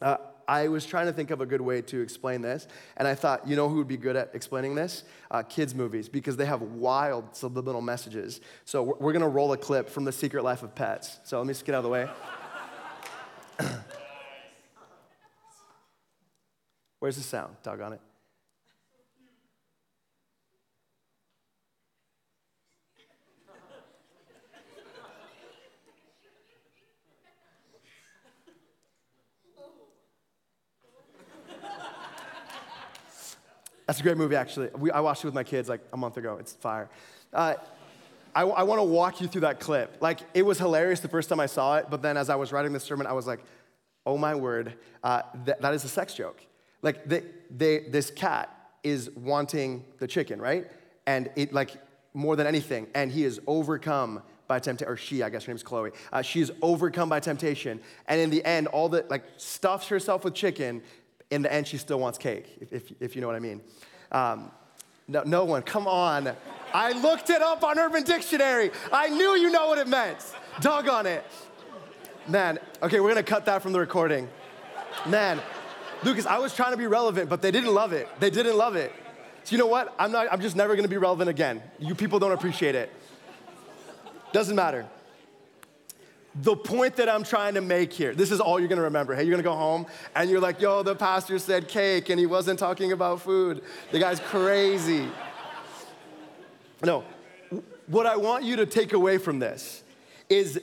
Uh, 0.00 0.18
I 0.46 0.68
was 0.68 0.84
trying 0.86 1.06
to 1.06 1.12
think 1.12 1.30
of 1.30 1.40
a 1.40 1.46
good 1.46 1.60
way 1.60 1.82
to 1.82 2.00
explain 2.00 2.42
this, 2.42 2.66
and 2.96 3.08
I 3.08 3.14
thought, 3.14 3.46
you 3.46 3.56
know 3.56 3.68
who 3.68 3.76
would 3.76 3.88
be 3.88 3.96
good 3.96 4.16
at 4.16 4.30
explaining 4.34 4.74
this? 4.74 5.04
Uh, 5.30 5.42
kids' 5.42 5.74
movies, 5.74 6.08
because 6.08 6.36
they 6.36 6.46
have 6.46 6.62
wild 6.62 7.34
subliminal 7.36 7.80
messages. 7.80 8.40
So 8.64 8.82
we're, 8.82 8.94
we're 8.98 9.12
gonna 9.12 9.28
roll 9.28 9.52
a 9.52 9.58
clip 9.58 9.88
from 9.88 10.04
The 10.04 10.12
Secret 10.12 10.44
Life 10.44 10.62
of 10.62 10.74
Pets. 10.74 11.18
So 11.24 11.38
let 11.38 11.46
me 11.46 11.52
just 11.52 11.64
get 11.64 11.74
out 11.74 11.78
of 11.78 11.84
the 11.84 11.90
way. 11.90 12.08
Where's 16.98 17.16
the 17.16 17.22
sound? 17.22 17.56
Doggone 17.62 17.94
it. 17.94 18.00
That's 33.86 34.00
a 34.00 34.02
great 34.02 34.16
movie, 34.16 34.36
actually. 34.36 34.68
We, 34.76 34.90
I 34.90 35.00
watched 35.00 35.24
it 35.24 35.26
with 35.26 35.34
my 35.34 35.44
kids 35.44 35.68
like 35.68 35.80
a 35.92 35.96
month 35.96 36.16
ago. 36.16 36.36
It's 36.38 36.52
fire. 36.52 36.88
Uh, 37.32 37.54
I, 38.34 38.42
I 38.42 38.62
want 38.62 38.78
to 38.78 38.84
walk 38.84 39.20
you 39.20 39.28
through 39.28 39.42
that 39.42 39.60
clip. 39.60 39.98
Like, 40.00 40.20
it 40.34 40.42
was 40.42 40.58
hilarious 40.58 41.00
the 41.00 41.08
first 41.08 41.28
time 41.28 41.40
I 41.40 41.46
saw 41.46 41.76
it, 41.76 41.86
but 41.90 42.00
then 42.00 42.16
as 42.16 42.30
I 42.30 42.36
was 42.36 42.52
writing 42.52 42.72
this 42.72 42.84
sermon, 42.84 43.06
I 43.06 43.12
was 43.12 43.26
like, 43.26 43.40
oh 44.06 44.16
my 44.16 44.34
word, 44.34 44.74
uh, 45.02 45.22
th- 45.44 45.58
that 45.60 45.74
is 45.74 45.84
a 45.84 45.88
sex 45.88 46.14
joke. 46.14 46.40
Like, 46.80 47.04
they, 47.04 47.24
they, 47.50 47.80
this 47.80 48.10
cat 48.10 48.48
is 48.82 49.10
wanting 49.10 49.84
the 49.98 50.06
chicken, 50.06 50.40
right? 50.40 50.70
And 51.06 51.30
it, 51.36 51.52
like, 51.52 51.76
more 52.14 52.36
than 52.36 52.46
anything, 52.46 52.86
and 52.94 53.10
he 53.12 53.24
is 53.24 53.40
overcome 53.46 54.22
by 54.48 54.58
temptation, 54.58 54.92
or 54.92 54.96
she, 54.96 55.22
I 55.22 55.30
guess 55.30 55.44
her 55.44 55.52
name's 55.52 55.62
Chloe. 55.62 55.92
Uh, 56.12 56.22
she 56.22 56.40
is 56.40 56.52
overcome 56.60 57.08
by 57.08 57.20
temptation, 57.20 57.80
and 58.06 58.20
in 58.20 58.30
the 58.30 58.44
end, 58.44 58.66
all 58.68 58.88
the, 58.88 59.04
like, 59.08 59.24
stuffs 59.36 59.88
herself 59.88 60.24
with 60.24 60.34
chicken, 60.34 60.82
in 61.32 61.40
the 61.40 61.52
end, 61.52 61.66
she 61.66 61.78
still 61.78 61.98
wants 61.98 62.18
cake, 62.18 62.58
if, 62.60 62.72
if, 62.72 62.92
if 63.00 63.16
you 63.16 63.22
know 63.22 63.26
what 63.26 63.36
I 63.36 63.40
mean. 63.40 63.62
Um, 64.12 64.50
no, 65.08 65.22
no 65.24 65.44
one, 65.44 65.62
come 65.62 65.86
on. 65.86 66.30
I 66.74 66.92
looked 66.92 67.30
it 67.30 67.40
up 67.40 67.64
on 67.64 67.78
Urban 67.78 68.04
Dictionary. 68.04 68.70
I 68.92 69.08
knew 69.08 69.34
you 69.36 69.50
know 69.50 69.68
what 69.68 69.78
it 69.78 69.88
meant. 69.88 70.18
Dog 70.60 70.88
on 70.88 71.06
it. 71.06 71.24
Man, 72.28 72.58
okay, 72.82 73.00
we're 73.00 73.08
gonna 73.08 73.22
cut 73.22 73.46
that 73.46 73.62
from 73.62 73.72
the 73.72 73.80
recording. 73.80 74.28
Man, 75.06 75.40
Lucas, 76.04 76.26
I 76.26 76.38
was 76.38 76.54
trying 76.54 76.72
to 76.72 76.76
be 76.76 76.86
relevant, 76.86 77.30
but 77.30 77.40
they 77.40 77.50
didn't 77.50 77.72
love 77.72 77.92
it. 77.92 78.08
They 78.20 78.30
didn't 78.30 78.56
love 78.56 78.76
it. 78.76 78.92
So 79.44 79.52
you 79.52 79.58
know 79.58 79.66
what? 79.66 79.94
I'm 79.98 80.12
not, 80.12 80.30
I'm 80.30 80.40
just 80.40 80.54
never 80.54 80.76
gonna 80.76 80.86
be 80.86 80.98
relevant 80.98 81.30
again. 81.30 81.62
You 81.78 81.94
people 81.94 82.18
don't 82.18 82.32
appreciate 82.32 82.74
it. 82.74 82.92
Doesn't 84.32 84.54
matter 84.54 84.86
the 86.34 86.56
point 86.56 86.96
that 86.96 87.08
I'm 87.08 87.24
trying 87.24 87.54
to 87.54 87.60
make 87.60 87.92
here, 87.92 88.14
this 88.14 88.30
is 88.30 88.40
all 88.40 88.58
you're 88.58 88.68
gonna 88.68 88.82
remember. 88.82 89.14
Hey, 89.14 89.24
you're 89.24 89.32
gonna 89.32 89.42
go 89.42 89.54
home 89.54 89.86
and 90.14 90.30
you're 90.30 90.40
like, 90.40 90.60
yo, 90.60 90.82
the 90.82 90.94
pastor 90.94 91.38
said 91.38 91.68
cake 91.68 92.08
and 92.08 92.18
he 92.18 92.26
wasn't 92.26 92.58
talking 92.58 92.92
about 92.92 93.20
food. 93.20 93.62
The 93.90 93.98
guy's 93.98 94.20
crazy. 94.20 95.08
No, 96.82 97.04
what 97.86 98.06
I 98.06 98.16
want 98.16 98.44
you 98.44 98.56
to 98.56 98.66
take 98.66 98.92
away 98.92 99.18
from 99.18 99.38
this 99.38 99.82
is 100.28 100.56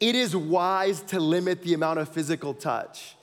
it 0.00 0.14
is 0.14 0.36
wise 0.36 1.00
to 1.02 1.18
limit 1.18 1.62
the 1.62 1.74
amount 1.74 1.98
of 1.98 2.08
physical 2.08 2.52
touch, 2.52 3.16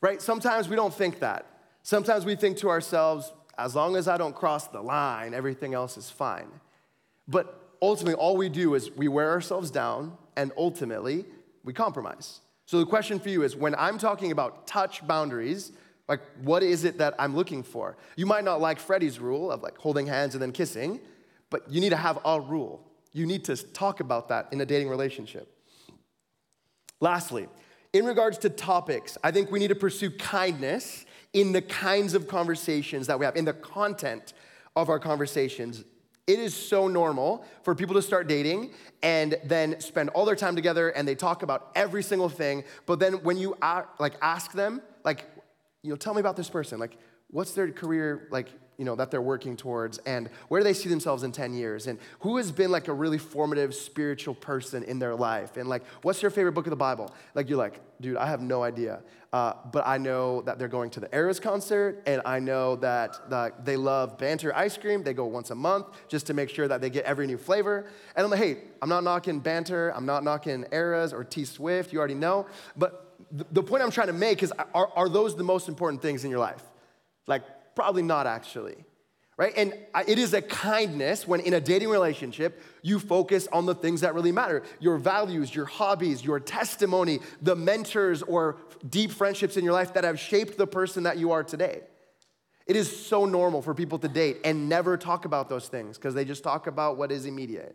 right? 0.00 0.20
Sometimes 0.20 0.68
we 0.68 0.76
don't 0.76 0.92
think 0.92 1.20
that. 1.20 1.46
Sometimes 1.82 2.24
we 2.24 2.34
think 2.34 2.56
to 2.58 2.68
ourselves, 2.68 3.32
as 3.56 3.76
long 3.76 3.96
as 3.96 4.08
I 4.08 4.16
don't 4.16 4.34
cross 4.34 4.66
the 4.66 4.80
line, 4.80 5.34
everything 5.34 5.74
else 5.74 5.96
is 5.96 6.10
fine. 6.10 6.48
But 7.28 7.72
ultimately, 7.80 8.14
all 8.14 8.36
we 8.36 8.48
do 8.48 8.74
is 8.74 8.90
we 8.90 9.06
wear 9.08 9.30
ourselves 9.30 9.70
down 9.70 10.16
and 10.36 10.52
ultimately 10.56 11.24
we 11.64 11.72
compromise. 11.72 12.40
So 12.66 12.78
the 12.78 12.86
question 12.86 13.18
for 13.18 13.28
you 13.28 13.42
is 13.42 13.56
when 13.56 13.74
I'm 13.74 13.98
talking 13.98 14.32
about 14.32 14.66
touch 14.66 15.06
boundaries, 15.06 15.72
like 16.08 16.20
what 16.42 16.62
is 16.62 16.84
it 16.84 16.98
that 16.98 17.14
I'm 17.18 17.34
looking 17.34 17.62
for? 17.62 17.96
You 18.16 18.26
might 18.26 18.44
not 18.44 18.60
like 18.60 18.78
Freddie's 18.78 19.18
rule 19.18 19.50
of 19.50 19.62
like 19.62 19.76
holding 19.76 20.06
hands 20.06 20.34
and 20.34 20.42
then 20.42 20.52
kissing, 20.52 21.00
but 21.50 21.68
you 21.70 21.80
need 21.80 21.90
to 21.90 21.96
have 21.96 22.18
a 22.24 22.40
rule. 22.40 22.86
You 23.12 23.26
need 23.26 23.44
to 23.46 23.56
talk 23.56 24.00
about 24.00 24.28
that 24.28 24.48
in 24.52 24.60
a 24.60 24.66
dating 24.66 24.88
relationship. 24.88 25.52
Lastly, 27.00 27.48
in 27.92 28.04
regards 28.04 28.38
to 28.38 28.50
topics, 28.50 29.18
I 29.24 29.32
think 29.32 29.50
we 29.50 29.58
need 29.58 29.68
to 29.68 29.74
pursue 29.74 30.10
kindness 30.10 31.06
in 31.32 31.52
the 31.52 31.62
kinds 31.62 32.14
of 32.14 32.28
conversations 32.28 33.06
that 33.08 33.18
we 33.18 33.24
have, 33.24 33.36
in 33.36 33.44
the 33.44 33.52
content 33.52 34.32
of 34.76 34.88
our 34.88 34.98
conversations. 34.98 35.84
It 36.30 36.38
is 36.38 36.54
so 36.54 36.86
normal 36.86 37.44
for 37.64 37.74
people 37.74 37.96
to 37.96 38.02
start 38.02 38.28
dating 38.28 38.70
and 39.02 39.36
then 39.42 39.80
spend 39.80 40.10
all 40.10 40.24
their 40.24 40.36
time 40.36 40.54
together 40.54 40.90
and 40.90 41.08
they 41.08 41.16
talk 41.16 41.42
about 41.42 41.72
every 41.74 42.04
single 42.04 42.28
thing. 42.28 42.62
But 42.86 43.00
then 43.00 43.14
when 43.24 43.36
you 43.36 43.56
like 43.98 44.14
ask 44.22 44.52
them, 44.52 44.80
like, 45.02 45.24
you 45.82 45.90
know, 45.90 45.96
tell 45.96 46.14
me 46.14 46.20
about 46.20 46.36
this 46.36 46.48
person. 46.48 46.78
Like, 46.78 46.96
what's 47.30 47.50
their 47.54 47.72
career 47.72 48.28
like 48.30 48.46
you 48.80 48.86
know 48.86 48.96
that 48.96 49.10
they're 49.10 49.20
working 49.20 49.58
towards 49.58 49.98
and 49.98 50.30
where 50.48 50.58
do 50.58 50.64
they 50.64 50.72
see 50.72 50.88
themselves 50.88 51.22
in 51.22 51.30
10 51.30 51.52
years 51.52 51.86
and 51.86 51.98
who 52.20 52.38
has 52.38 52.50
been 52.50 52.70
like 52.70 52.88
a 52.88 52.92
really 52.92 53.18
formative 53.18 53.74
spiritual 53.74 54.34
person 54.34 54.82
in 54.84 54.98
their 54.98 55.14
life 55.14 55.58
and 55.58 55.68
like 55.68 55.84
what's 56.00 56.22
your 56.22 56.30
favorite 56.30 56.52
book 56.52 56.64
of 56.64 56.70
the 56.70 56.76
bible? 56.76 57.14
Like 57.34 57.50
you're 57.50 57.58
like 57.58 57.78
dude 58.00 58.16
i 58.16 58.26
have 58.26 58.40
no 58.40 58.62
idea. 58.62 59.00
Uh, 59.34 59.52
but 59.70 59.86
i 59.86 59.98
know 59.98 60.40
that 60.42 60.58
they're 60.58 60.66
going 60.66 60.88
to 60.90 60.98
the 60.98 61.14
eras 61.14 61.38
concert 61.38 62.02
and 62.06 62.22
i 62.24 62.38
know 62.40 62.74
that 62.76 63.28
the, 63.28 63.52
they 63.62 63.76
love 63.76 64.16
banter 64.16 64.56
ice 64.56 64.78
cream. 64.78 65.02
They 65.02 65.12
go 65.12 65.26
once 65.26 65.50
a 65.50 65.54
month 65.54 65.86
just 66.08 66.26
to 66.28 66.34
make 66.34 66.48
sure 66.48 66.66
that 66.66 66.80
they 66.80 66.88
get 66.88 67.04
every 67.04 67.26
new 67.26 67.36
flavor. 67.36 67.86
And 68.16 68.24
i'm 68.24 68.30
like 68.30 68.40
hey 68.40 68.62
i'm 68.80 68.88
not 68.88 69.04
knocking 69.04 69.40
banter. 69.40 69.90
I'm 69.90 70.06
not 70.06 70.24
knocking 70.24 70.64
eras 70.72 71.12
or 71.12 71.22
t 71.22 71.44
swift. 71.44 71.92
You 71.92 71.98
already 71.98 72.14
know. 72.14 72.46
But 72.78 73.18
the, 73.30 73.44
the 73.52 73.62
point 73.62 73.82
i'm 73.82 73.90
trying 73.90 74.06
to 74.06 74.14
make 74.14 74.42
is 74.42 74.54
are, 74.74 74.90
are 74.96 75.10
those 75.10 75.36
the 75.36 75.44
most 75.44 75.68
important 75.68 76.00
things 76.00 76.24
in 76.24 76.30
your 76.30 76.40
life? 76.40 76.62
Like 77.26 77.42
Probably 77.74 78.02
not 78.02 78.26
actually. 78.26 78.84
Right? 79.36 79.54
And 79.56 79.72
it 80.06 80.18
is 80.18 80.34
a 80.34 80.42
kindness 80.42 81.26
when 81.26 81.40
in 81.40 81.54
a 81.54 81.60
dating 81.62 81.88
relationship, 81.88 82.60
you 82.82 82.98
focus 82.98 83.48
on 83.50 83.64
the 83.64 83.74
things 83.74 84.02
that 84.02 84.14
really 84.14 84.32
matter 84.32 84.62
your 84.80 84.98
values, 84.98 85.54
your 85.54 85.64
hobbies, 85.64 86.22
your 86.22 86.38
testimony, 86.38 87.20
the 87.40 87.56
mentors 87.56 88.22
or 88.22 88.58
deep 88.86 89.10
friendships 89.10 89.56
in 89.56 89.64
your 89.64 89.72
life 89.72 89.94
that 89.94 90.04
have 90.04 90.20
shaped 90.20 90.58
the 90.58 90.66
person 90.66 91.04
that 91.04 91.16
you 91.16 91.32
are 91.32 91.42
today. 91.42 91.80
It 92.66 92.76
is 92.76 93.06
so 93.06 93.24
normal 93.24 93.62
for 93.62 93.74
people 93.74 93.98
to 94.00 94.08
date 94.08 94.36
and 94.44 94.68
never 94.68 94.98
talk 94.98 95.24
about 95.24 95.48
those 95.48 95.68
things 95.68 95.96
because 95.96 96.12
they 96.12 96.26
just 96.26 96.44
talk 96.44 96.66
about 96.66 96.98
what 96.98 97.10
is 97.10 97.24
immediate. 97.24 97.74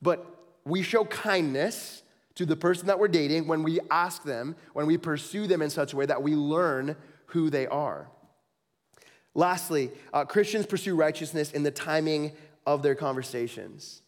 But 0.00 0.24
we 0.64 0.82
show 0.82 1.04
kindness 1.04 2.04
to 2.36 2.46
the 2.46 2.56
person 2.56 2.86
that 2.86 3.00
we're 3.00 3.08
dating 3.08 3.48
when 3.48 3.64
we 3.64 3.80
ask 3.90 4.22
them, 4.22 4.54
when 4.72 4.86
we 4.86 4.96
pursue 4.96 5.48
them 5.48 5.62
in 5.62 5.68
such 5.68 5.92
a 5.92 5.96
way 5.96 6.06
that 6.06 6.22
we 6.22 6.36
learn 6.36 6.96
who 7.26 7.50
they 7.50 7.66
are. 7.66 8.08
Lastly, 9.34 9.90
uh, 10.12 10.24
Christians 10.24 10.66
pursue 10.66 10.94
righteousness 10.94 11.52
in 11.52 11.62
the 11.62 11.70
timing 11.70 12.32
of 12.66 12.82
their 12.82 12.94
conversations. 12.94 14.02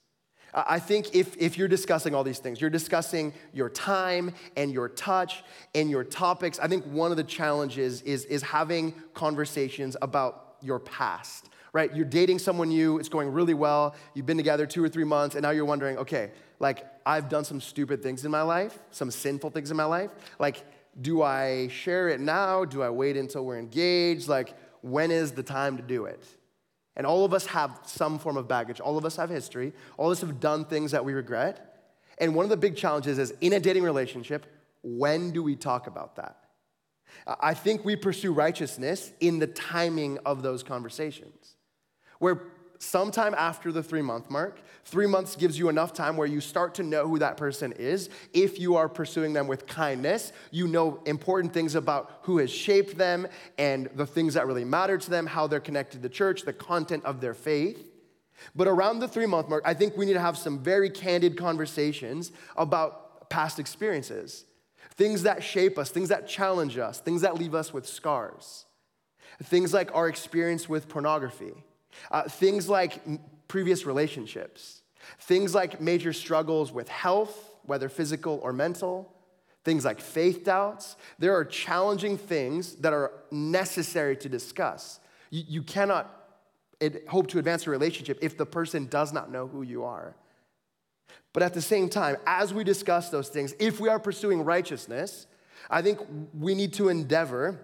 I 0.54 0.78
think 0.78 1.16
if, 1.16 1.36
if 1.36 1.58
you're 1.58 1.68
discussing 1.68 2.14
all 2.14 2.22
these 2.22 2.38
things, 2.38 2.60
you're 2.60 2.70
discussing 2.70 3.32
your 3.52 3.68
time 3.68 4.32
and 4.56 4.72
your 4.72 4.88
touch 4.88 5.42
and 5.74 5.90
your 5.90 6.04
topics, 6.04 6.60
I 6.60 6.68
think 6.68 6.84
one 6.84 7.10
of 7.10 7.16
the 7.16 7.24
challenges 7.24 8.02
is, 8.02 8.24
is 8.26 8.42
having 8.42 8.94
conversations 9.14 9.96
about 10.00 10.56
your 10.62 10.78
past, 10.78 11.48
right? 11.72 11.94
You're 11.94 12.04
dating 12.04 12.38
someone 12.38 12.68
new, 12.68 12.98
it's 12.98 13.08
going 13.08 13.32
really 13.32 13.54
well, 13.54 13.96
you've 14.14 14.26
been 14.26 14.36
together 14.36 14.64
two 14.64 14.82
or 14.84 14.88
three 14.88 15.04
months, 15.04 15.34
and 15.34 15.42
now 15.42 15.50
you're 15.50 15.64
wondering, 15.64 15.98
okay, 15.98 16.30
like 16.60 16.86
I've 17.04 17.28
done 17.28 17.44
some 17.44 17.60
stupid 17.60 18.00
things 18.00 18.24
in 18.24 18.30
my 18.30 18.42
life, 18.42 18.78
some 18.92 19.10
sinful 19.10 19.50
things 19.50 19.72
in 19.72 19.76
my 19.76 19.84
life. 19.84 20.12
Like, 20.38 20.64
do 21.00 21.22
I 21.22 21.66
share 21.68 22.10
it 22.10 22.20
now? 22.20 22.64
Do 22.64 22.80
I 22.82 22.90
wait 22.90 23.16
until 23.16 23.44
we're 23.44 23.58
engaged? 23.58 24.28
Like, 24.28 24.54
when 24.84 25.10
is 25.10 25.32
the 25.32 25.42
time 25.42 25.78
to 25.78 25.82
do 25.82 26.04
it? 26.04 26.22
And 26.94 27.06
all 27.06 27.24
of 27.24 27.32
us 27.32 27.46
have 27.46 27.80
some 27.86 28.18
form 28.18 28.36
of 28.36 28.46
baggage. 28.46 28.80
All 28.80 28.98
of 28.98 29.04
us 29.06 29.16
have 29.16 29.30
history. 29.30 29.72
All 29.96 30.10
of 30.10 30.12
us 30.12 30.20
have 30.20 30.40
done 30.40 30.66
things 30.66 30.90
that 30.90 31.04
we 31.04 31.14
regret. 31.14 31.90
And 32.18 32.34
one 32.34 32.44
of 32.44 32.50
the 32.50 32.56
big 32.56 32.76
challenges 32.76 33.18
is 33.18 33.32
in 33.40 33.54
a 33.54 33.60
dating 33.60 33.82
relationship, 33.82 34.46
when 34.82 35.30
do 35.30 35.42
we 35.42 35.56
talk 35.56 35.86
about 35.86 36.16
that? 36.16 36.36
I 37.40 37.54
think 37.54 37.84
we 37.84 37.96
pursue 37.96 38.32
righteousness 38.32 39.10
in 39.20 39.38
the 39.38 39.46
timing 39.46 40.18
of 40.26 40.42
those 40.42 40.62
conversations. 40.62 41.56
Where 42.18 42.42
sometime 42.84 43.34
after 43.34 43.72
the 43.72 43.82
three 43.82 44.02
month 44.02 44.30
mark. 44.30 44.60
Three 44.84 45.06
months 45.06 45.34
gives 45.34 45.58
you 45.58 45.68
enough 45.68 45.94
time 45.94 46.16
where 46.16 46.26
you 46.26 46.40
start 46.40 46.74
to 46.74 46.82
know 46.82 47.08
who 47.08 47.18
that 47.18 47.36
person 47.36 47.72
is. 47.72 48.10
If 48.32 48.60
you 48.60 48.76
are 48.76 48.88
pursuing 48.88 49.32
them 49.32 49.46
with 49.46 49.66
kindness, 49.66 50.32
you 50.50 50.68
know 50.68 51.00
important 51.06 51.54
things 51.54 51.74
about 51.74 52.18
who 52.22 52.38
has 52.38 52.50
shaped 52.50 52.98
them 52.98 53.26
and 53.56 53.88
the 53.94 54.06
things 54.06 54.34
that 54.34 54.46
really 54.46 54.64
matter 54.64 54.98
to 54.98 55.10
them, 55.10 55.26
how 55.26 55.46
they're 55.46 55.60
connected 55.60 55.96
to 55.96 56.02
the 56.02 56.08
church, 56.08 56.42
the 56.42 56.52
content 56.52 57.04
of 57.04 57.20
their 57.20 57.34
faith. 57.34 57.88
But 58.54 58.68
around 58.68 58.98
the 58.98 59.08
three 59.08 59.26
month 59.26 59.48
mark, 59.48 59.62
I 59.66 59.72
think 59.74 59.96
we 59.96 60.04
need 60.04 60.14
to 60.14 60.20
have 60.20 60.36
some 60.36 60.58
very 60.58 60.90
candid 60.90 61.38
conversations 61.38 62.30
about 62.56 63.30
past 63.30 63.58
experiences, 63.58 64.44
things 64.96 65.22
that 65.22 65.42
shape 65.42 65.78
us, 65.78 65.90
things 65.90 66.10
that 66.10 66.28
challenge 66.28 66.76
us, 66.76 67.00
things 67.00 67.22
that 67.22 67.36
leave 67.36 67.54
us 67.54 67.72
with 67.72 67.88
scars, 67.88 68.66
things 69.42 69.72
like 69.72 69.94
our 69.94 70.08
experience 70.08 70.68
with 70.68 70.88
pornography 70.88 71.54
uh, 72.10 72.22
things 72.24 72.68
like 72.68 73.00
previous 73.48 73.86
relationships, 73.86 74.82
things 75.20 75.54
like 75.54 75.80
major 75.80 76.12
struggles 76.12 76.72
with 76.72 76.88
health, 76.88 77.56
whether 77.64 77.88
physical 77.88 78.40
or 78.42 78.52
mental, 78.52 79.12
things 79.64 79.84
like 79.84 80.00
faith 80.00 80.44
doubts. 80.44 80.96
There 81.18 81.34
are 81.34 81.44
challenging 81.44 82.18
things 82.18 82.76
that 82.76 82.92
are 82.92 83.12
necessary 83.30 84.16
to 84.18 84.28
discuss. 84.28 85.00
You, 85.30 85.42
you 85.46 85.62
cannot 85.62 86.10
hope 87.08 87.28
to 87.28 87.38
advance 87.38 87.66
a 87.66 87.70
relationship 87.70 88.18
if 88.20 88.36
the 88.36 88.46
person 88.46 88.86
does 88.86 89.12
not 89.12 89.30
know 89.30 89.46
who 89.46 89.62
you 89.62 89.84
are. 89.84 90.14
But 91.32 91.42
at 91.42 91.54
the 91.54 91.62
same 91.62 91.88
time, 91.88 92.16
as 92.26 92.54
we 92.54 92.62
discuss 92.62 93.10
those 93.10 93.28
things, 93.28 93.54
if 93.58 93.80
we 93.80 93.88
are 93.88 93.98
pursuing 93.98 94.44
righteousness, 94.44 95.26
I 95.70 95.82
think 95.82 95.98
we 96.38 96.54
need 96.54 96.74
to 96.74 96.88
endeavor 96.88 97.58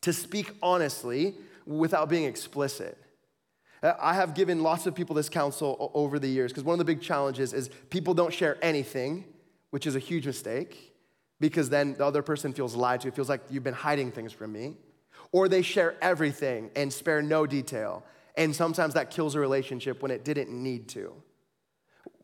to 0.00 0.12
speak 0.12 0.52
honestly 0.62 1.34
without 1.66 2.08
being 2.08 2.24
explicit. 2.24 2.98
Uh, 3.82 3.92
I 4.00 4.14
have 4.14 4.34
given 4.34 4.62
lots 4.62 4.86
of 4.86 4.94
people 4.94 5.14
this 5.14 5.28
counsel 5.28 5.90
over 5.94 6.18
the 6.18 6.28
years 6.28 6.52
because 6.52 6.64
one 6.64 6.74
of 6.74 6.78
the 6.78 6.84
big 6.84 7.00
challenges 7.00 7.52
is 7.52 7.68
people 7.90 8.14
don't 8.14 8.32
share 8.32 8.56
anything, 8.62 9.24
which 9.70 9.86
is 9.86 9.96
a 9.96 9.98
huge 9.98 10.26
mistake 10.26 10.94
because 11.40 11.68
then 11.68 11.94
the 11.94 12.04
other 12.04 12.22
person 12.22 12.52
feels 12.52 12.74
lied 12.74 13.02
to. 13.02 13.08
It 13.08 13.14
feels 13.14 13.28
like 13.28 13.42
you've 13.50 13.64
been 13.64 13.74
hiding 13.74 14.10
things 14.10 14.32
from 14.32 14.52
me. 14.52 14.76
Or 15.32 15.48
they 15.48 15.62
share 15.62 15.96
everything 16.00 16.70
and 16.76 16.92
spare 16.92 17.20
no 17.20 17.46
detail. 17.46 18.04
And 18.36 18.54
sometimes 18.54 18.94
that 18.94 19.10
kills 19.10 19.34
a 19.34 19.40
relationship 19.40 20.02
when 20.02 20.10
it 20.10 20.24
didn't 20.24 20.50
need 20.50 20.88
to. 20.90 21.12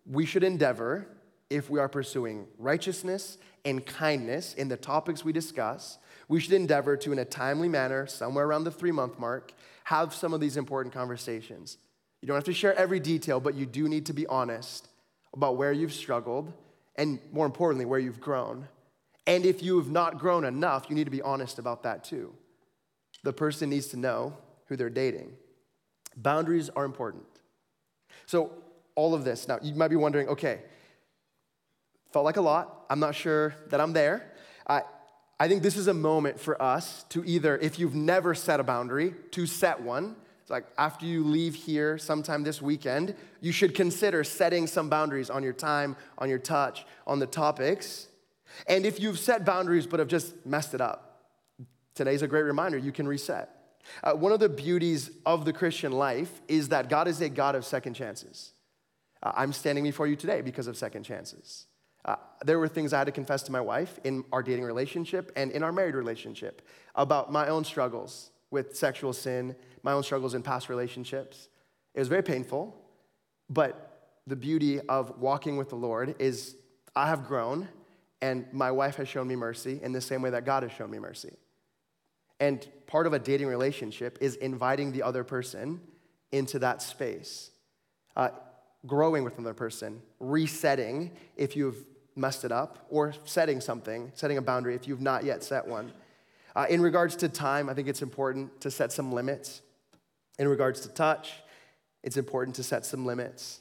We 0.07 0.25
should 0.25 0.45
endeavor, 0.45 1.07
if 1.51 1.69
we 1.69 1.79
are 1.79 1.89
pursuing 1.89 2.47
righteousness 2.59 3.39
and 3.65 3.85
kindness 3.85 4.55
in 4.55 4.69
the 4.69 4.77
topics 4.77 5.25
we 5.25 5.33
discuss, 5.33 5.99
we 6.29 6.41
should 6.41 6.53
endeavor 6.53 6.97
to, 6.97 7.13
in 7.13 7.19
a 7.19 7.25
timely 7.25 7.69
manner, 7.69 8.07
somewhere 8.07 8.47
around 8.47 8.65
the 8.65 8.71
three 8.71 8.93
month 8.93 9.19
mark, 9.19 9.53
have 9.93 10.15
some 10.15 10.33
of 10.33 10.41
these 10.41 10.57
important 10.57 10.95
conversations. 10.95 11.77
You 12.23 12.27
don't 12.27 12.37
have 12.37 12.45
to 12.45 12.55
share 12.55 12.75
every 12.77 12.99
detail, 12.99 13.41
but 13.41 13.55
you 13.55 13.67
do 13.67 13.89
need 13.89 14.07
to 14.07 14.15
be 14.15 14.27
honest 14.27 14.89
about 15.35 15.59
where 15.59 15.71
you've 15.71 15.93
struggled 15.93 16.51
and, 16.97 17.19
more 17.31 17.45
importantly, 17.45 17.85
where 17.85 17.99
you've 18.01 18.21
grown. 18.21 18.69
And 19.27 19.45
if 19.45 19.63
you 19.63 19.77
have 19.77 19.91
not 19.91 20.19
grown 20.19 20.47
enough, 20.47 20.87
you 20.89 20.97
need 20.97 21.05
to 21.05 21.11
be 21.11 21.21
honest 21.21 21.59
about 21.59 21.83
that 21.83 22.05
too. 22.05 22.33
The 23.23 23.35
person 23.35 23.69
needs 23.69 23.89
to 23.89 23.99
know 23.99 24.35
who 24.67 24.77
they're 24.77 24.89
dating. 25.05 25.33
Boundaries 26.17 26.71
are 26.71 26.87
important. 26.87 27.25
So, 28.25 28.51
all 28.95 29.15
of 29.15 29.25
this, 29.25 29.47
now 29.47 29.59
you 29.63 29.75
might 29.75 29.89
be 29.89 29.97
wondering 29.97 30.29
okay, 30.29 30.61
felt 32.13 32.25
like 32.25 32.39
a 32.39 32.43
lot. 32.43 32.87
I'm 32.89 33.01
not 33.01 33.15
sure 33.15 33.55
that 33.69 33.79
I'm 33.81 33.93
there. 33.93 34.33
I, 34.67 34.83
I 35.43 35.49
think 35.49 35.65
this 35.65 35.77
is 35.77 35.89
a 35.89 35.93
moment 35.93 36.39
for 36.39 36.63
us 36.63 37.05
to 37.09 37.25
either, 37.25 37.59
if 37.59 37.77
you've 37.77 37.97
never 37.97 38.33
set 38.33 38.61
a 38.61 38.63
boundary, 38.63 39.13
to 39.33 39.45
set 39.45 39.83
one. 39.83 40.15
It's 40.41 40.51
like 40.51 40.67
after 40.79 41.05
you 41.05 41.25
leave 41.25 41.57
here 41.57 41.99
sometime 41.99 42.45
this 42.45 42.63
weekend, 42.63 43.17
you 43.41 43.51
should 43.51 43.75
consider 43.75 44.23
setting 44.23 44.69
some 44.69 44.89
boundaries 44.89 45.31
on 45.31 45.43
your 45.43 45.53
time, 45.53 45.97
on 46.17 46.29
your 46.29 46.39
touch, 46.39 46.87
on 47.09 47.19
the 47.19 47.27
topics. 47.27 48.07
And 48.69 48.87
if 48.87 49.01
you've 49.01 49.19
set 49.19 49.45
boundaries 49.45 49.85
but 49.85 49.99
have 49.99 50.07
just 50.07 50.47
messed 50.47 50.75
it 50.75 50.81
up, 50.81 51.25
today's 51.97 52.23
a 52.23 52.29
great 52.29 52.45
reminder 52.45 52.79
you 52.79 52.93
can 52.93 53.09
reset. 53.09 53.51
Uh, 54.05 54.13
one 54.13 54.31
of 54.31 54.39
the 54.39 54.49
beauties 54.49 55.11
of 55.27 55.45
the 55.45 55.53
Christian 55.53 55.91
life 55.91 56.41
is 56.47 56.69
that 56.69 56.89
God 56.89 57.09
is 57.09 57.21
a 57.21 57.29
God 57.29 57.57
of 57.57 57.65
second 57.65 57.95
chances. 57.95 58.53
Uh, 59.21 59.33
I'm 59.35 59.53
standing 59.53 59.83
before 59.83 60.07
you 60.07 60.15
today 60.15 60.41
because 60.41 60.69
of 60.69 60.77
second 60.77 61.03
chances. 61.03 61.67
Uh, 62.05 62.17
there 62.45 62.59
were 62.59 62.69
things 62.69 62.93
I 62.93 62.99
had 62.99 63.05
to 63.05 63.13
confess 63.13 63.43
to 63.45 63.53
my 63.53 63.61
wife 63.61 63.99
in 64.05 64.25
our 64.33 64.43
dating 64.43 64.65
relationship 64.65 65.31
and 65.37 65.51
in 65.53 65.63
our 65.63 65.73
married 65.73 65.95
relationship 65.95 66.67
about 66.95 67.31
my 67.31 67.49
own 67.49 67.65
struggles 67.65 68.31
with 68.51 68.77
sexual 68.77 69.13
sin, 69.13 69.55
my 69.83 69.93
own 69.93 70.03
struggles 70.03 70.35
in 70.35 70.43
past 70.43 70.69
relationships. 70.69 71.49
It 71.95 72.01
was 72.01 72.09
very 72.09 72.23
painful, 72.23 72.77
but 73.49 74.19
the 74.27 74.37
beauty 74.37 74.81
of 74.81 75.19
walking 75.19 75.57
with 75.57 75.69
the 75.69 75.77
Lord 75.77 76.17
is 76.19 76.57
I 76.95 77.07
have 77.07 77.27
grown, 77.27 77.69
and 78.21 78.47
my 78.53 78.71
wife 78.71 78.97
has 78.97 79.09
shown 79.09 79.27
me 79.27 79.37
mercy 79.37 79.81
in 79.83 79.93
the 79.93 80.01
same 80.01 80.23
way 80.23 80.31
that 80.31 80.45
God 80.45 80.63
has 80.63 80.73
shown 80.73 80.91
me 80.91 80.99
mercy. 80.99 81.35
And 82.41 82.67
part 82.87 83.07
of 83.07 83.13
a 83.13 83.19
dating 83.19 83.47
relationship 83.47 84.19
is 84.21 84.35
inviting 84.37 84.93
the 84.93 85.03
other 85.03 85.25
person 85.25 85.81
into 86.33 86.59
that 86.59 86.83
space. 86.83 87.51
Uh, 88.17 88.31
growing 88.87 89.23
with 89.25 89.39
another 89.39 89.55
person, 89.55 90.03
resetting 90.19 91.13
if 91.37 91.57
you've 91.57 91.85
messed 92.15 92.45
it 92.45 92.53
up, 92.53 92.87
or 92.91 93.15
setting 93.25 93.61
something, 93.61 94.13
setting 94.15 94.39
a 94.39 94.43
boundary 94.43 94.75
if 94.75 94.87
you've 94.87 95.01
not 95.01 95.25
yet 95.25 95.43
set 95.43 95.67
one. 95.67 95.93
Uh, 96.55 96.67
in 96.69 96.83
regards 96.83 97.17
to 97.17 97.29
time, 97.29 97.69
I 97.71 97.75
think 97.75 97.89
it's 97.89 98.03
important 98.03 98.61
to 98.61 98.71
set 98.71 98.93
some 98.93 99.13
limits. 99.13 99.63
In 100.39 100.49
regards 100.49 100.81
to 100.81 100.89
touch, 100.89 101.33
it's 102.03 102.17
important 102.17 102.57
to 102.57 102.63
set 102.63 102.85
some 102.85 103.07
limits. 103.07 103.61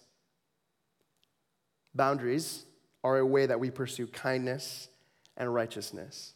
Boundaries 1.95 2.65
are 3.03 3.17
a 3.17 3.25
way 3.25 3.45
that 3.45 3.59
we 3.59 3.69
pursue 3.69 4.07
kindness 4.07 4.89
and 5.37 5.53
righteousness. 5.53 6.33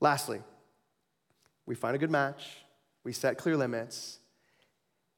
Lastly, 0.00 0.40
we 1.66 1.74
find 1.74 1.94
a 1.96 1.98
good 1.98 2.10
match, 2.10 2.64
we 3.04 3.12
set 3.12 3.36
clear 3.36 3.56
limits, 3.56 4.19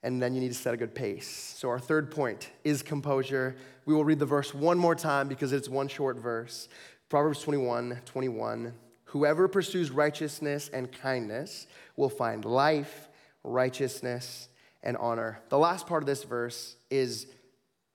and 0.02 0.20
then 0.20 0.34
you 0.34 0.40
need 0.40 0.48
to 0.48 0.54
set 0.54 0.74
a 0.74 0.76
good 0.76 0.94
pace. 0.94 1.54
So, 1.56 1.68
our 1.68 1.78
third 1.78 2.10
point 2.10 2.50
is 2.64 2.82
composure. 2.82 3.56
We 3.86 3.94
will 3.94 4.04
read 4.04 4.18
the 4.18 4.26
verse 4.26 4.52
one 4.52 4.78
more 4.78 4.94
time 4.94 5.28
because 5.28 5.52
it's 5.52 5.68
one 5.68 5.88
short 5.88 6.16
verse. 6.18 6.68
Proverbs 7.08 7.42
21 7.42 8.00
21. 8.04 8.74
Whoever 9.06 9.46
pursues 9.46 9.90
righteousness 9.90 10.70
and 10.72 10.90
kindness 10.90 11.66
will 11.96 12.08
find 12.08 12.44
life, 12.44 13.08
righteousness, 13.44 14.48
and 14.82 14.96
honor. 14.96 15.40
The 15.50 15.58
last 15.58 15.86
part 15.86 16.02
of 16.02 16.06
this 16.06 16.24
verse 16.24 16.76
is 16.90 17.26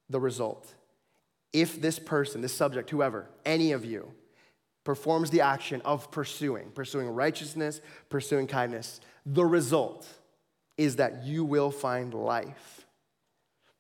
the 0.10 0.20
result. 0.20 0.74
If 1.52 1.82
this 1.82 1.98
person, 1.98 2.42
this 2.42 2.54
subject, 2.54 2.92
whoever, 2.92 3.28
any 3.46 3.72
of 3.72 3.84
you, 3.84 4.12
performs 4.84 5.32
the 5.32 5.42
action 5.42 5.82
of 5.82 6.12
pursuing, 6.12 6.70
pursuing 6.72 7.10
righteousness, 7.10 7.82
pursuing 8.10 8.48
kindness, 8.48 9.02
the 9.26 9.46
result 9.46 10.08
is 10.78 10.98
that 10.98 11.24
you 11.24 11.44
will 11.44 11.72
find 11.72 12.14
life. 12.14 12.86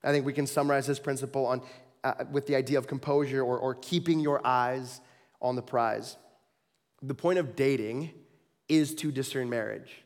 I 0.03 0.11
think 0.11 0.25
we 0.25 0.33
can 0.33 0.47
summarize 0.47 0.87
this 0.87 0.99
principle 0.99 1.45
on, 1.45 1.61
uh, 2.03 2.25
with 2.31 2.47
the 2.47 2.55
idea 2.55 2.77
of 2.77 2.87
composure 2.87 3.41
or, 3.41 3.57
or 3.57 3.75
keeping 3.75 4.19
your 4.19 4.45
eyes 4.45 5.01
on 5.41 5.55
the 5.55 5.61
prize. 5.61 6.17
The 7.01 7.13
point 7.13 7.39
of 7.39 7.55
dating 7.55 8.11
is 8.67 8.95
to 8.95 9.11
discern 9.11 9.49
marriage. 9.49 10.03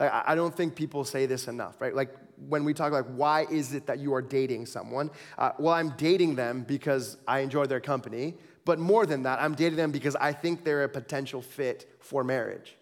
I, 0.00 0.34
don't 0.34 0.54
think 0.54 0.74
people 0.74 1.04
say 1.04 1.26
this 1.26 1.46
enough, 1.46 1.80
right? 1.80 1.94
Like 1.94 2.12
when 2.48 2.64
we 2.64 2.74
talk 2.74 2.92
like, 2.92 3.06
why 3.06 3.46
is 3.50 3.72
it 3.72 3.86
that 3.86 4.00
you 4.00 4.12
are 4.14 4.22
dating 4.22 4.66
someone? 4.66 5.10
Uh, 5.38 5.52
well, 5.58 5.74
I'm 5.74 5.90
dating 5.90 6.34
them 6.34 6.64
because 6.66 7.18
I 7.28 7.40
enjoy 7.40 7.66
their 7.66 7.80
company. 7.80 8.34
But 8.64 8.78
more 8.78 9.06
than 9.06 9.22
that, 9.24 9.40
I'm 9.40 9.54
dating 9.54 9.76
them 9.76 9.92
because 9.92 10.16
I 10.16 10.32
think 10.32 10.64
they're 10.64 10.84
a 10.84 10.88
potential 10.88 11.42
fit 11.42 11.88
for 12.00 12.24
marriage. 12.24 12.76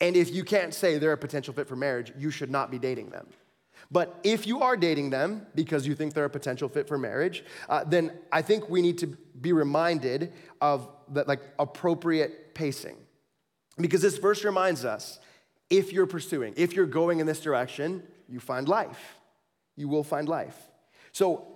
And 0.00 0.16
if 0.16 0.32
you 0.32 0.44
can't 0.44 0.72
say 0.72 0.98
they're 0.98 1.12
a 1.12 1.18
potential 1.18 1.52
fit 1.52 1.68
for 1.68 1.76
marriage, 1.76 2.12
you 2.18 2.30
should 2.30 2.50
not 2.50 2.70
be 2.70 2.78
dating 2.78 3.10
them. 3.10 3.26
But 3.90 4.20
if 4.22 4.46
you 4.46 4.62
are 4.62 4.76
dating 4.76 5.10
them 5.10 5.46
because 5.54 5.86
you 5.86 5.94
think 5.94 6.14
they're 6.14 6.24
a 6.24 6.30
potential 6.30 6.68
fit 6.68 6.86
for 6.86 6.96
marriage, 6.96 7.44
uh, 7.68 7.84
then 7.84 8.12
I 8.30 8.42
think 8.42 8.70
we 8.70 8.82
need 8.82 8.98
to 8.98 9.08
be 9.40 9.52
reminded 9.52 10.32
of 10.60 10.88
the 11.08 11.24
like 11.26 11.40
appropriate 11.58 12.54
pacing. 12.54 12.96
Because 13.78 14.02
this 14.02 14.18
verse 14.18 14.44
reminds 14.44 14.84
us 14.84 15.18
if 15.70 15.92
you're 15.92 16.06
pursuing, 16.06 16.54
if 16.56 16.74
you're 16.74 16.86
going 16.86 17.20
in 17.20 17.26
this 17.26 17.40
direction, 17.40 18.02
you 18.28 18.40
find 18.40 18.68
life. 18.68 19.16
You 19.76 19.88
will 19.88 20.04
find 20.04 20.28
life. 20.28 20.56
So 21.12 21.46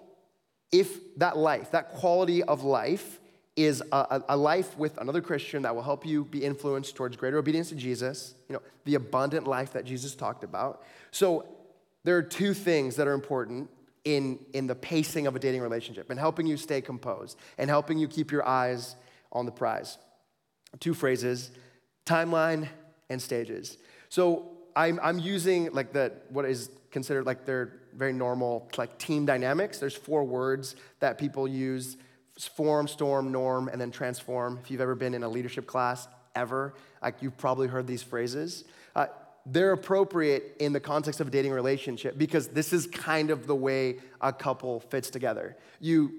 if 0.72 1.16
that 1.18 1.36
life, 1.36 1.70
that 1.72 1.90
quality 1.90 2.42
of 2.42 2.64
life, 2.64 3.20
is 3.56 3.82
a, 3.92 4.22
a, 4.28 4.36
life 4.36 4.76
with 4.76 4.98
another 4.98 5.20
Christian 5.20 5.62
that 5.62 5.74
will 5.74 5.82
help 5.82 6.04
you 6.04 6.24
be 6.24 6.44
influenced 6.44 6.96
towards 6.96 7.16
greater 7.16 7.38
obedience 7.38 7.68
to 7.68 7.76
Jesus, 7.76 8.34
you 8.48 8.54
know, 8.54 8.62
the 8.84 8.96
abundant 8.96 9.46
life 9.46 9.72
that 9.74 9.84
Jesus 9.84 10.16
talked 10.16 10.42
about. 10.42 10.82
So 11.12 11.46
there 12.02 12.16
are 12.16 12.22
two 12.22 12.52
things 12.52 12.96
that 12.96 13.06
are 13.06 13.12
important 13.12 13.70
in, 14.04 14.40
in 14.52 14.66
the 14.66 14.74
pacing 14.74 15.28
of 15.28 15.36
a 15.36 15.38
dating 15.38 15.60
relationship 15.62 16.10
and 16.10 16.18
helping 16.18 16.46
you 16.46 16.56
stay 16.56 16.80
composed 16.80 17.38
and 17.56 17.70
helping 17.70 17.96
you 17.98 18.08
keep 18.08 18.32
your 18.32 18.46
eyes 18.46 18.96
on 19.32 19.46
the 19.46 19.52
prize. 19.52 19.98
Two 20.80 20.92
phrases, 20.92 21.52
timeline 22.04 22.68
and 23.08 23.22
stages. 23.22 23.78
So 24.08 24.50
I'm, 24.74 24.98
I'm 25.02 25.20
using 25.20 25.72
like 25.72 25.92
the, 25.92 26.12
what 26.28 26.44
is 26.44 26.70
considered 26.90 27.24
like 27.24 27.44
their 27.44 27.80
very 27.94 28.12
normal 28.12 28.68
like 28.76 28.98
team 28.98 29.24
dynamics. 29.24 29.78
There's 29.78 29.96
four 29.96 30.24
words 30.24 30.74
that 30.98 31.18
people 31.18 31.46
use 31.46 31.96
form, 32.38 32.88
storm, 32.88 33.30
norm, 33.30 33.68
and 33.68 33.80
then 33.80 33.90
transform. 33.90 34.58
If 34.62 34.70
you've 34.70 34.80
ever 34.80 34.94
been 34.94 35.14
in 35.14 35.22
a 35.22 35.28
leadership 35.28 35.66
class, 35.66 36.08
ever, 36.34 36.74
like 37.02 37.22
you've 37.22 37.36
probably 37.36 37.68
heard 37.68 37.86
these 37.86 38.02
phrases. 38.02 38.64
Uh, 38.94 39.06
they're 39.46 39.72
appropriate 39.72 40.56
in 40.58 40.72
the 40.72 40.80
context 40.80 41.20
of 41.20 41.28
a 41.28 41.30
dating 41.30 41.52
relationship 41.52 42.16
because 42.16 42.48
this 42.48 42.72
is 42.72 42.86
kind 42.86 43.30
of 43.30 43.46
the 43.46 43.54
way 43.54 43.98
a 44.20 44.32
couple 44.32 44.80
fits 44.80 45.10
together. 45.10 45.56
You 45.80 46.12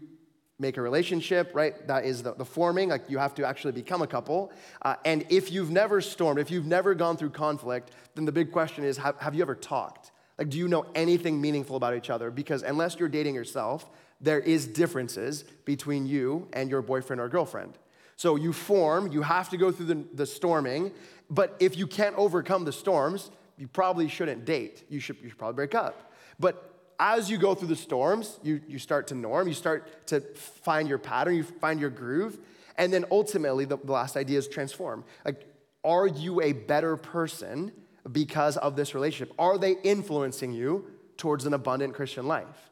make 0.58 0.78
a 0.78 0.82
relationship, 0.82 1.52
right? 1.54 1.86
That 1.88 2.06
is 2.06 2.24
the, 2.24 2.34
the 2.34 2.46
forming, 2.46 2.90
like 2.90 3.10
you 3.10 3.18
have 3.18 3.36
to 3.36 3.46
actually 3.46 3.74
become 3.74 4.02
a 4.02 4.08
couple. 4.08 4.54
Uh, 4.82 4.96
and 5.04 5.26
if 5.30 5.52
you've 5.52 5.72
never 5.72 6.00
stormed, 6.02 6.40
if 6.40 6.50
you've 6.50 6.66
never 6.66 6.94
gone 6.94 7.18
through 7.18 7.32
conflict, 7.32 7.92
then 8.14 8.26
the 8.26 8.32
big 8.32 8.52
question 8.52 8.84
is 8.84 8.98
have, 8.98 9.18
have 9.20 9.36
you 9.36 9.42
ever 9.42 9.56
talked? 9.56 10.12
Like, 10.38 10.50
do 10.50 10.58
you 10.58 10.68
know 10.68 10.86
anything 10.96 11.40
meaningful 11.40 11.76
about 11.76 11.96
each 11.96 12.10
other? 12.10 12.30
Because 12.30 12.62
unless 12.62 12.98
you're 13.00 13.10
dating 13.10 13.36
yourself, 13.36 13.90
there 14.26 14.40
is 14.40 14.66
differences 14.68 15.44
between 15.66 16.06
you 16.06 16.48
and 16.54 16.70
your 16.70 16.82
boyfriend 16.82 17.22
or 17.22 17.30
girlfriend. 17.30 17.78
So 18.18 18.36
you 18.36 18.54
form, 18.54 19.12
you 19.12 19.22
have 19.22 19.50
to 19.50 19.58
go 19.58 19.72
through 19.72 19.86
the, 19.86 20.04
the 20.14 20.26
storming, 20.26 20.92
but 21.30 21.56
if 21.60 21.78
you 21.78 21.86
can't 21.86 22.16
overcome 22.18 22.66
the 22.66 22.72
storms, 22.72 23.30
you 23.58 23.68
probably 23.68 24.08
shouldn't 24.08 24.44
date. 24.46 24.84
You 24.90 25.00
should, 25.00 25.18
you 25.22 25.30
should 25.30 25.38
probably 25.38 25.56
break 25.56 25.76
up. 25.76 26.12
But 26.40 26.74
as 27.00 27.30
you 27.30 27.38
go 27.38 27.54
through 27.54 27.68
the 27.68 27.76
storms, 27.76 28.40
you, 28.42 28.62
you 28.68 28.80
start 28.80 29.08
to 29.08 29.16
norm, 29.16 29.48
you 29.48 29.54
start 29.54 30.08
to 30.08 30.22
find 30.22 30.90
your 30.90 30.98
pattern, 30.98 31.36
you 31.36 31.44
find 31.44 31.80
your 31.80 31.90
groove, 31.90 32.40
and 32.78 32.92
then 32.92 33.06
ultimately, 33.12 33.66
the, 33.66 33.78
the 33.78 33.92
last 33.92 34.18
idea 34.18 34.38
is 34.38 34.48
transform. 34.48 35.06
Like, 35.24 35.48
are 35.84 36.08
you 36.08 36.42
a 36.42 36.52
better 36.52 36.98
person 36.98 37.72
because 38.12 38.58
of 38.58 38.76
this 38.76 38.96
relationship? 38.96 39.34
Are 39.40 39.58
they 39.58 39.74
influencing 39.84 40.52
you 40.52 40.86
towards 41.16 41.46
an 41.46 41.54
abundant 41.54 41.94
Christian 41.94 42.28
life? 42.28 42.72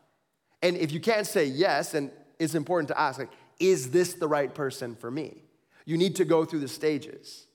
And 0.64 0.78
if 0.78 0.92
you 0.92 1.00
can't 1.00 1.28
say 1.28 1.46
yes, 1.46 1.92
then 1.92 2.10
it's 2.40 2.56
important 2.56 2.88
to 2.88 3.00
ask, 3.00 3.20
like, 3.20 3.30
is 3.60 3.92
this 3.92 4.14
the 4.16 4.28
right 4.28 4.54
person 4.54 4.96
for 4.96 5.12
me? 5.12 5.44
You 5.86 5.98
need 5.98 6.16
to 6.16 6.26
go 6.26 6.46
through 6.46 6.62
the 6.62 6.68
stages, 6.70 7.46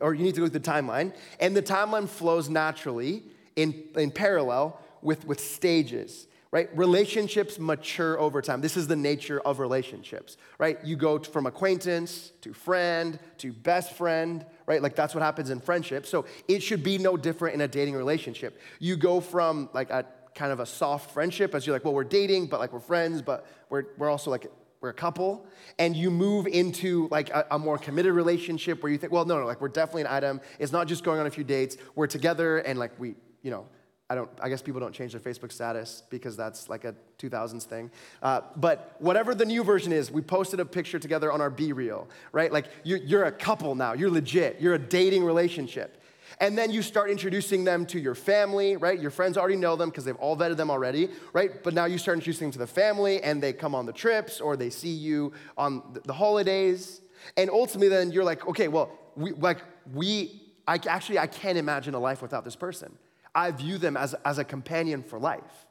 or 0.00 0.12
you 0.12 0.24
need 0.24 0.34
to 0.34 0.40
go 0.40 0.48
through 0.48 0.58
the 0.58 0.70
timeline. 0.70 1.14
And 1.38 1.56
the 1.56 1.62
timeline 1.62 2.08
flows 2.08 2.50
naturally 2.50 3.22
in, 3.54 3.84
in 3.96 4.10
parallel 4.10 4.78
with, 5.02 5.24
with 5.24 5.38
stages, 5.38 6.26
right? 6.50 6.68
Relationships 6.76 7.60
mature 7.60 8.18
over 8.18 8.42
time. 8.42 8.60
This 8.60 8.76
is 8.76 8.88
the 8.88 8.96
nature 8.96 9.40
of 9.40 9.60
relationships, 9.60 10.36
right? 10.58 10.78
You 10.84 10.96
go 10.96 11.20
from 11.20 11.46
acquaintance 11.46 12.32
to 12.40 12.52
friend 12.52 13.20
to 13.38 13.52
best 13.52 13.92
friend, 13.92 14.44
right? 14.66 14.82
Like 14.82 14.96
that's 14.96 15.14
what 15.14 15.22
happens 15.22 15.50
in 15.50 15.60
friendship. 15.60 16.06
So 16.06 16.26
it 16.48 16.60
should 16.60 16.82
be 16.82 16.98
no 16.98 17.16
different 17.16 17.54
in 17.54 17.60
a 17.60 17.68
dating 17.68 17.94
relationship. 17.94 18.60
You 18.80 18.96
go 18.96 19.20
from 19.20 19.70
like 19.72 19.90
a 19.90 20.04
kind 20.34 20.52
of 20.52 20.60
a 20.60 20.66
soft 20.66 21.12
friendship 21.12 21.54
as 21.54 21.66
you're 21.66 21.74
like, 21.74 21.84
well, 21.84 21.94
we're 21.94 22.04
dating, 22.04 22.46
but 22.46 22.60
like 22.60 22.72
we're 22.72 22.80
friends, 22.80 23.22
but 23.22 23.46
we're, 23.68 23.84
we're 23.98 24.10
also 24.10 24.30
like, 24.30 24.46
we're 24.80 24.88
a 24.88 24.94
couple. 24.94 25.46
And 25.78 25.94
you 25.94 26.10
move 26.10 26.46
into 26.46 27.08
like 27.10 27.30
a, 27.30 27.46
a 27.50 27.58
more 27.58 27.78
committed 27.78 28.12
relationship 28.12 28.82
where 28.82 28.90
you 28.90 28.98
think, 28.98 29.12
well, 29.12 29.24
no, 29.24 29.38
no, 29.38 29.46
like 29.46 29.60
we're 29.60 29.68
definitely 29.68 30.02
an 30.02 30.08
item. 30.08 30.40
It's 30.58 30.72
not 30.72 30.88
just 30.88 31.04
going 31.04 31.20
on 31.20 31.26
a 31.26 31.30
few 31.30 31.44
dates. 31.44 31.76
We're 31.94 32.06
together 32.06 32.58
and 32.58 32.78
like 32.78 32.98
we, 32.98 33.14
you 33.42 33.50
know, 33.50 33.66
I 34.10 34.16
don't, 34.16 34.28
I 34.42 34.48
guess 34.48 34.60
people 34.60 34.80
don't 34.80 34.92
change 34.92 35.12
their 35.12 35.20
Facebook 35.20 35.52
status 35.52 36.02
because 36.10 36.36
that's 36.36 36.68
like 36.68 36.84
a 36.84 36.96
2000s 37.18 37.62
thing. 37.62 37.92
Uh, 38.20 38.40
but 38.56 38.96
whatever 38.98 39.36
the 39.36 39.44
new 39.44 39.62
version 39.62 39.92
is, 39.92 40.10
we 40.10 40.20
posted 40.20 40.58
a 40.58 40.64
picture 40.64 40.98
together 40.98 41.30
on 41.30 41.40
our 41.40 41.50
BeReal, 41.50 42.08
right? 42.32 42.52
Like 42.52 42.66
you're, 42.82 42.98
you're 42.98 43.24
a 43.24 43.32
couple 43.32 43.76
now, 43.76 43.92
you're 43.92 44.10
legit, 44.10 44.60
you're 44.60 44.74
a 44.74 44.80
dating 44.80 45.22
relationship. 45.24 45.99
And 46.40 46.56
then 46.56 46.70
you 46.70 46.80
start 46.80 47.10
introducing 47.10 47.64
them 47.64 47.84
to 47.86 48.00
your 48.00 48.14
family, 48.14 48.76
right? 48.76 48.98
Your 48.98 49.10
friends 49.10 49.36
already 49.36 49.56
know 49.56 49.76
them 49.76 49.90
because 49.90 50.06
they've 50.06 50.16
all 50.16 50.36
vetted 50.36 50.56
them 50.56 50.70
already, 50.70 51.10
right? 51.34 51.62
But 51.62 51.74
now 51.74 51.84
you 51.84 51.98
start 51.98 52.16
introducing 52.16 52.46
them 52.46 52.52
to 52.52 52.58
the 52.58 52.66
family 52.66 53.22
and 53.22 53.42
they 53.42 53.52
come 53.52 53.74
on 53.74 53.84
the 53.84 53.92
trips 53.92 54.40
or 54.40 54.56
they 54.56 54.70
see 54.70 54.88
you 54.88 55.32
on 55.58 56.00
the 56.04 56.14
holidays. 56.14 57.02
And 57.36 57.50
ultimately, 57.50 57.88
then 57.88 58.10
you're 58.10 58.24
like, 58.24 58.46
okay, 58.48 58.68
well, 58.68 58.90
we, 59.16 59.32
like, 59.32 59.58
we, 59.92 60.42
I, 60.66 60.80
actually, 60.88 61.18
I 61.18 61.26
can't 61.26 61.58
imagine 61.58 61.92
a 61.92 62.00
life 62.00 62.22
without 62.22 62.44
this 62.44 62.56
person. 62.56 62.96
I 63.34 63.50
view 63.50 63.76
them 63.76 63.98
as, 63.98 64.14
as 64.24 64.38
a 64.38 64.44
companion 64.44 65.02
for 65.02 65.18
life. 65.18 65.66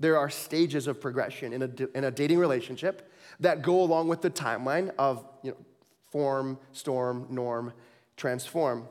There 0.00 0.18
are 0.18 0.30
stages 0.30 0.88
of 0.88 1.00
progression 1.00 1.52
in 1.52 1.62
a, 1.62 1.96
in 1.96 2.04
a 2.04 2.10
dating 2.10 2.38
relationship 2.38 3.12
that 3.38 3.62
go 3.62 3.80
along 3.80 4.08
with 4.08 4.22
the 4.22 4.30
timeline 4.30 4.92
of 4.98 5.24
you 5.42 5.52
know, 5.52 5.56
form, 6.10 6.58
storm, 6.72 7.26
norm, 7.30 7.72
transform. 8.16 8.88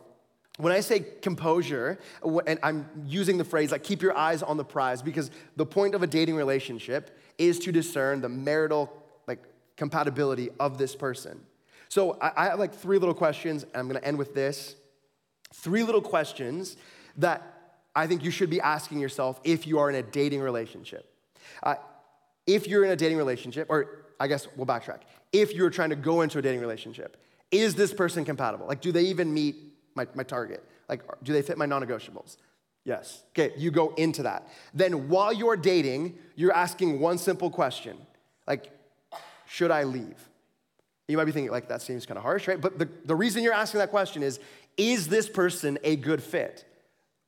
When 0.58 0.74
I 0.74 0.80
say 0.80 1.02
composure, 1.22 2.00
and 2.24 2.60
I'm 2.64 2.90
using 3.06 3.38
the 3.38 3.46
phrase 3.46 3.72
like 3.72 3.84
keep 3.84 4.02
your 4.02 4.18
eyes 4.18 4.42
on 4.42 4.58
the 4.58 4.66
prize 4.66 5.04
because 5.04 5.30
the 5.56 5.66
point 5.66 5.94
of 5.94 6.02
a 6.02 6.08
dating 6.08 6.36
relationship 6.36 7.16
is 7.38 7.60
to 7.60 7.72
discern 7.72 8.22
the 8.22 8.30
marital 8.30 8.92
like 9.28 9.44
compatibility 9.76 10.50
of 10.60 10.80
this 10.80 10.96
person. 10.96 11.40
So 11.90 12.18
I, 12.20 12.46
have 12.46 12.60
like 12.60 12.74
three 12.74 12.98
little 12.98 13.14
questions, 13.14 13.64
and 13.64 13.76
I'm 13.76 13.88
gonna 13.88 14.00
end 14.04 14.18
with 14.18 14.34
this. 14.34 14.76
Three 15.54 15.84
little 15.84 16.02
questions 16.02 16.76
that 17.18 17.42
I 17.96 18.08
think 18.08 18.24
you 18.24 18.32
should 18.32 18.50
be 18.50 18.60
asking 18.60 19.00
yourself 19.00 19.40
if 19.44 19.68
you 19.68 19.80
are 19.80 19.90
in 19.90 19.96
a 19.96 20.04
dating 20.04 20.42
relationship. 20.42 21.10
Uh, 21.62 21.76
if 22.48 22.68
you're 22.68 22.84
in 22.84 22.92
a 22.92 22.96
dating 22.96 23.18
relationship, 23.18 23.68
or 23.70 24.06
I 24.20 24.28
guess 24.28 24.48
we'll 24.56 24.66
backtrack. 24.66 25.02
If 25.32 25.54
you're 25.54 25.70
trying 25.70 25.92
to 25.92 25.96
go 25.96 26.22
into 26.22 26.40
a 26.40 26.42
dating 26.42 26.62
relationship, 26.62 27.18
is 27.52 27.76
this 27.76 27.94
person 27.94 28.26
compatible? 28.26 28.66
Like, 28.68 28.82
do 28.82 28.92
they 28.92 29.04
even 29.04 29.34
meet 29.34 29.56
my, 29.98 30.08
my 30.16 30.24
target? 30.24 30.64
Like, 30.88 31.02
do 31.24 31.34
they 31.34 31.42
fit 31.42 31.58
my 31.58 31.66
non 31.66 31.86
negotiables? 31.86 32.38
Yes. 32.86 33.24
Okay, 33.38 33.54
you 33.58 33.70
go 33.70 33.94
into 33.98 34.24
that. 34.24 34.48
Then 34.74 35.10
while 35.10 35.34
you're 35.34 35.58
dating, 35.58 36.18
you're 36.36 36.54
asking 36.54 37.02
one 37.02 37.18
simple 37.18 37.50
question 37.50 37.98
like, 38.48 38.72
should 39.46 39.72
I 39.72 39.84
leave? 39.84 40.30
You 41.10 41.18
might 41.18 41.26
be 41.26 41.34
thinking, 41.34 41.52
like, 41.52 41.68
that 41.68 41.82
seems 41.82 42.06
kind 42.06 42.18
of 42.18 42.24
harsh, 42.24 42.48
right? 42.48 42.60
But 42.60 42.80
the, 42.80 42.88
the 43.06 43.16
reason 43.16 43.44
you're 43.44 43.54
asking 43.54 43.80
that 43.80 43.92
question 43.92 44.24
is, 44.24 44.40
is 44.78 45.08
this 45.08 45.28
person 45.28 45.78
a 45.84 45.98
good 45.98 46.24
fit? 46.24 46.64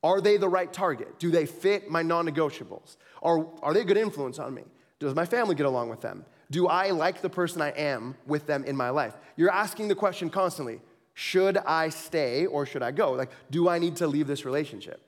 Are 0.02 0.20
they 0.20 0.38
the 0.38 0.48
right 0.48 0.72
target? 0.72 1.18
Do 1.18 1.30
they 1.30 1.44
fit 1.44 1.90
my 1.90 2.02
non 2.02 2.26
negotiables? 2.26 2.96
Are, 3.22 3.46
are 3.62 3.74
they 3.74 3.80
a 3.80 3.84
good 3.84 3.98
influence 3.98 4.38
on 4.38 4.54
me? 4.54 4.62
Does 4.98 5.14
my 5.14 5.26
family 5.26 5.54
get 5.54 5.66
along 5.66 5.88
with 5.88 6.00
them? 6.00 6.24
Do 6.50 6.68
I 6.68 6.90
like 6.90 7.22
the 7.22 7.30
person 7.30 7.62
I 7.62 7.70
am 7.70 8.16
with 8.26 8.46
them 8.46 8.64
in 8.64 8.76
my 8.76 8.90
life? 8.90 9.14
You're 9.36 9.50
asking 9.50 9.88
the 9.88 9.94
question 9.94 10.30
constantly 10.30 10.80
should 11.14 11.58
I 11.58 11.88
stay 11.88 12.46
or 12.46 12.66
should 12.66 12.82
I 12.82 12.90
go? 12.90 13.12
Like, 13.12 13.30
do 13.50 13.68
I 13.68 13.78
need 13.78 13.96
to 13.96 14.06
leave 14.06 14.26
this 14.26 14.44
relationship? 14.44 15.00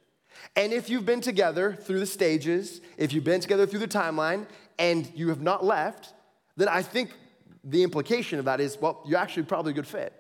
And 0.56 0.72
if 0.72 0.90
you've 0.90 1.06
been 1.06 1.20
together 1.20 1.74
through 1.74 2.00
the 2.00 2.06
stages, 2.06 2.80
if 2.96 3.12
you've 3.12 3.24
been 3.24 3.40
together 3.40 3.66
through 3.66 3.80
the 3.80 3.88
timeline, 3.88 4.46
and 4.78 5.10
you 5.14 5.28
have 5.28 5.40
not 5.40 5.64
left, 5.64 6.12
then 6.56 6.68
I 6.68 6.82
think 6.82 7.12
the 7.64 7.82
implication 7.82 8.38
of 8.38 8.46
that 8.46 8.60
is 8.60 8.78
well, 8.80 9.02
you're 9.06 9.18
actually 9.18 9.44
probably 9.44 9.72
a 9.72 9.74
good 9.74 9.86
fit. 9.86 10.12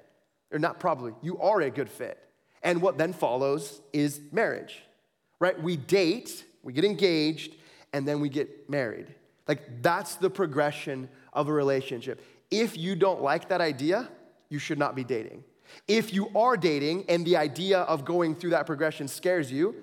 Or 0.52 0.58
not 0.58 0.78
probably, 0.78 1.14
you 1.22 1.38
are 1.38 1.60
a 1.62 1.70
good 1.70 1.88
fit. 1.88 2.18
And 2.62 2.82
what 2.82 2.98
then 2.98 3.12
follows 3.12 3.80
is 3.92 4.20
marriage, 4.30 4.82
right? 5.40 5.60
We 5.60 5.76
date, 5.76 6.44
we 6.62 6.72
get 6.72 6.84
engaged, 6.84 7.54
and 7.92 8.06
then 8.06 8.20
we 8.20 8.28
get 8.28 8.68
married. 8.70 9.06
Like, 9.48 9.82
that's 9.82 10.16
the 10.16 10.30
progression 10.30 11.08
of 11.32 11.48
a 11.48 11.52
relationship. 11.52 12.22
If 12.50 12.76
you 12.76 12.94
don't 12.94 13.22
like 13.22 13.48
that 13.48 13.60
idea, 13.60 14.08
you 14.50 14.58
should 14.58 14.78
not 14.78 14.94
be 14.94 15.04
dating. 15.04 15.42
If 15.88 16.12
you 16.12 16.28
are 16.36 16.56
dating 16.56 17.06
and 17.08 17.26
the 17.26 17.36
idea 17.36 17.80
of 17.80 18.04
going 18.04 18.34
through 18.34 18.50
that 18.50 18.66
progression 18.66 19.08
scares 19.08 19.50
you, 19.50 19.74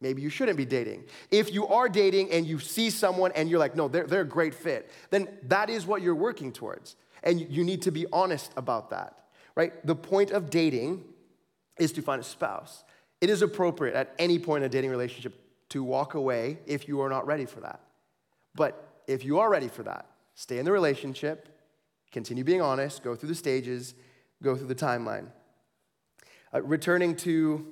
maybe 0.00 0.22
you 0.22 0.30
shouldn't 0.30 0.56
be 0.56 0.64
dating. 0.64 1.04
If 1.30 1.52
you 1.52 1.66
are 1.66 1.88
dating 1.88 2.30
and 2.30 2.46
you 2.46 2.58
see 2.58 2.90
someone 2.90 3.32
and 3.34 3.48
you're 3.48 3.58
like, 3.58 3.76
no, 3.76 3.88
they're, 3.88 4.06
they're 4.06 4.22
a 4.22 4.26
great 4.26 4.54
fit, 4.54 4.90
then 5.10 5.28
that 5.44 5.70
is 5.70 5.86
what 5.86 6.02
you're 6.02 6.14
working 6.14 6.52
towards. 6.52 6.96
And 7.22 7.40
you 7.40 7.64
need 7.64 7.82
to 7.82 7.90
be 7.90 8.06
honest 8.12 8.52
about 8.56 8.90
that, 8.90 9.24
right? 9.54 9.84
The 9.86 9.96
point 9.96 10.30
of 10.30 10.50
dating 10.50 11.04
is 11.78 11.92
to 11.92 12.02
find 12.02 12.20
a 12.20 12.24
spouse. 12.24 12.84
It 13.20 13.30
is 13.30 13.42
appropriate 13.42 13.94
at 13.94 14.14
any 14.18 14.38
point 14.38 14.62
in 14.62 14.66
a 14.66 14.70
dating 14.70 14.90
relationship 14.90 15.34
to 15.70 15.82
walk 15.82 16.14
away 16.14 16.58
if 16.66 16.88
you 16.88 17.00
are 17.00 17.08
not 17.08 17.26
ready 17.26 17.44
for 17.44 17.60
that. 17.60 17.80
But 18.54 19.02
if 19.06 19.24
you 19.24 19.38
are 19.40 19.50
ready 19.50 19.68
for 19.68 19.82
that, 19.82 20.06
stay 20.34 20.58
in 20.58 20.64
the 20.64 20.72
relationship, 20.72 21.48
continue 22.12 22.44
being 22.44 22.62
honest, 22.62 23.02
go 23.02 23.14
through 23.14 23.28
the 23.28 23.34
stages, 23.34 23.94
go 24.42 24.56
through 24.56 24.68
the 24.68 24.74
timeline. 24.74 25.26
Uh, 26.54 26.62
returning 26.62 27.14
to 27.16 27.66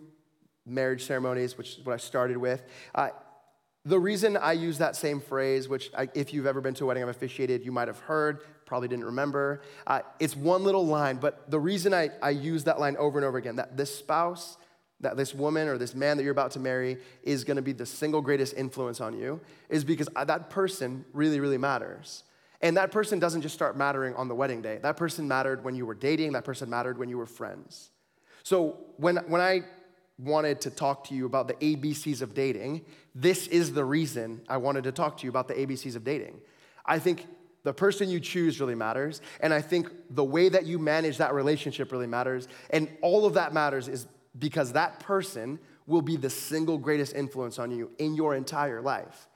marriage 0.67 1.05
ceremonies, 1.05 1.57
which 1.57 1.79
is 1.79 1.87
what 1.87 1.95
I 1.95 1.97
started 1.97 2.37
with, 2.37 2.63
uh, 2.95 3.11
the 3.85 3.99
reason 4.01 4.37
I 4.37 4.53
use 4.53 4.79
that 4.79 4.97
same 4.97 5.21
phrase, 5.21 5.69
which 5.69 5.91
I, 5.97 6.09
if 6.13 6.35
you've 6.35 6.47
ever 6.47 6.61
been 6.61 6.75
to 6.75 6.85
a 6.85 6.87
wedding 6.89 7.05
I've 7.05 7.09
officiated, 7.09 7.65
you 7.65 7.71
might 7.71 7.87
have 7.87 8.01
heard, 8.01 8.41
probably 8.65 8.89
didn't 8.89 9.05
remember, 9.05 9.63
uh, 9.87 10.01
it's 10.19 10.35
one 10.35 10.65
little 10.65 10.85
line, 10.85 11.17
but 11.17 11.49
the 11.49 11.61
reason 11.61 11.95
I, 11.95 12.11
I 12.21 12.31
use 12.31 12.65
that 12.65 12.81
line 12.81 12.97
over 12.97 13.17
and 13.17 13.25
over 13.25 13.39
again, 13.39 13.57
that 13.57 13.77
this 13.77 13.97
spouse, 13.97 14.57
that 15.01 15.17
this 15.17 15.33
woman 15.33 15.69
or 15.69 15.79
this 15.79 15.95
man 15.95 16.17
that 16.17 16.25
you're 16.25 16.33
about 16.33 16.51
to 16.53 16.59
marry 16.59 16.99
is 17.23 17.45
to 17.45 17.63
be 17.63 17.73
the 17.73 17.87
single 17.87 18.21
greatest 18.21 18.55
influence 18.55 19.01
on 19.01 19.17
you, 19.17 19.41
is 19.69 19.85
because 19.85 20.09
uh, 20.17 20.25
that 20.25 20.51
person 20.51 21.05
really, 21.13 21.39
really 21.39 21.59
matters. 21.59 22.25
And 22.63 22.77
that 22.77 22.91
person 22.91 23.19
doesn't 23.19 23.43
just 23.43 23.55
start 23.55 23.77
mattering 23.77 24.15
on 24.15 24.29
the 24.29 24.35
wedding 24.35 24.63
day. 24.63 24.79
That 24.83 24.97
person 24.97 25.29
mattered 25.29 25.65
when 25.65 25.75
you 25.75 25.87
were 25.87 25.95
dating, 25.95 26.33
that 26.33 26.45
person 26.45 26.71
mattered 26.71 26.99
when 26.99 27.09
you 27.09 27.19
were 27.19 27.27
friends. 27.27 27.91
So 28.43 28.79
when, 28.97 29.17
when 29.29 29.41
I 29.41 29.63
wanted 30.19 30.61
to 30.63 30.71
talk 30.71 31.05
to 31.09 31.15
you 31.15 31.27
about 31.27 31.49
the 31.49 31.55
ABCs 31.55 32.23
of 32.23 32.35
dating, 32.35 32.85
this 33.15 33.47
is 33.49 33.73
the 33.73 33.85
reason 33.85 34.41
I 34.49 34.57
wanted 34.57 34.85
to 34.85 34.93
talk 34.93 35.19
to 35.19 35.25
you 35.25 35.31
about 35.31 35.49
the 35.49 35.55
ABCs 35.55 35.97
of 35.97 36.05
dating. 36.05 36.41
I 36.85 36.99
think 36.99 37.27
the 37.65 37.75
person 37.75 38.09
you 38.09 38.21
choose 38.21 38.61
really 38.61 38.75
matters, 38.75 39.21
and 39.41 39.53
I 39.53 39.61
think 39.61 39.91
the 40.11 40.25
way 40.25 40.49
that 40.49 40.65
you 40.65 40.79
manage 40.79 41.19
that 41.19 41.35
relationship 41.35 41.93
really 41.93 42.07
matters, 42.07 42.49
and 42.71 42.89
all 43.03 43.27
of 43.27 43.35
that 43.35 43.53
matters 43.53 43.89
is 43.89 44.07
because 44.39 44.73
that 44.73 45.01
person 45.01 45.59
will 45.87 46.03
be 46.03 46.17
the 46.17 46.31
single 46.31 46.79
greatest 46.79 47.15
influence 47.15 47.59
on 47.59 47.71
you 47.71 47.91
in 47.99 48.15
your 48.15 48.35
entire 48.35 48.81
life. 48.81 49.29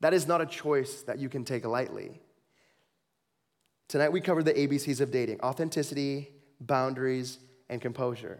That 0.00 0.14
is 0.14 0.26
not 0.26 0.40
a 0.40 0.46
choice 0.46 1.02
that 1.02 1.18
you 1.18 1.28
can 1.28 1.44
take 1.44 1.64
lightly. 1.64 2.20
Tonight 3.88 4.12
we 4.12 4.20
covered 4.20 4.44
the 4.44 4.52
ABCs 4.52 5.00
of 5.00 5.10
dating 5.10 5.40
authenticity, 5.40 6.28
boundaries, 6.60 7.38
and 7.70 7.80
composure. 7.80 8.38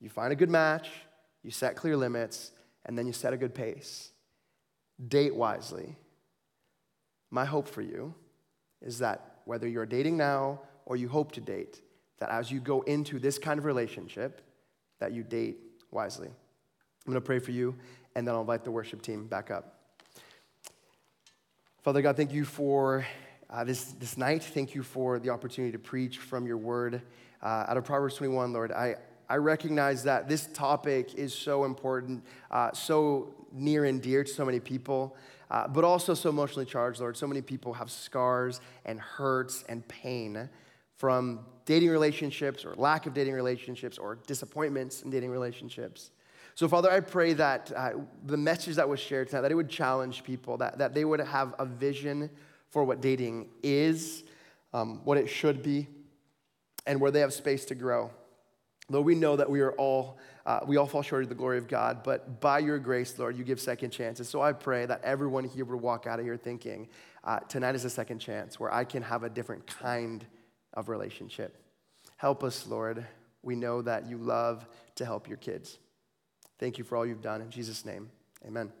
You 0.00 0.08
find 0.08 0.32
a 0.32 0.36
good 0.36 0.50
match, 0.50 0.88
you 1.42 1.50
set 1.50 1.74
clear 1.74 1.96
limits, 1.96 2.52
and 2.86 2.96
then 2.96 3.04
you 3.04 3.12
set 3.12 3.32
a 3.32 3.36
good 3.36 3.56
pace. 3.56 4.12
Date 5.08 5.34
wisely. 5.34 5.96
My 7.30 7.44
hope 7.44 7.66
for 7.66 7.82
you 7.82 8.14
is 8.80 9.00
that 9.00 9.40
whether 9.46 9.66
you're 9.66 9.84
dating 9.84 10.16
now 10.16 10.60
or 10.86 10.96
you 10.96 11.08
hope 11.08 11.32
to 11.32 11.40
date, 11.40 11.80
that 12.20 12.30
as 12.30 12.52
you 12.52 12.60
go 12.60 12.82
into 12.82 13.18
this 13.18 13.36
kind 13.36 13.58
of 13.58 13.64
relationship, 13.64 14.42
that 15.00 15.12
you 15.12 15.24
date 15.24 15.58
wisely. 15.90 16.28
I'm 16.28 17.12
going 17.12 17.14
to 17.14 17.20
pray 17.20 17.40
for 17.40 17.50
you, 17.50 17.74
and 18.14 18.26
then 18.26 18.34
I'll 18.34 18.42
invite 18.42 18.62
the 18.62 18.70
worship 18.70 19.02
team 19.02 19.26
back 19.26 19.50
up. 19.50 19.74
Father 21.82 22.00
God, 22.00 22.16
thank 22.16 22.32
you 22.32 22.44
for 22.44 23.04
uh, 23.50 23.64
this, 23.64 23.92
this 23.92 24.16
night. 24.16 24.42
Thank 24.42 24.74
you 24.74 24.82
for 24.82 25.18
the 25.18 25.30
opportunity 25.30 25.72
to 25.72 25.78
preach 25.78 26.18
from 26.18 26.46
your 26.46 26.58
word 26.58 27.02
uh, 27.42 27.66
out 27.68 27.76
of 27.76 27.84
Proverbs 27.84 28.16
21, 28.16 28.52
Lord. 28.52 28.72
I, 28.72 28.96
I 29.28 29.36
recognize 29.36 30.02
that 30.04 30.28
this 30.28 30.46
topic 30.52 31.14
is 31.14 31.34
so 31.34 31.64
important, 31.64 32.24
uh, 32.50 32.72
so 32.72 33.34
near 33.52 33.84
and 33.84 34.02
dear 34.02 34.24
to 34.24 34.30
so 34.30 34.44
many 34.44 34.60
people, 34.60 35.16
uh, 35.50 35.66
but 35.68 35.84
also 35.84 36.14
so 36.14 36.28
emotionally 36.28 36.66
charged, 36.66 37.00
Lord. 37.00 37.16
So 37.16 37.26
many 37.26 37.40
people 37.40 37.72
have 37.74 37.90
scars 37.90 38.60
and 38.84 39.00
hurts 39.00 39.64
and 39.68 39.86
pain 39.88 40.48
from 40.96 41.40
dating 41.64 41.90
relationships 41.90 42.64
or 42.64 42.74
lack 42.74 43.06
of 43.06 43.14
dating 43.14 43.34
relationships 43.34 43.98
or 43.98 44.16
disappointments 44.26 45.02
in 45.02 45.10
dating 45.10 45.30
relationships. 45.30 46.10
So, 46.54 46.66
Father, 46.66 46.90
I 46.90 47.00
pray 47.00 47.34
that 47.34 47.70
uh, 47.74 47.90
the 48.26 48.36
message 48.36 48.74
that 48.76 48.88
was 48.88 48.98
shared 48.98 49.28
tonight, 49.28 49.42
that 49.42 49.52
it 49.52 49.54
would 49.54 49.68
challenge 49.68 50.24
people, 50.24 50.56
that, 50.56 50.78
that 50.78 50.92
they 50.92 51.04
would 51.04 51.20
have 51.20 51.54
a 51.58 51.64
vision 51.64 52.28
for 52.70 52.84
what 52.84 53.00
dating 53.00 53.48
is, 53.62 54.24
um, 54.72 55.00
what 55.04 55.18
it 55.18 55.28
should 55.28 55.62
be, 55.62 55.86
and 56.86 57.00
where 57.00 57.10
they 57.10 57.20
have 57.20 57.32
space 57.32 57.64
to 57.66 57.74
grow. 57.74 58.10
Though 58.90 59.02
we 59.02 59.14
know 59.14 59.36
that 59.36 59.50
we 59.50 59.60
are 59.60 59.72
all, 59.72 60.18
uh, 60.46 60.60
we 60.66 60.78
all 60.78 60.86
fall 60.86 61.02
short 61.02 61.22
of 61.22 61.28
the 61.28 61.34
glory 61.34 61.58
of 61.58 61.68
God, 61.68 62.02
but 62.02 62.40
by 62.40 62.58
your 62.58 62.78
grace, 62.78 63.18
Lord, 63.18 63.36
you 63.36 63.44
give 63.44 63.60
second 63.60 63.90
chances. 63.90 64.28
So 64.28 64.40
I 64.40 64.52
pray 64.52 64.86
that 64.86 65.04
everyone 65.04 65.44
here 65.44 65.66
would 65.66 65.80
walk 65.80 66.06
out 66.06 66.18
of 66.18 66.24
here 66.24 66.38
thinking, 66.38 66.88
uh, 67.24 67.40
tonight 67.40 67.74
is 67.74 67.84
a 67.84 67.90
second 67.90 68.18
chance 68.20 68.58
where 68.58 68.72
I 68.72 68.84
can 68.84 69.02
have 69.02 69.24
a 69.24 69.28
different 69.28 69.66
kind 69.66 70.24
of 70.72 70.88
relationship. 70.88 71.62
Help 72.16 72.42
us, 72.42 72.66
Lord. 72.66 73.06
We 73.42 73.56
know 73.56 73.82
that 73.82 74.06
you 74.06 74.16
love 74.16 74.66
to 74.94 75.04
help 75.04 75.28
your 75.28 75.36
kids. 75.36 75.78
Thank 76.58 76.78
you 76.78 76.84
for 76.84 76.96
all 76.96 77.06
you've 77.06 77.22
done. 77.22 77.42
In 77.42 77.50
Jesus' 77.50 77.84
name, 77.84 78.10
amen. 78.46 78.72